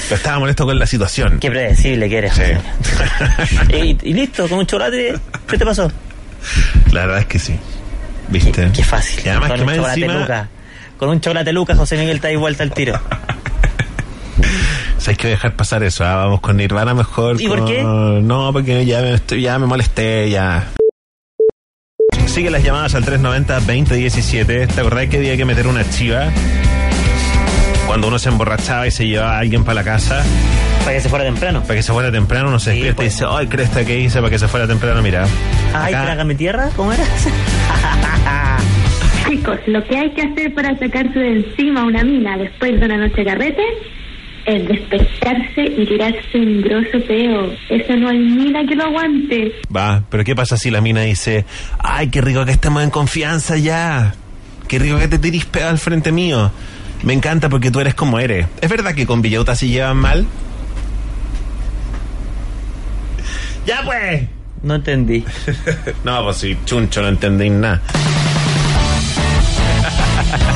Pero 0.03 0.15
estaba 0.15 0.39
molesto 0.39 0.65
con 0.65 0.77
la 0.79 0.85
situación. 0.85 1.39
Qué 1.39 1.49
predecible 1.49 2.09
que 2.09 2.17
eres. 2.17 2.33
y, 3.69 3.97
y 4.01 4.13
listo, 4.13 4.47
con 4.47 4.59
un 4.59 4.65
chocolate, 4.65 5.15
¿qué 5.47 5.57
te 5.57 5.65
pasó? 5.65 5.91
La 6.91 7.01
verdad 7.01 7.19
es 7.19 7.25
que 7.25 7.39
sí. 7.39 7.55
¿Viste? 8.29 8.69
Qué 8.73 8.83
fácil. 8.83 9.21
Y 9.25 9.29
además 9.29 9.49
con 9.49 9.55
que 9.57 9.61
un 9.61 9.65
más 9.67 9.75
chocolate 9.77 10.01
encima... 10.01 10.19
Luca. 10.21 10.49
Con 10.97 11.09
un 11.09 11.19
chocolate 11.21 11.51
Luca, 11.53 11.75
José 11.75 11.97
Miguel 11.97 12.15
está 12.17 12.27
ahí 12.29 12.35
vuelta 12.35 12.63
al 12.63 12.71
tiro. 12.71 12.99
¿Sabes 14.97 15.17
que 15.17 15.27
dejar 15.27 15.55
pasar 15.55 15.83
eso? 15.83 16.03
ah? 16.05 16.15
Vamos 16.15 16.39
con 16.41 16.57
Nirvana 16.57 16.93
mejor. 16.93 17.39
¿Y 17.41 17.47
por 17.47 17.65
qué? 17.65 17.83
No, 17.83 18.51
porque 18.53 18.85
ya 18.85 19.01
me, 19.01 19.13
estoy- 19.15 19.41
ya 19.41 19.59
me 19.59 19.65
molesté, 19.67 20.29
ya. 20.29 20.67
Sigue 22.35 22.49
las 22.49 22.63
llamadas 22.65 22.93
al 22.95 23.05
390-2017. 23.05 24.67
¿Te 24.67 24.81
acordás 24.81 25.07
que 25.07 25.15
había 25.15 25.37
que 25.37 25.45
meter 25.45 25.67
una 25.67 25.89
chiva? 25.89 26.27
Cuando 27.87 28.09
uno 28.09 28.19
se 28.19 28.27
emborrachaba 28.27 28.85
y 28.87 28.91
se 28.91 29.07
llevaba 29.07 29.37
a 29.37 29.39
alguien 29.39 29.63
para 29.63 29.75
la 29.75 29.83
casa. 29.85 30.21
Para 30.81 30.97
que 30.97 30.99
se 31.01 31.07
fuera 31.07 31.23
temprano. 31.23 31.61
Para 31.61 31.75
que 31.75 31.83
se 31.83 31.93
fuera 31.93 32.11
temprano, 32.11 32.49
uno 32.49 32.59
se 32.59 32.71
despierta 32.71 33.03
y 33.03 33.05
dice, 33.05 33.23
ay, 33.29 33.47
cresta 33.47 33.85
que 33.85 33.97
hice 34.01 34.19
para 34.19 34.29
que 34.29 34.37
se 34.37 34.49
fuera 34.49 34.67
temprano, 34.67 35.01
mira. 35.01 35.25
Ay, 35.73 35.93
Acá- 35.93 36.03
trágame 36.03 36.35
tierra, 36.35 36.69
¿cómo 36.75 36.91
era? 36.91 37.05
Chicos, 39.29 39.57
lo 39.67 39.81
que 39.85 39.97
hay 39.97 40.11
que 40.11 40.21
hacer 40.23 40.53
para 40.53 40.77
sacarse 40.77 41.17
de 41.17 41.37
encima 41.37 41.85
una 41.85 42.03
mina 42.03 42.37
después 42.37 42.77
de 42.77 42.85
una 42.85 42.97
noche 42.97 43.15
de 43.15 43.25
carrete 43.25 43.63
es 44.45 44.67
despertarse 44.67 45.63
y 45.63 45.85
tirarse 45.85 46.37
un 46.37 46.61
grosso 46.61 46.99
peo. 47.07 47.51
Eso 47.69 47.95
no 47.95 48.09
hay 48.09 48.19
mina 48.19 48.65
que 48.65 48.75
lo 48.75 48.85
aguante. 48.85 49.53
Va, 49.75 50.03
pero 50.09 50.23
¿qué 50.23 50.35
pasa 50.35 50.57
si 50.57 50.69
la 50.69 50.81
mina 50.81 51.01
dice, 51.01 51.45
ay, 51.79 52.09
qué 52.09 52.21
rico 52.21 52.45
que 52.45 52.51
estemos 52.51 52.83
en 52.83 52.89
confianza 52.89 53.57
ya? 53.57 54.13
Qué 54.67 54.79
rico 54.79 54.97
que 54.97 55.07
te 55.07 55.19
tirís 55.19 55.45
pegado 55.45 55.71
al 55.71 55.77
frente 55.77 56.11
mío. 56.11 56.51
Me 57.03 57.13
encanta 57.13 57.49
porque 57.49 57.71
tú 57.71 57.79
eres 57.79 57.95
como 57.95 58.19
eres. 58.19 58.47
¿Es 58.61 58.69
verdad 58.69 58.93
que 58.93 59.05
con 59.05 59.21
Villauta 59.21 59.55
se 59.55 59.67
llevan 59.67 59.97
mal? 59.97 60.25
¡Ya 63.65 63.81
pues! 63.83 64.23
No 64.63 64.75
entendí. 64.75 65.23
no, 66.03 66.23
pues 66.23 66.37
si 66.37 66.57
chuncho 66.65 67.01
no 67.01 67.09
entendí 67.09 67.49
nada. 67.49 67.81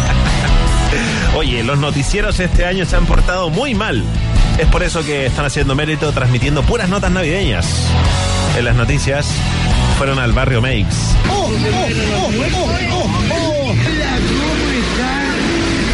Oye, 1.40 1.64
los 1.64 1.80
noticieros 1.80 2.38
este 2.42 2.66
año 2.66 2.86
se 2.86 2.98
han 2.98 3.06
portado 3.06 3.50
muy 3.50 3.74
mal. 3.74 4.04
Es 4.58 4.68
por 4.68 4.84
eso 4.84 5.06
que 5.06 5.28
están 5.28 5.46
haciendo 5.46 5.74
mérito 5.74 6.12
transmitiendo 6.12 6.64
puras 6.64 6.90
notas 6.90 7.12
navideñas. 7.12 7.66
En 8.58 8.66
las 8.66 8.76
noticias 8.76 9.26
fueron 9.98 10.20
al 10.20 10.34
barrio 10.34 10.62
Makes. 10.62 10.98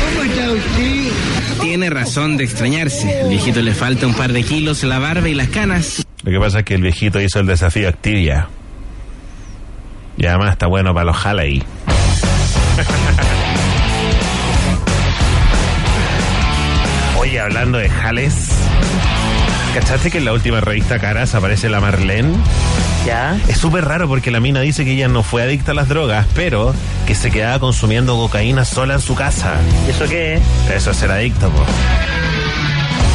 ¿Cómo 0.02 0.24
está 0.24 0.52
usted? 0.52 1.12
Tiene 1.62 1.92
razón 1.92 2.38
de 2.38 2.44
extrañarse. 2.46 3.22
Al 3.22 3.30
viejito 3.30 3.62
le 3.62 3.76
falta 3.76 4.08
un 4.08 4.16
par 4.16 4.34
de 4.34 4.42
kilos, 4.42 4.84
la 4.84 4.98
barba 4.98 5.30
y 5.30 5.36
las 5.36 5.50
canas. 5.50 6.04
Lo 6.24 6.32
que 6.32 6.40
pasa 6.40 6.60
es 6.60 6.66
que 6.66 6.74
el 6.74 6.82
viejito 6.82 7.22
hizo 7.22 7.40
el 7.40 7.46
desafío 7.46 7.88
Activia. 7.88 8.48
Y 10.18 10.26
además 10.26 10.54
está 10.54 10.66
bueno 10.66 10.92
para 10.96 11.06
los 11.06 11.24
Halley. 11.24 11.62
Oye, 17.26 17.40
hablando 17.40 17.80
de 17.80 17.90
jales, 17.90 18.36
¿cachaste 19.74 20.12
que 20.12 20.20
en 20.20 20.26
la 20.26 20.34
última 20.34 20.62
revista 20.62 21.00
Caras 21.00 21.34
aparece 21.34 21.70
la 21.70 21.82
Marlene? 21.82 22.36
¿Ya? 23.04 23.36
Es 23.48 23.58
súper 23.58 23.84
raro 23.84 24.08
porque 24.08 24.30
la 24.30 24.40
mina 24.40 24.62
dice 24.62 24.86
que 24.86 24.92
ella 24.92 25.08
no 25.08 25.24
fue 25.24 25.42
adicta 25.42 25.72
a 25.72 25.74
las 25.74 25.90
drogas, 25.90 26.28
pero 26.36 26.76
que 27.08 27.16
se 27.16 27.32
quedaba 27.32 27.58
consumiendo 27.60 28.16
cocaína 28.16 28.64
sola 28.64 28.94
en 28.94 29.02
su 29.02 29.16
casa. 29.16 29.56
¿Y 29.88 29.90
eso 29.90 30.08
qué 30.08 30.36
es? 30.36 30.42
Eso 30.72 30.92
es 30.92 30.98
ser 30.98 31.10
adicto, 31.10 31.50
po. 31.50 31.66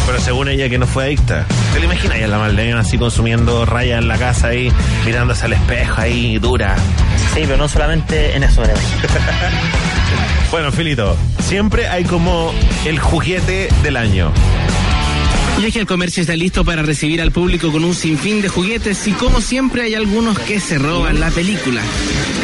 Pero 0.07 0.21
según 0.21 0.49
ella 0.49 0.69
que 0.69 0.79
no 0.79 0.87
fue 0.87 1.05
adicta. 1.05 1.47
¿Te 1.73 1.79
lo 1.79 1.85
imaginas 1.85 2.23
a 2.23 2.27
la 2.27 2.39
Marlene 2.39 2.75
así 2.75 2.99
consumiendo 2.99 3.65
raya 3.65 3.99
en 3.99 4.09
la 4.09 4.19
casa 4.19 4.49
ahí, 4.49 4.73
mirándose 5.05 5.45
al 5.47 5.53
espejo 5.53 6.01
ahí, 6.01 6.39
dura? 6.39 6.77
Sí, 7.35 7.43
pero 7.45 7.57
no 7.57 7.69
solamente 7.69 8.35
en 8.35 8.43
eso. 8.43 8.63
Bueno, 10.51 10.73
Filito, 10.73 11.17
siempre 11.39 11.87
hay 11.87 12.03
como 12.03 12.53
el 12.85 12.99
juguete 12.99 13.69
del 13.85 13.97
año. 13.97 14.33
Y 15.61 15.67
es 15.67 15.75
que 15.75 15.81
el 15.81 15.87
comercio 15.87 16.23
está 16.23 16.35
listo 16.37 16.65
para 16.65 16.81
recibir 16.81 17.21
al 17.21 17.33
público 17.33 17.71
con 17.71 17.85
un 17.85 17.95
sinfín 17.95 18.41
de 18.41 18.49
juguetes 18.49 19.07
y 19.07 19.13
como 19.13 19.43
siempre 19.43 19.83
hay 19.83 19.95
algunos 19.95 20.39
que 20.39 20.59
se 20.59 20.79
roban 20.79 21.21
la 21.21 21.31
película. 21.31 21.83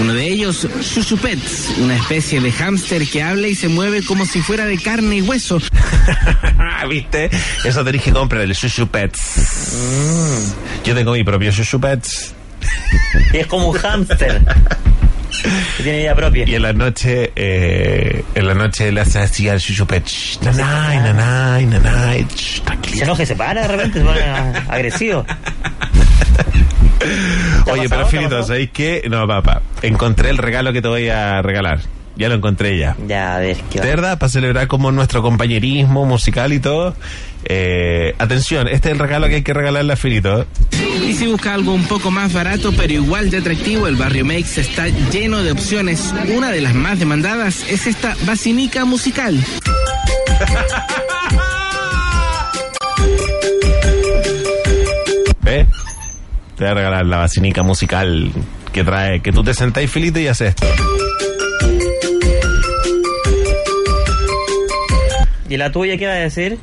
Uno 0.02 0.12
de 0.12 0.28
ellos, 0.28 0.68
Shushu 0.82 1.16
Pets, 1.16 1.78
una 1.78 1.96
especie 1.96 2.42
de 2.42 2.52
hámster 2.52 3.08
que 3.08 3.22
habla 3.22 3.48
y 3.48 3.54
se 3.54 3.68
mueve 3.68 4.02
como 4.02 4.26
si 4.26 4.42
fuera 4.42 4.66
de 4.66 4.76
carne 4.76 5.16
y 5.16 5.22
hueso. 5.22 5.58
¿Viste? 6.90 7.30
Eso 7.64 7.82
te 7.82 7.92
dije 7.92 8.12
comprar 8.12 8.42
el 8.42 8.52
Shushu 8.52 8.86
Pets. 8.86 9.72
Yo 10.84 10.94
tengo 10.94 11.12
mi 11.12 11.24
propio 11.24 11.50
Shushu 11.50 11.80
Pets. 11.80 12.34
Y 13.32 13.38
es 13.38 13.46
como 13.46 13.70
un 13.70 13.78
hámster. 13.78 14.42
que 15.76 15.82
tiene 15.82 15.98
vida 15.98 16.14
propia. 16.14 16.44
Y 16.48 16.54
en 16.54 16.62
la 16.62 16.72
noche, 16.72 17.32
eh, 17.36 18.24
en 18.34 18.46
la 18.46 18.54
noche 18.54 18.90
le 18.92 19.00
hace 19.00 19.18
así 19.20 19.48
al 19.48 19.58
Shushu 19.58 19.86
Pets. 19.86 20.40
Nanay, 20.42 20.98
nanay, 20.98 21.66
nanay. 21.66 22.26
shh, 22.34 22.62
Se 22.96 23.04
enoja 23.04 23.22
y 23.22 23.26
se 23.26 23.36
para 23.36 23.62
de 23.62 23.68
repente, 23.68 23.98
se 24.00 24.04
pone 24.04 24.20
agresivo. 24.68 25.24
Oye, 27.70 27.88
pero 27.88 28.06
Filito? 28.06 28.42
¿sabéis 28.42 28.70
qué? 28.72 29.02
No, 29.08 29.26
papá. 29.26 29.62
Encontré 29.82 30.30
el 30.30 30.38
regalo 30.38 30.72
que 30.72 30.82
te 30.82 30.88
voy 30.88 31.08
a 31.08 31.42
regalar. 31.42 31.80
Ya 32.16 32.28
lo 32.28 32.34
encontré 32.34 32.78
ya. 32.78 32.96
Ya, 33.06 33.36
a 33.36 33.38
ver, 33.40 33.58
¿qué 33.70 33.80
¿De 33.80 33.88
verdad? 33.88 34.18
Para 34.18 34.30
celebrar 34.30 34.66
como 34.68 34.90
nuestro 34.90 35.20
compañerismo 35.20 36.06
musical 36.06 36.52
y 36.54 36.60
todo. 36.60 36.96
Eh, 37.48 38.12
atención, 38.18 38.66
este 38.66 38.88
es 38.88 38.94
el 38.94 38.98
regalo 38.98 39.28
que 39.28 39.36
hay 39.36 39.42
que 39.42 39.54
regalarle 39.54 39.92
a 39.92 39.96
Filito. 39.96 40.44
Y 41.06 41.12
si 41.14 41.28
busca 41.28 41.54
algo 41.54 41.72
un 41.72 41.84
poco 41.84 42.10
más 42.10 42.32
barato 42.32 42.72
pero 42.76 42.92
igual 42.92 43.30
de 43.30 43.38
atractivo, 43.38 43.86
el 43.86 43.94
barrio 43.94 44.24
Makes 44.24 44.60
está 44.60 44.88
lleno 44.88 45.44
de 45.44 45.52
opciones. 45.52 46.12
Una 46.34 46.50
de 46.50 46.60
las 46.60 46.74
más 46.74 46.98
demandadas 46.98 47.64
es 47.68 47.86
esta 47.86 48.16
basinica 48.26 48.84
musical. 48.84 49.38
¿Ves? 55.42 55.68
Te 56.56 56.64
voy 56.64 56.70
a 56.72 56.74
regalar 56.74 57.06
la 57.06 57.18
basinica 57.18 57.62
musical 57.62 58.32
que 58.72 58.82
trae, 58.82 59.20
que 59.22 59.30
tú 59.30 59.44
te 59.44 59.54
sentáis, 59.54 59.88
Filito, 59.88 60.18
y 60.18 60.26
haces 60.26 60.48
esto. 60.48 60.66
¿Y 65.48 65.56
la 65.56 65.70
tuya 65.70 65.96
qué 65.96 66.06
va 66.06 66.14
a 66.14 66.16
decir? 66.16 66.58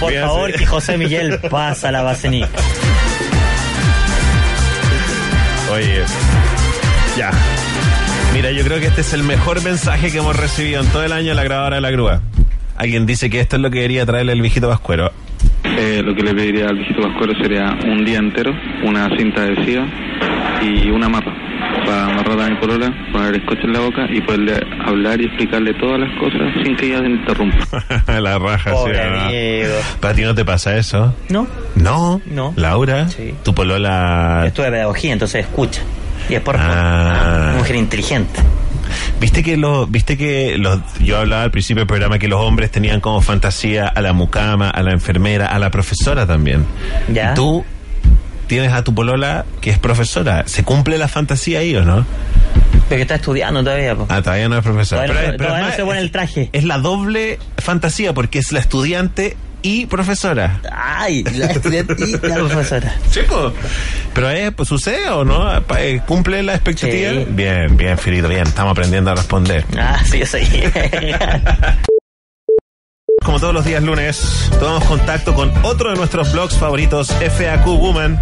Por 0.00 0.10
Fíjate. 0.10 0.26
favor, 0.26 0.52
que 0.52 0.66
José 0.66 0.96
Miguel 0.98 1.38
pasa 1.50 1.92
la 1.92 2.02
basenica. 2.02 2.48
Oye, 5.72 6.02
Ya. 7.16 7.30
Mira, 8.32 8.50
yo 8.52 8.62
creo 8.64 8.78
que 8.80 8.86
este 8.86 9.00
es 9.02 9.12
el 9.12 9.24
mejor 9.24 9.62
mensaje 9.62 10.10
que 10.10 10.18
hemos 10.18 10.36
recibido 10.36 10.80
en 10.80 10.86
todo 10.88 11.04
el 11.04 11.12
año 11.12 11.30
en 11.30 11.36
la 11.36 11.44
grabadora 11.44 11.76
de 11.76 11.82
la 11.82 11.90
grúa. 11.90 12.20
Alguien 12.76 13.04
dice 13.04 13.28
que 13.28 13.40
esto 13.40 13.56
es 13.56 13.62
lo 13.62 13.70
que 13.70 13.78
debería 13.78 14.06
traerle 14.06 14.32
el 14.32 14.40
viejito 14.40 14.68
Pascuero. 14.68 15.12
Eh, 15.64 16.00
lo 16.04 16.14
que 16.14 16.22
le 16.22 16.32
pediría 16.34 16.68
al 16.68 16.76
viejito 16.76 17.02
Pascuero 17.02 17.34
sería 17.42 17.76
un 17.84 18.04
día 18.04 18.18
entero, 18.18 18.52
una 18.84 19.08
cinta 19.18 19.42
adhesiva 19.42 19.84
y 20.62 20.88
una 20.90 21.08
mapa 21.08 21.32
para 21.90 22.04
amarrar 22.06 22.40
a 22.40 22.48
mi 22.50 22.56
polola, 22.60 22.92
poner 23.12 23.34
el 23.34 23.42
scotch 23.42 23.64
en 23.64 23.72
la 23.72 23.80
boca 23.80 24.06
y 24.12 24.20
poderle 24.20 24.60
hablar 24.86 25.20
y 25.20 25.24
explicarle 25.24 25.74
todas 25.74 26.00
las 26.00 26.10
cosas 26.20 26.40
sin 26.62 26.76
que 26.76 26.86
ella 26.86 26.98
se 27.00 27.06
interrumpa. 27.10 27.66
la 28.20 28.38
raja, 28.38 28.70
Pobre 28.70 28.94
sí. 28.94 29.00
amigo. 29.00 29.74
¿Para 30.00 30.14
ti 30.14 30.22
no 30.22 30.34
te 30.34 30.44
pasa 30.44 30.76
eso? 30.76 31.14
¿No? 31.28 31.46
No. 31.74 32.20
No. 32.26 32.52
Laura, 32.56 33.08
Sí. 33.08 33.34
tu 33.42 33.54
polola... 33.54 34.44
Estuve 34.46 34.70
pedagogía, 34.70 35.12
entonces 35.12 35.40
escucha. 35.46 35.82
Y 36.28 36.34
es 36.34 36.40
por 36.42 36.56
Ah. 36.56 37.46
una 37.48 37.54
mujer 37.58 37.76
inteligente. 37.76 38.40
Viste 39.20 39.42
que 39.42 39.56
lo, 39.56 39.86
viste 39.86 40.16
que 40.16 40.56
los, 40.58 40.80
yo 41.00 41.18
hablaba 41.18 41.42
al 41.42 41.50
principio 41.50 41.80
del 41.80 41.86
programa 41.88 42.18
que 42.18 42.28
los 42.28 42.40
hombres 42.40 42.70
tenían 42.70 43.00
como 43.00 43.20
fantasía 43.20 43.86
a 43.88 44.00
la 44.00 44.12
mucama, 44.12 44.70
a 44.70 44.82
la 44.82 44.92
enfermera, 44.92 45.46
a 45.46 45.58
la 45.58 45.70
profesora 45.70 46.26
también. 46.26 46.64
Ya. 47.12 47.32
Y 47.32 47.34
tú 47.34 47.64
tienes 48.50 48.72
a 48.72 48.82
tu 48.82 48.92
polola 48.94 49.44
que 49.60 49.70
es 49.70 49.78
profesora. 49.78 50.42
¿Se 50.46 50.64
cumple 50.64 50.98
la 50.98 51.06
fantasía 51.06 51.60
ahí 51.60 51.74
o 51.76 51.84
no? 51.84 52.04
Pero 52.88 52.96
que 52.98 53.02
está 53.02 53.14
estudiando 53.14 53.62
todavía, 53.62 53.94
po. 53.94 54.06
Ah, 54.08 54.20
todavía 54.20 54.48
no 54.48 54.58
es 54.58 54.64
profesora. 54.64 55.06
Todavía 55.06 55.22
no- 55.22 55.26
Pero- 55.28 55.38
pero 55.38 55.48
todavía 55.48 55.60
no 55.60 55.64
además 55.66 55.76
se 55.76 55.84
pone 55.84 56.00
el 56.00 56.10
traje. 56.10 56.50
Es 56.52 56.64
la 56.64 56.78
doble 56.78 57.38
fantasía 57.58 58.12
porque 58.12 58.40
es 58.40 58.50
la 58.50 58.58
estudiante 58.58 59.36
y 59.62 59.86
profesora. 59.86 60.60
Ay, 60.72 61.22
la 61.22 61.46
estudiante 61.46 61.94
y 61.98 62.12
la 62.12 62.18
profesora. 62.34 62.92
Sí, 63.10 63.20
po. 63.28 63.52
Pero 64.14 64.30
es, 64.30 64.50
pues, 64.52 64.68
sucede 64.68 65.08
o 65.10 65.24
no? 65.24 65.48
Eh, 65.78 66.00
¿Cumple 66.06 66.42
la 66.42 66.54
expectativa? 66.54 67.10
Sí. 67.12 67.26
Bien, 67.30 67.76
bien, 67.76 67.96
Filito, 67.98 68.26
bien. 68.26 68.48
Estamos 68.48 68.72
aprendiendo 68.72 69.12
a 69.12 69.14
responder. 69.14 69.64
Ah, 69.78 70.00
sí, 70.04 70.26
soy. 70.26 70.42
Como 73.24 73.38
todos 73.38 73.52
los 73.52 73.64
días 73.66 73.82
lunes, 73.82 74.50
tomamos 74.58 74.84
contacto 74.84 75.34
con 75.34 75.52
otro 75.62 75.90
de 75.90 75.96
nuestros 75.96 76.32
blogs 76.32 76.56
favoritos, 76.56 77.08
FAQ 77.10 77.66
Woman. 77.66 78.18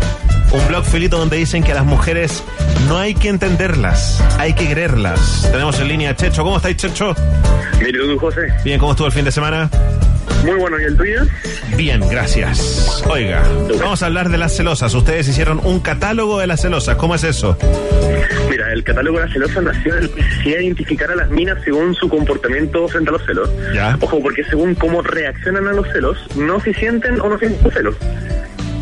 Un 0.51 0.69
blog 0.69 0.85
filito 0.85 1.19
donde 1.19 1.37
dicen 1.37 1.63
que 1.63 1.71
a 1.73 1.77
las 1.77 1.85
mujeres 1.85 2.43
no 2.89 2.99
hay 2.99 3.15
que 3.15 3.29
entenderlas, 3.29 4.21
hay 4.39 4.55
que 4.55 4.67
quererlas. 4.67 5.49
Tenemos 5.53 5.79
en 5.79 5.89
línea 5.89 6.11
a 6.11 6.17
Checho. 6.17 6.43
¿Cómo 6.43 6.57
estáis, 6.57 6.77
Checho? 6.79 7.15
Tú, 7.15 8.19
José. 8.19 8.41
Bien, 8.65 8.81
¿cómo 8.81 8.93
estuvo 8.93 9.07
el 9.07 9.13
fin 9.13 9.25
de 9.25 9.31
semana? 9.31 9.71
Muy 10.45 10.57
bueno, 10.57 10.81
¿y 10.81 10.85
el 10.85 10.97
tuyo? 10.97 11.23
Bien, 11.77 12.01
gracias. 12.09 13.03
Oiga, 13.09 13.43
vamos 13.81 14.03
a 14.03 14.07
hablar 14.07 14.29
de 14.31 14.39
las 14.39 14.57
celosas. 14.57 14.95
Ustedes 14.95 15.29
hicieron 15.29 15.61
un 15.63 15.81
catálogo 15.81 16.39
de 16.39 16.47
las 16.47 16.63
celosas. 16.63 16.97
¿Cómo 16.97 17.15
es 17.15 17.25
eso? 17.25 17.57
Mira, 18.51 18.73
el 18.73 18.83
catálogo 18.83 19.19
de 19.19 19.27
la 19.27 19.33
celosa 19.33 19.61
nació 19.61 19.95
de 19.95 20.03
la 20.03 20.09
necesidad 20.17 20.57
de 20.57 20.65
identificar 20.65 21.11
a 21.11 21.17
las 21.17 21.31
minas 21.31 21.59
según 21.65 21.95
su 21.95 22.09
comportamiento 22.09 22.89
frente 22.89 23.11
a 23.11 23.13
los 23.13 23.25
celos. 23.27 23.51
Ya. 23.75 23.99
Ojo, 24.01 24.21
porque 24.23 24.45
según 24.45 24.75
cómo 24.75 25.03
reaccionan 25.03 25.67
a 25.69 25.73
los 25.73 25.87
celos, 25.89 26.17
no 26.37 26.61
se 26.61 26.73
sienten 26.75 27.21
o 27.21 27.29
no 27.29 27.39
sienten 27.39 27.71
celos. 27.71 27.97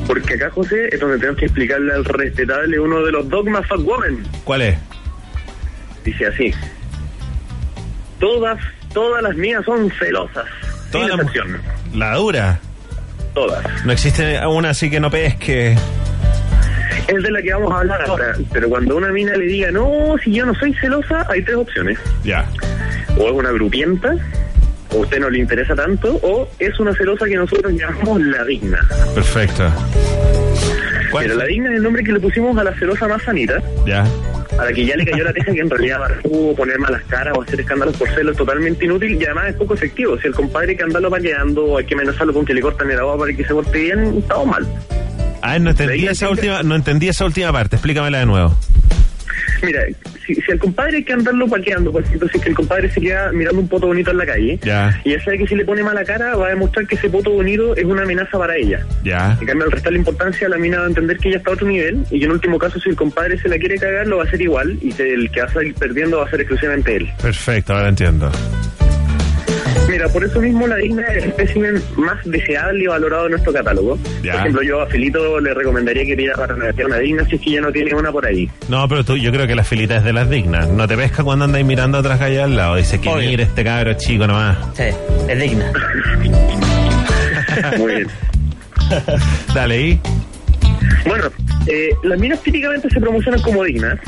Porque 0.07 0.34
acá, 0.34 0.51
José, 0.51 0.88
es 0.92 1.01
donde 1.01 1.18
tenemos 1.18 1.38
que 1.38 1.47
explicarle 1.47 1.92
al 1.92 2.05
respetable 2.05 2.78
uno 2.78 3.03
de 3.03 3.12
los 3.12 3.28
dogmas 3.28 3.66
Fat 3.66 3.80
Woman. 3.80 4.22
¿Cuál 4.44 4.62
es? 4.62 4.78
Dice 6.05 6.26
así. 6.26 6.55
Todas, 8.20 8.59
todas 8.94 9.22
las 9.22 9.34
mías 9.36 9.64
son 9.64 9.90
celosas. 9.99 10.47
Las- 10.93 11.11
excepción. 11.11 11.61
La 11.95 12.14
dura. 12.14 12.59
Todas. 13.34 13.62
No 13.84 13.93
existe 13.93 14.47
una 14.47 14.70
así 14.70 14.91
que 14.91 14.99
no 15.01 15.11
pesque. 15.11 15.76
Es 17.09 17.22
de 17.22 17.30
la 17.30 17.41
que 17.43 17.53
vamos 17.53 17.72
a 17.72 17.78
hablar 17.80 18.03
ahora. 18.09 18.34
Pero 18.53 18.68
cuando 18.68 18.97
una 18.97 19.12
mina 19.12 19.37
le 19.37 19.45
diga, 19.47 19.70
no, 19.70 20.14
si 20.24 20.32
yo 20.32 20.45
no 20.47 20.55
soy 20.55 20.72
celosa, 20.74 21.26
hay 21.30 21.43
tres 21.43 21.57
opciones. 21.57 21.99
Ya. 22.24 22.45
O 23.18 23.26
es 23.28 23.32
una 23.32 23.51
grupienta, 23.53 24.14
o 24.93 24.97
a 24.97 25.01
usted 25.01 25.20
no 25.20 25.30
le 25.30 25.39
interesa 25.39 25.74
tanto, 25.76 26.18
o 26.22 26.49
es 26.59 26.78
una 26.80 26.95
celosa 26.95 27.26
que 27.26 27.37
nosotros 27.37 27.72
llamamos 27.74 28.20
la 28.22 28.45
digna. 28.45 28.78
Perfecto. 29.14 29.70
Pero 31.18 31.34
la 31.34 31.45
digna 31.45 31.70
es 31.70 31.76
el 31.76 31.82
nombre 31.82 32.03
que 32.03 32.12
le 32.12 32.20
pusimos 32.20 32.57
a 32.59 32.64
la 32.64 32.74
celosa 32.74 33.07
más 33.07 33.22
sanita, 33.22 33.62
Ya. 33.87 34.05
A 34.59 34.64
la 34.64 34.72
que 34.72 34.84
ya 34.84 34.97
le 34.97 35.05
cayó 35.05 35.24
la 35.24 35.32
teja 35.32 35.53
que 35.53 35.61
en 35.61 35.70
realidad 35.70 36.01
pudo 36.22 36.55
poner 36.55 36.78
malas 36.78 37.03
caras 37.05 37.36
o 37.36 37.42
hacer 37.42 37.61
escándalos 37.61 37.97
por 37.97 38.09
celos 38.11 38.32
es 38.32 38.38
totalmente 38.38 38.84
inútil 38.84 39.20
y 39.20 39.24
además 39.24 39.49
es 39.49 39.55
poco 39.57 39.74
efectivo. 39.74 40.18
Si 40.18 40.26
el 40.26 40.34
compadre 40.34 40.76
que 40.76 40.82
anda 40.82 41.01
lo 41.01 41.11
paqueando 41.11 41.64
o 41.64 41.78
hay 41.78 41.84
que 41.84 41.94
amenazarlo 41.94 42.32
con 42.32 42.44
que 42.44 42.55
le 42.55 42.61
cortan 42.61 42.90
el 42.90 42.99
agua 42.99 43.18
para 43.18 43.32
que 43.32 43.44
se 43.44 43.55
porte 43.55 43.78
bien, 43.78 44.18
estamos 44.18 44.47
mal. 44.47 44.66
Ah, 45.42 45.59
no 45.59 45.70
entendí 45.70 46.07
esa 46.07 46.28
última, 46.28 46.62
no 46.62 46.74
entendí 46.74 47.09
esa 47.09 47.24
última 47.24 47.53
parte. 47.53 47.76
Explícamela 47.76 48.18
de 48.18 48.26
nuevo. 48.26 48.57
Mira, 49.62 49.82
si, 50.26 50.34
si 50.34 50.53
al 50.53 50.59
compadre 50.59 50.99
hay 50.99 51.05
que 51.05 51.12
andarlo 51.12 51.47
paqueando, 51.49 51.92
por 51.92 52.03
ejemplo, 52.03 52.28
si 52.28 52.38
es 52.38 52.42
que 52.42 52.49
el 52.51 52.55
compadre 52.55 52.90
se 52.90 53.01
queda 53.01 53.32
mirando 53.32 53.61
un 53.61 53.68
poto 53.68 53.86
bonito 53.86 54.11
en 54.11 54.18
la 54.18 54.26
calle, 54.26 54.59
Ya. 54.62 55.01
y 55.05 55.11
ya 55.12 55.22
sabe 55.24 55.38
que 55.38 55.47
si 55.47 55.55
le 55.55 55.64
pone 55.64 55.82
mala 55.82 56.05
cara 56.05 56.36
va 56.36 56.47
a 56.47 56.51
demostrar 56.51 56.86
que 56.86 56.94
ese 56.97 57.09
poto 57.11 57.30
bonito 57.30 57.74
es 57.76 57.84
una 57.84 58.03
amenaza 58.03 58.38
para 58.38 58.57
ella. 58.57 58.80
Ya. 59.05 59.36
En 59.40 59.47
cambio, 59.47 59.64
al 59.66 59.72
restarle 59.72 59.99
importancia, 59.99 60.49
la 60.49 60.59
mina 60.59 60.78
va 60.78 60.84
a 60.84 60.88
entender 60.88 61.16
que 61.18 61.28
ella 61.28 61.38
está 61.38 61.51
a 61.51 61.55
otro 61.55 61.66
nivel 61.66 62.05
y 62.11 62.18
que 62.18 62.24
en 62.24 62.32
último 62.32 62.59
caso, 62.59 62.78
si 62.80 62.88
el 62.90 62.97
compadre 62.97 63.38
se 63.38 63.49
la 63.49 63.59
quiere 63.59 63.76
cagar, 63.78 64.07
lo 64.07 64.18
va 64.18 64.24
a 64.24 64.26
hacer 64.26 64.40
igual 64.42 64.78
y 64.82 64.92
que 64.92 65.14
el 65.14 65.30
que 65.30 65.40
va 65.40 65.47
a 65.47 65.53
salir 65.53 65.74
perdiendo 65.74 66.18
va 66.18 66.26
a 66.26 66.30
ser 66.30 66.40
exclusivamente 66.40 66.97
él. 66.97 67.09
Perfecto, 67.20 67.74
ahora 67.74 67.88
entiendo. 67.88 68.30
Mira, 69.89 70.09
por 70.09 70.24
eso 70.24 70.41
mismo 70.41 70.66
la 70.66 70.76
digna 70.76 71.03
es 71.09 71.22
el 71.22 71.30
espécimen 71.30 71.82
más 71.97 72.24
deseable 72.24 72.84
y 72.84 72.87
valorado 72.87 73.24
de 73.24 73.30
nuestro 73.30 73.53
catálogo. 73.53 73.99
Ya. 74.22 74.32
Por 74.32 74.41
ejemplo, 74.41 74.62
yo 74.62 74.80
a 74.80 74.87
Felito 74.87 75.41
le 75.41 75.55
recomendaría 75.55 76.05
que 76.05 76.16
pida 76.16 76.32
para 76.34 76.57
negociar 76.57 76.87
una 76.87 76.99
digna 76.99 77.24
si 77.26 77.37
es 77.37 77.41
que 77.41 77.51
ya 77.53 77.61
no 77.61 77.70
tiene 77.70 77.95
una 77.95 78.11
por 78.11 78.26
ahí. 78.26 78.51
No, 78.68 78.89
pero 78.89 79.05
tú, 79.05 79.16
yo 79.16 79.30
creo 79.30 79.47
que 79.47 79.55
la 79.55 79.64
filita 79.64 79.97
es 79.97 80.05
de 80.05 80.12
las 80.12 80.28
dignas. 80.28 80.68
No 80.68 80.89
te 80.89 80.97
pesca 80.97 81.22
cuando 81.22 81.45
andáis 81.45 81.64
mirando 81.64 81.99
a 81.99 82.01
otras 82.01 82.18
calles 82.18 82.41
al 82.41 82.57
lado. 82.57 82.76
Dice 82.76 83.01
que 83.01 83.14
mire 83.14 83.45
este 83.45 83.64
cabro 83.64 83.95
chico 83.95 84.26
nomás. 84.26 84.59
Sí, 84.74 84.84
es 85.28 85.39
digna. 85.41 85.72
Muy 87.78 87.95
bien. 87.95 88.09
Dale, 89.55 89.80
¿y? 89.80 90.01
Bueno, 91.07 91.24
eh, 91.66 91.91
las 92.03 92.18
minas 92.18 92.43
típicamente 92.43 92.89
se 92.91 93.01
promocionan 93.01 93.41
como 93.43 93.64
dignas. 93.64 93.99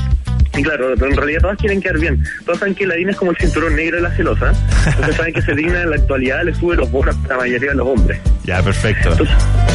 Y 0.56 0.62
claro, 0.62 0.94
pero 0.94 1.10
en 1.10 1.16
realidad 1.16 1.40
todas 1.42 1.58
quieren 1.58 1.80
quedar 1.80 1.98
bien. 1.98 2.24
Todas 2.44 2.60
saben 2.60 2.74
que 2.74 2.86
la 2.86 2.94
digna 2.94 3.12
es 3.12 3.16
como 3.16 3.30
el 3.30 3.36
cinturón 3.36 3.76
negro 3.76 3.96
de 3.96 4.02
la 4.02 4.10
celosa. 4.16 4.52
Entonces 4.86 5.16
saben 5.16 5.34
que 5.34 5.42
ser 5.42 5.56
digna 5.56 5.82
en 5.82 5.90
la 5.90 5.96
actualidad 5.96 6.42
le 6.44 6.54
sube 6.54 6.76
los 6.76 6.90
bonos 6.90 7.16
a 7.26 7.28
la 7.28 7.36
mayoría 7.36 7.70
de 7.70 7.76
los 7.76 7.86
hombres. 7.86 8.20
Ya, 8.44 8.62
perfecto. 8.62 9.10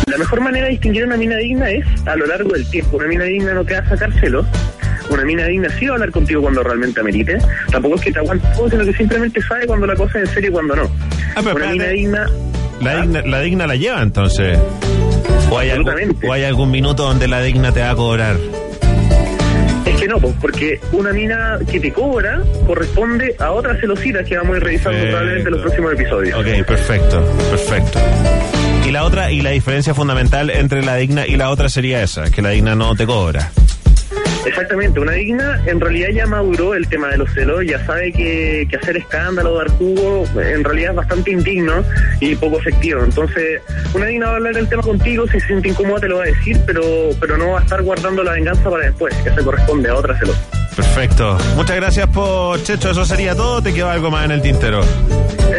La 0.07 0.17
mejor 0.17 0.41
manera 0.41 0.65
de 0.65 0.71
distinguir 0.71 1.03
a 1.03 1.05
una 1.07 1.17
mina 1.17 1.37
digna 1.37 1.69
es 1.69 1.85
a 2.05 2.15
lo 2.15 2.25
largo 2.25 2.51
del 2.51 2.69
tiempo. 2.69 2.97
Una 2.97 3.07
mina 3.07 3.23
digna 3.25 3.53
no 3.53 3.63
te 3.63 3.73
va 3.75 3.79
a 3.79 3.89
sacar 3.89 4.11
celos. 4.19 4.45
Una 5.09 5.23
mina 5.23 5.45
digna 5.45 5.69
sí 5.69 5.85
va 5.85 5.91
a 5.91 5.95
hablar 5.95 6.11
contigo 6.11 6.41
cuando 6.41 6.63
realmente 6.63 6.99
amerite. 6.99 7.37
Tampoco 7.71 7.95
es 7.95 8.01
que 8.01 8.11
te 8.11 8.19
aguante 8.19 8.47
todo, 8.55 8.69
sino 8.69 8.85
que 8.85 8.93
simplemente 8.93 9.41
sabe 9.41 9.67
cuando 9.67 9.85
la 9.85 9.95
cosa 9.95 10.19
es 10.19 10.29
en 10.29 10.33
serio 10.33 10.49
y 10.49 10.53
cuando 10.53 10.75
no. 10.75 10.83
Ah, 11.35 11.41
pero 11.43 11.55
una 11.55 11.71
mina 11.71 11.87
digna 11.87 12.27
La 12.81 13.01
digna, 13.01 13.21
la 13.21 13.39
digna 13.41 13.67
la 13.67 13.75
lleva 13.75 14.01
entonces. 14.01 14.57
O 15.49 15.59
hay, 15.59 15.69
algún, 15.69 16.17
o 16.27 16.33
hay 16.33 16.43
algún 16.45 16.71
minuto 16.71 17.03
donde 17.03 17.27
la 17.27 17.41
digna 17.41 17.71
te 17.71 17.81
va 17.81 17.91
a 17.91 17.95
cobrar. 17.95 18.37
Que 20.03 20.09
no, 20.09 20.19
pues, 20.19 20.35
porque 20.41 20.81
una 20.91 21.13
mina 21.13 21.57
que 21.71 21.79
te 21.79 21.93
cobra 21.93 22.43
corresponde 22.67 23.37
a 23.39 23.51
otras 23.53 23.79
celositas 23.79 24.27
que 24.27 24.35
vamos 24.35 24.55
a 24.55 24.57
ir 24.57 24.63
revisando 24.65 24.99
Perfecto. 24.99 25.11
probablemente 25.11 25.47
en 25.47 25.53
los 25.53 25.61
próximos 25.61 25.93
episodios. 25.93 26.39
Ok, 26.39 26.67
perfecto, 26.67 27.25
perfecto. 27.49 27.99
Y 28.85 28.91
la 28.91 29.05
otra, 29.05 29.31
y 29.31 29.39
la 29.39 29.51
diferencia 29.51 29.93
fundamental 29.93 30.49
entre 30.49 30.83
la 30.83 30.97
digna 30.97 31.25
y 31.25 31.37
la 31.37 31.49
otra 31.51 31.69
sería 31.69 32.03
esa, 32.03 32.29
que 32.29 32.41
la 32.41 32.49
digna 32.49 32.75
no 32.75 32.97
te 32.97 33.05
cobra. 33.05 33.49
Exactamente, 34.45 34.99
una 34.99 35.13
digna 35.13 35.61
en 35.65 35.79
realidad 35.79 36.09
ya 36.09 36.27
maduró 36.27 36.73
el 36.73 36.87
tema 36.87 37.07
de 37.09 37.17
los 37.17 37.31
celos, 37.33 37.63
ya 37.65 37.83
sabe 37.85 38.11
que, 38.11 38.67
hacer 38.79 38.97
escándalo, 38.97 39.55
dar 39.55 39.69
jugo, 39.69 40.25
en 40.35 40.63
realidad 40.63 40.91
es 40.91 40.97
bastante 40.97 41.31
indigno 41.31 41.83
y 42.19 42.35
poco 42.35 42.59
efectivo. 42.59 43.03
Entonces, 43.03 43.61
una 43.93 44.05
digna 44.07 44.27
va 44.27 44.33
a 44.33 44.35
hablar 44.35 44.55
del 44.55 44.67
tema 44.67 44.83
contigo, 44.83 45.25
si 45.27 45.39
se 45.39 45.47
siente 45.47 45.69
incómoda 45.69 46.01
te 46.01 46.09
lo 46.09 46.17
va 46.17 46.23
a 46.23 46.27
decir, 46.27 46.59
pero, 46.65 46.83
pero 47.19 47.37
no 47.37 47.51
va 47.51 47.59
a 47.59 47.63
estar 47.63 47.81
guardando 47.81 48.23
la 48.23 48.33
venganza 48.33 48.69
para 48.69 48.85
después, 48.85 49.15
que 49.23 49.29
se 49.29 49.43
corresponde 49.43 49.89
a 49.89 49.95
otra 49.95 50.17
celosa. 50.17 50.41
Perfecto. 50.75 51.37
Muchas 51.55 51.75
gracias 51.75 52.07
por 52.07 52.61
Checho, 52.63 52.89
eso 52.91 53.05
sería 53.05 53.35
todo. 53.35 53.61
¿Te 53.61 53.73
quedó 53.73 53.89
algo 53.89 54.09
más 54.09 54.25
en 54.25 54.31
el 54.31 54.41
tintero? 54.41 54.81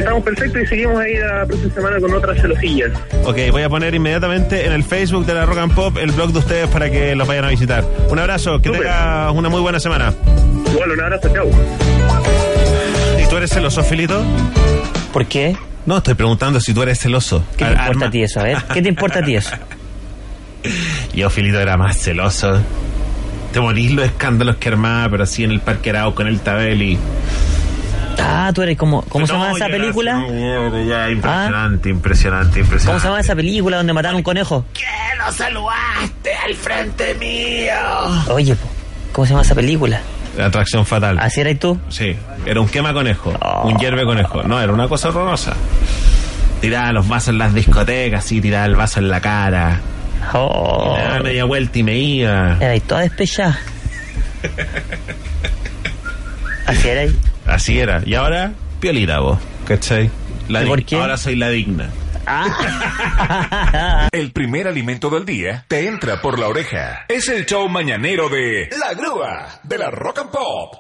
Estamos 0.05 0.23
perfectos 0.23 0.63
y 0.63 0.67
seguimos 0.67 1.01
ahí 1.01 1.17
la 1.17 1.47
próxima 1.47 1.73
semana 1.73 1.99
con 1.99 2.13
otras 2.13 2.39
celosillas. 2.39 2.93
Ok, 3.25 3.39
voy 3.51 3.63
a 3.63 3.71
poner 3.71 3.95
inmediatamente 3.95 4.67
en 4.67 4.73
el 4.73 4.85
Facebook 4.85 5.25
de 5.25 5.33
la 5.33 5.47
Rock 5.47 5.57
and 5.57 5.75
Pop 5.75 5.97
el 5.97 6.13
blog 6.13 6.31
de 6.31 6.41
ustedes 6.41 6.69
para 6.69 6.91
que 6.91 7.15
los 7.15 7.27
vayan 7.27 7.47
a 7.47 7.49
visitar. 7.49 7.83
Un 8.11 8.19
abrazo, 8.19 8.61
que 8.61 8.69
tengas 8.69 9.33
una 9.33 9.49
muy 9.49 9.63
buena 9.63 9.81
semana. 9.81 10.13
Igual, 10.71 10.91
un 10.91 11.01
abrazo, 11.01 11.31
chao. 11.33 11.49
¿Y 13.19 13.27
tú 13.31 13.37
eres 13.39 13.49
celoso, 13.49 13.83
Filito? 13.83 14.23
¿Por 15.11 15.25
qué? 15.25 15.57
No, 15.87 15.97
estoy 15.97 16.13
preguntando 16.13 16.61
si 16.61 16.75
tú 16.75 16.83
eres 16.83 16.99
celoso. 16.99 17.43
¿Qué 17.57 17.65
te 17.65 17.73
importa 17.73 18.05
a 18.05 18.11
ti 18.11 18.23
eso? 18.25 18.41
A 18.41 18.43
ver, 18.43 18.59
¿qué 18.75 18.83
te 18.83 18.89
importa 18.91 19.21
a 19.21 19.23
ti 19.23 19.37
eso? 19.37 19.57
Yo, 21.15 21.31
Filito, 21.31 21.59
era 21.59 21.79
más 21.79 21.97
celoso. 21.97 22.61
Te 23.55 23.61
morís 23.61 23.91
los 23.93 24.05
escándalos 24.05 24.57
que 24.57 24.69
armaba, 24.69 25.09
pero 25.09 25.23
así 25.23 25.45
en 25.45 25.51
el 25.51 25.61
Parque 25.61 25.89
Arauco, 25.89 26.21
en 26.21 26.29
el 26.29 26.41
Tabeli. 26.41 26.99
Ah, 28.19 28.51
tú 28.55 28.63
eres 28.63 28.77
como. 28.77 29.03
¿Cómo 29.03 29.27
se 29.27 29.33
llama 29.33 29.53
esa 29.53 29.67
película? 29.67 30.25
Ya, 30.87 31.11
impresionante, 31.11 31.89
impresionante, 31.89 32.61
impresionante. 32.61 32.87
¿Cómo 32.87 33.01
se 33.01 33.07
llama 33.07 33.21
esa 33.21 33.35
película 33.35 33.77
donde 33.79 33.93
mataron 33.93 34.17
un 34.17 34.23
conejo? 34.23 34.65
¿Qué 34.73 34.85
lo 35.19 35.33
saludaste 35.33 36.35
al 36.47 36.55
frente 36.55 37.15
mío? 37.15 37.73
Oye, 38.29 38.57
¿cómo 39.13 39.27
se 39.27 39.31
llama 39.31 39.43
esa 39.43 39.55
película? 39.55 40.01
Atracción 40.39 40.85
fatal. 40.85 41.19
¿Así 41.21 41.41
eras 41.41 41.59
tú? 41.59 41.79
Sí, 41.89 42.17
era 42.45 42.61
un 42.61 42.69
quema 42.69 42.93
conejo, 42.93 43.33
un 43.65 43.77
hierve 43.79 44.05
conejo. 44.05 44.43
No, 44.43 44.61
era 44.61 44.73
una 44.73 44.89
cosa 44.89 45.09
horrorosa. 45.11 45.55
Tiraba 46.61 46.93
los 46.93 47.07
vasos 47.09 47.29
en 47.29 47.39
las 47.39 47.55
discotecas, 47.55 48.25
sí, 48.25 48.41
tiraba 48.41 48.67
el 48.67 48.75
vaso 48.75 49.01
en 49.01 49.09
la 49.09 49.21
cara. 49.21 49.81
Oh. 50.33 50.95
Me 50.97 51.03
daba 51.03 51.19
media 51.21 51.45
vuelta 51.45 51.79
y 51.79 51.83
me 51.83 51.97
iba. 51.97 52.57
Era 52.61 52.79
toda 52.81 53.03
despechada. 53.03 53.59
Así 56.67 56.89
era 56.89 57.03
ahí. 57.03 57.17
Así 57.47 57.79
era. 57.79 58.03
Y 58.05 58.15
ahora, 58.15 58.53
piolita 58.81 59.21
vos, 59.21 59.39
¿cachai? 59.67 60.11
La 60.49 60.61
¿Y 60.61 60.65
di- 60.65 60.69
por 60.71 60.85
qué? 60.85 60.97
Ahora 60.97 61.17
soy 61.17 61.37
la 61.37 61.49
digna. 61.51 61.91
El 64.13 64.33
primer 64.33 64.67
alimento 64.69 65.11
del 65.11 65.25
día 65.27 65.65
te 65.69 65.87
entra 65.87 66.21
por 66.23 66.39
la 66.39 66.49
oreja. 66.49 67.05
Es 67.09 67.29
el 67.29 67.45
show 67.47 67.69
mañanero 67.69 68.29
de 68.31 68.71
La 68.79 68.95
Grúa 68.95 69.61
de 69.63 69.79
la 69.79 69.91
Rock 69.91 70.19
and 70.21 70.31
Pop. 70.31 70.75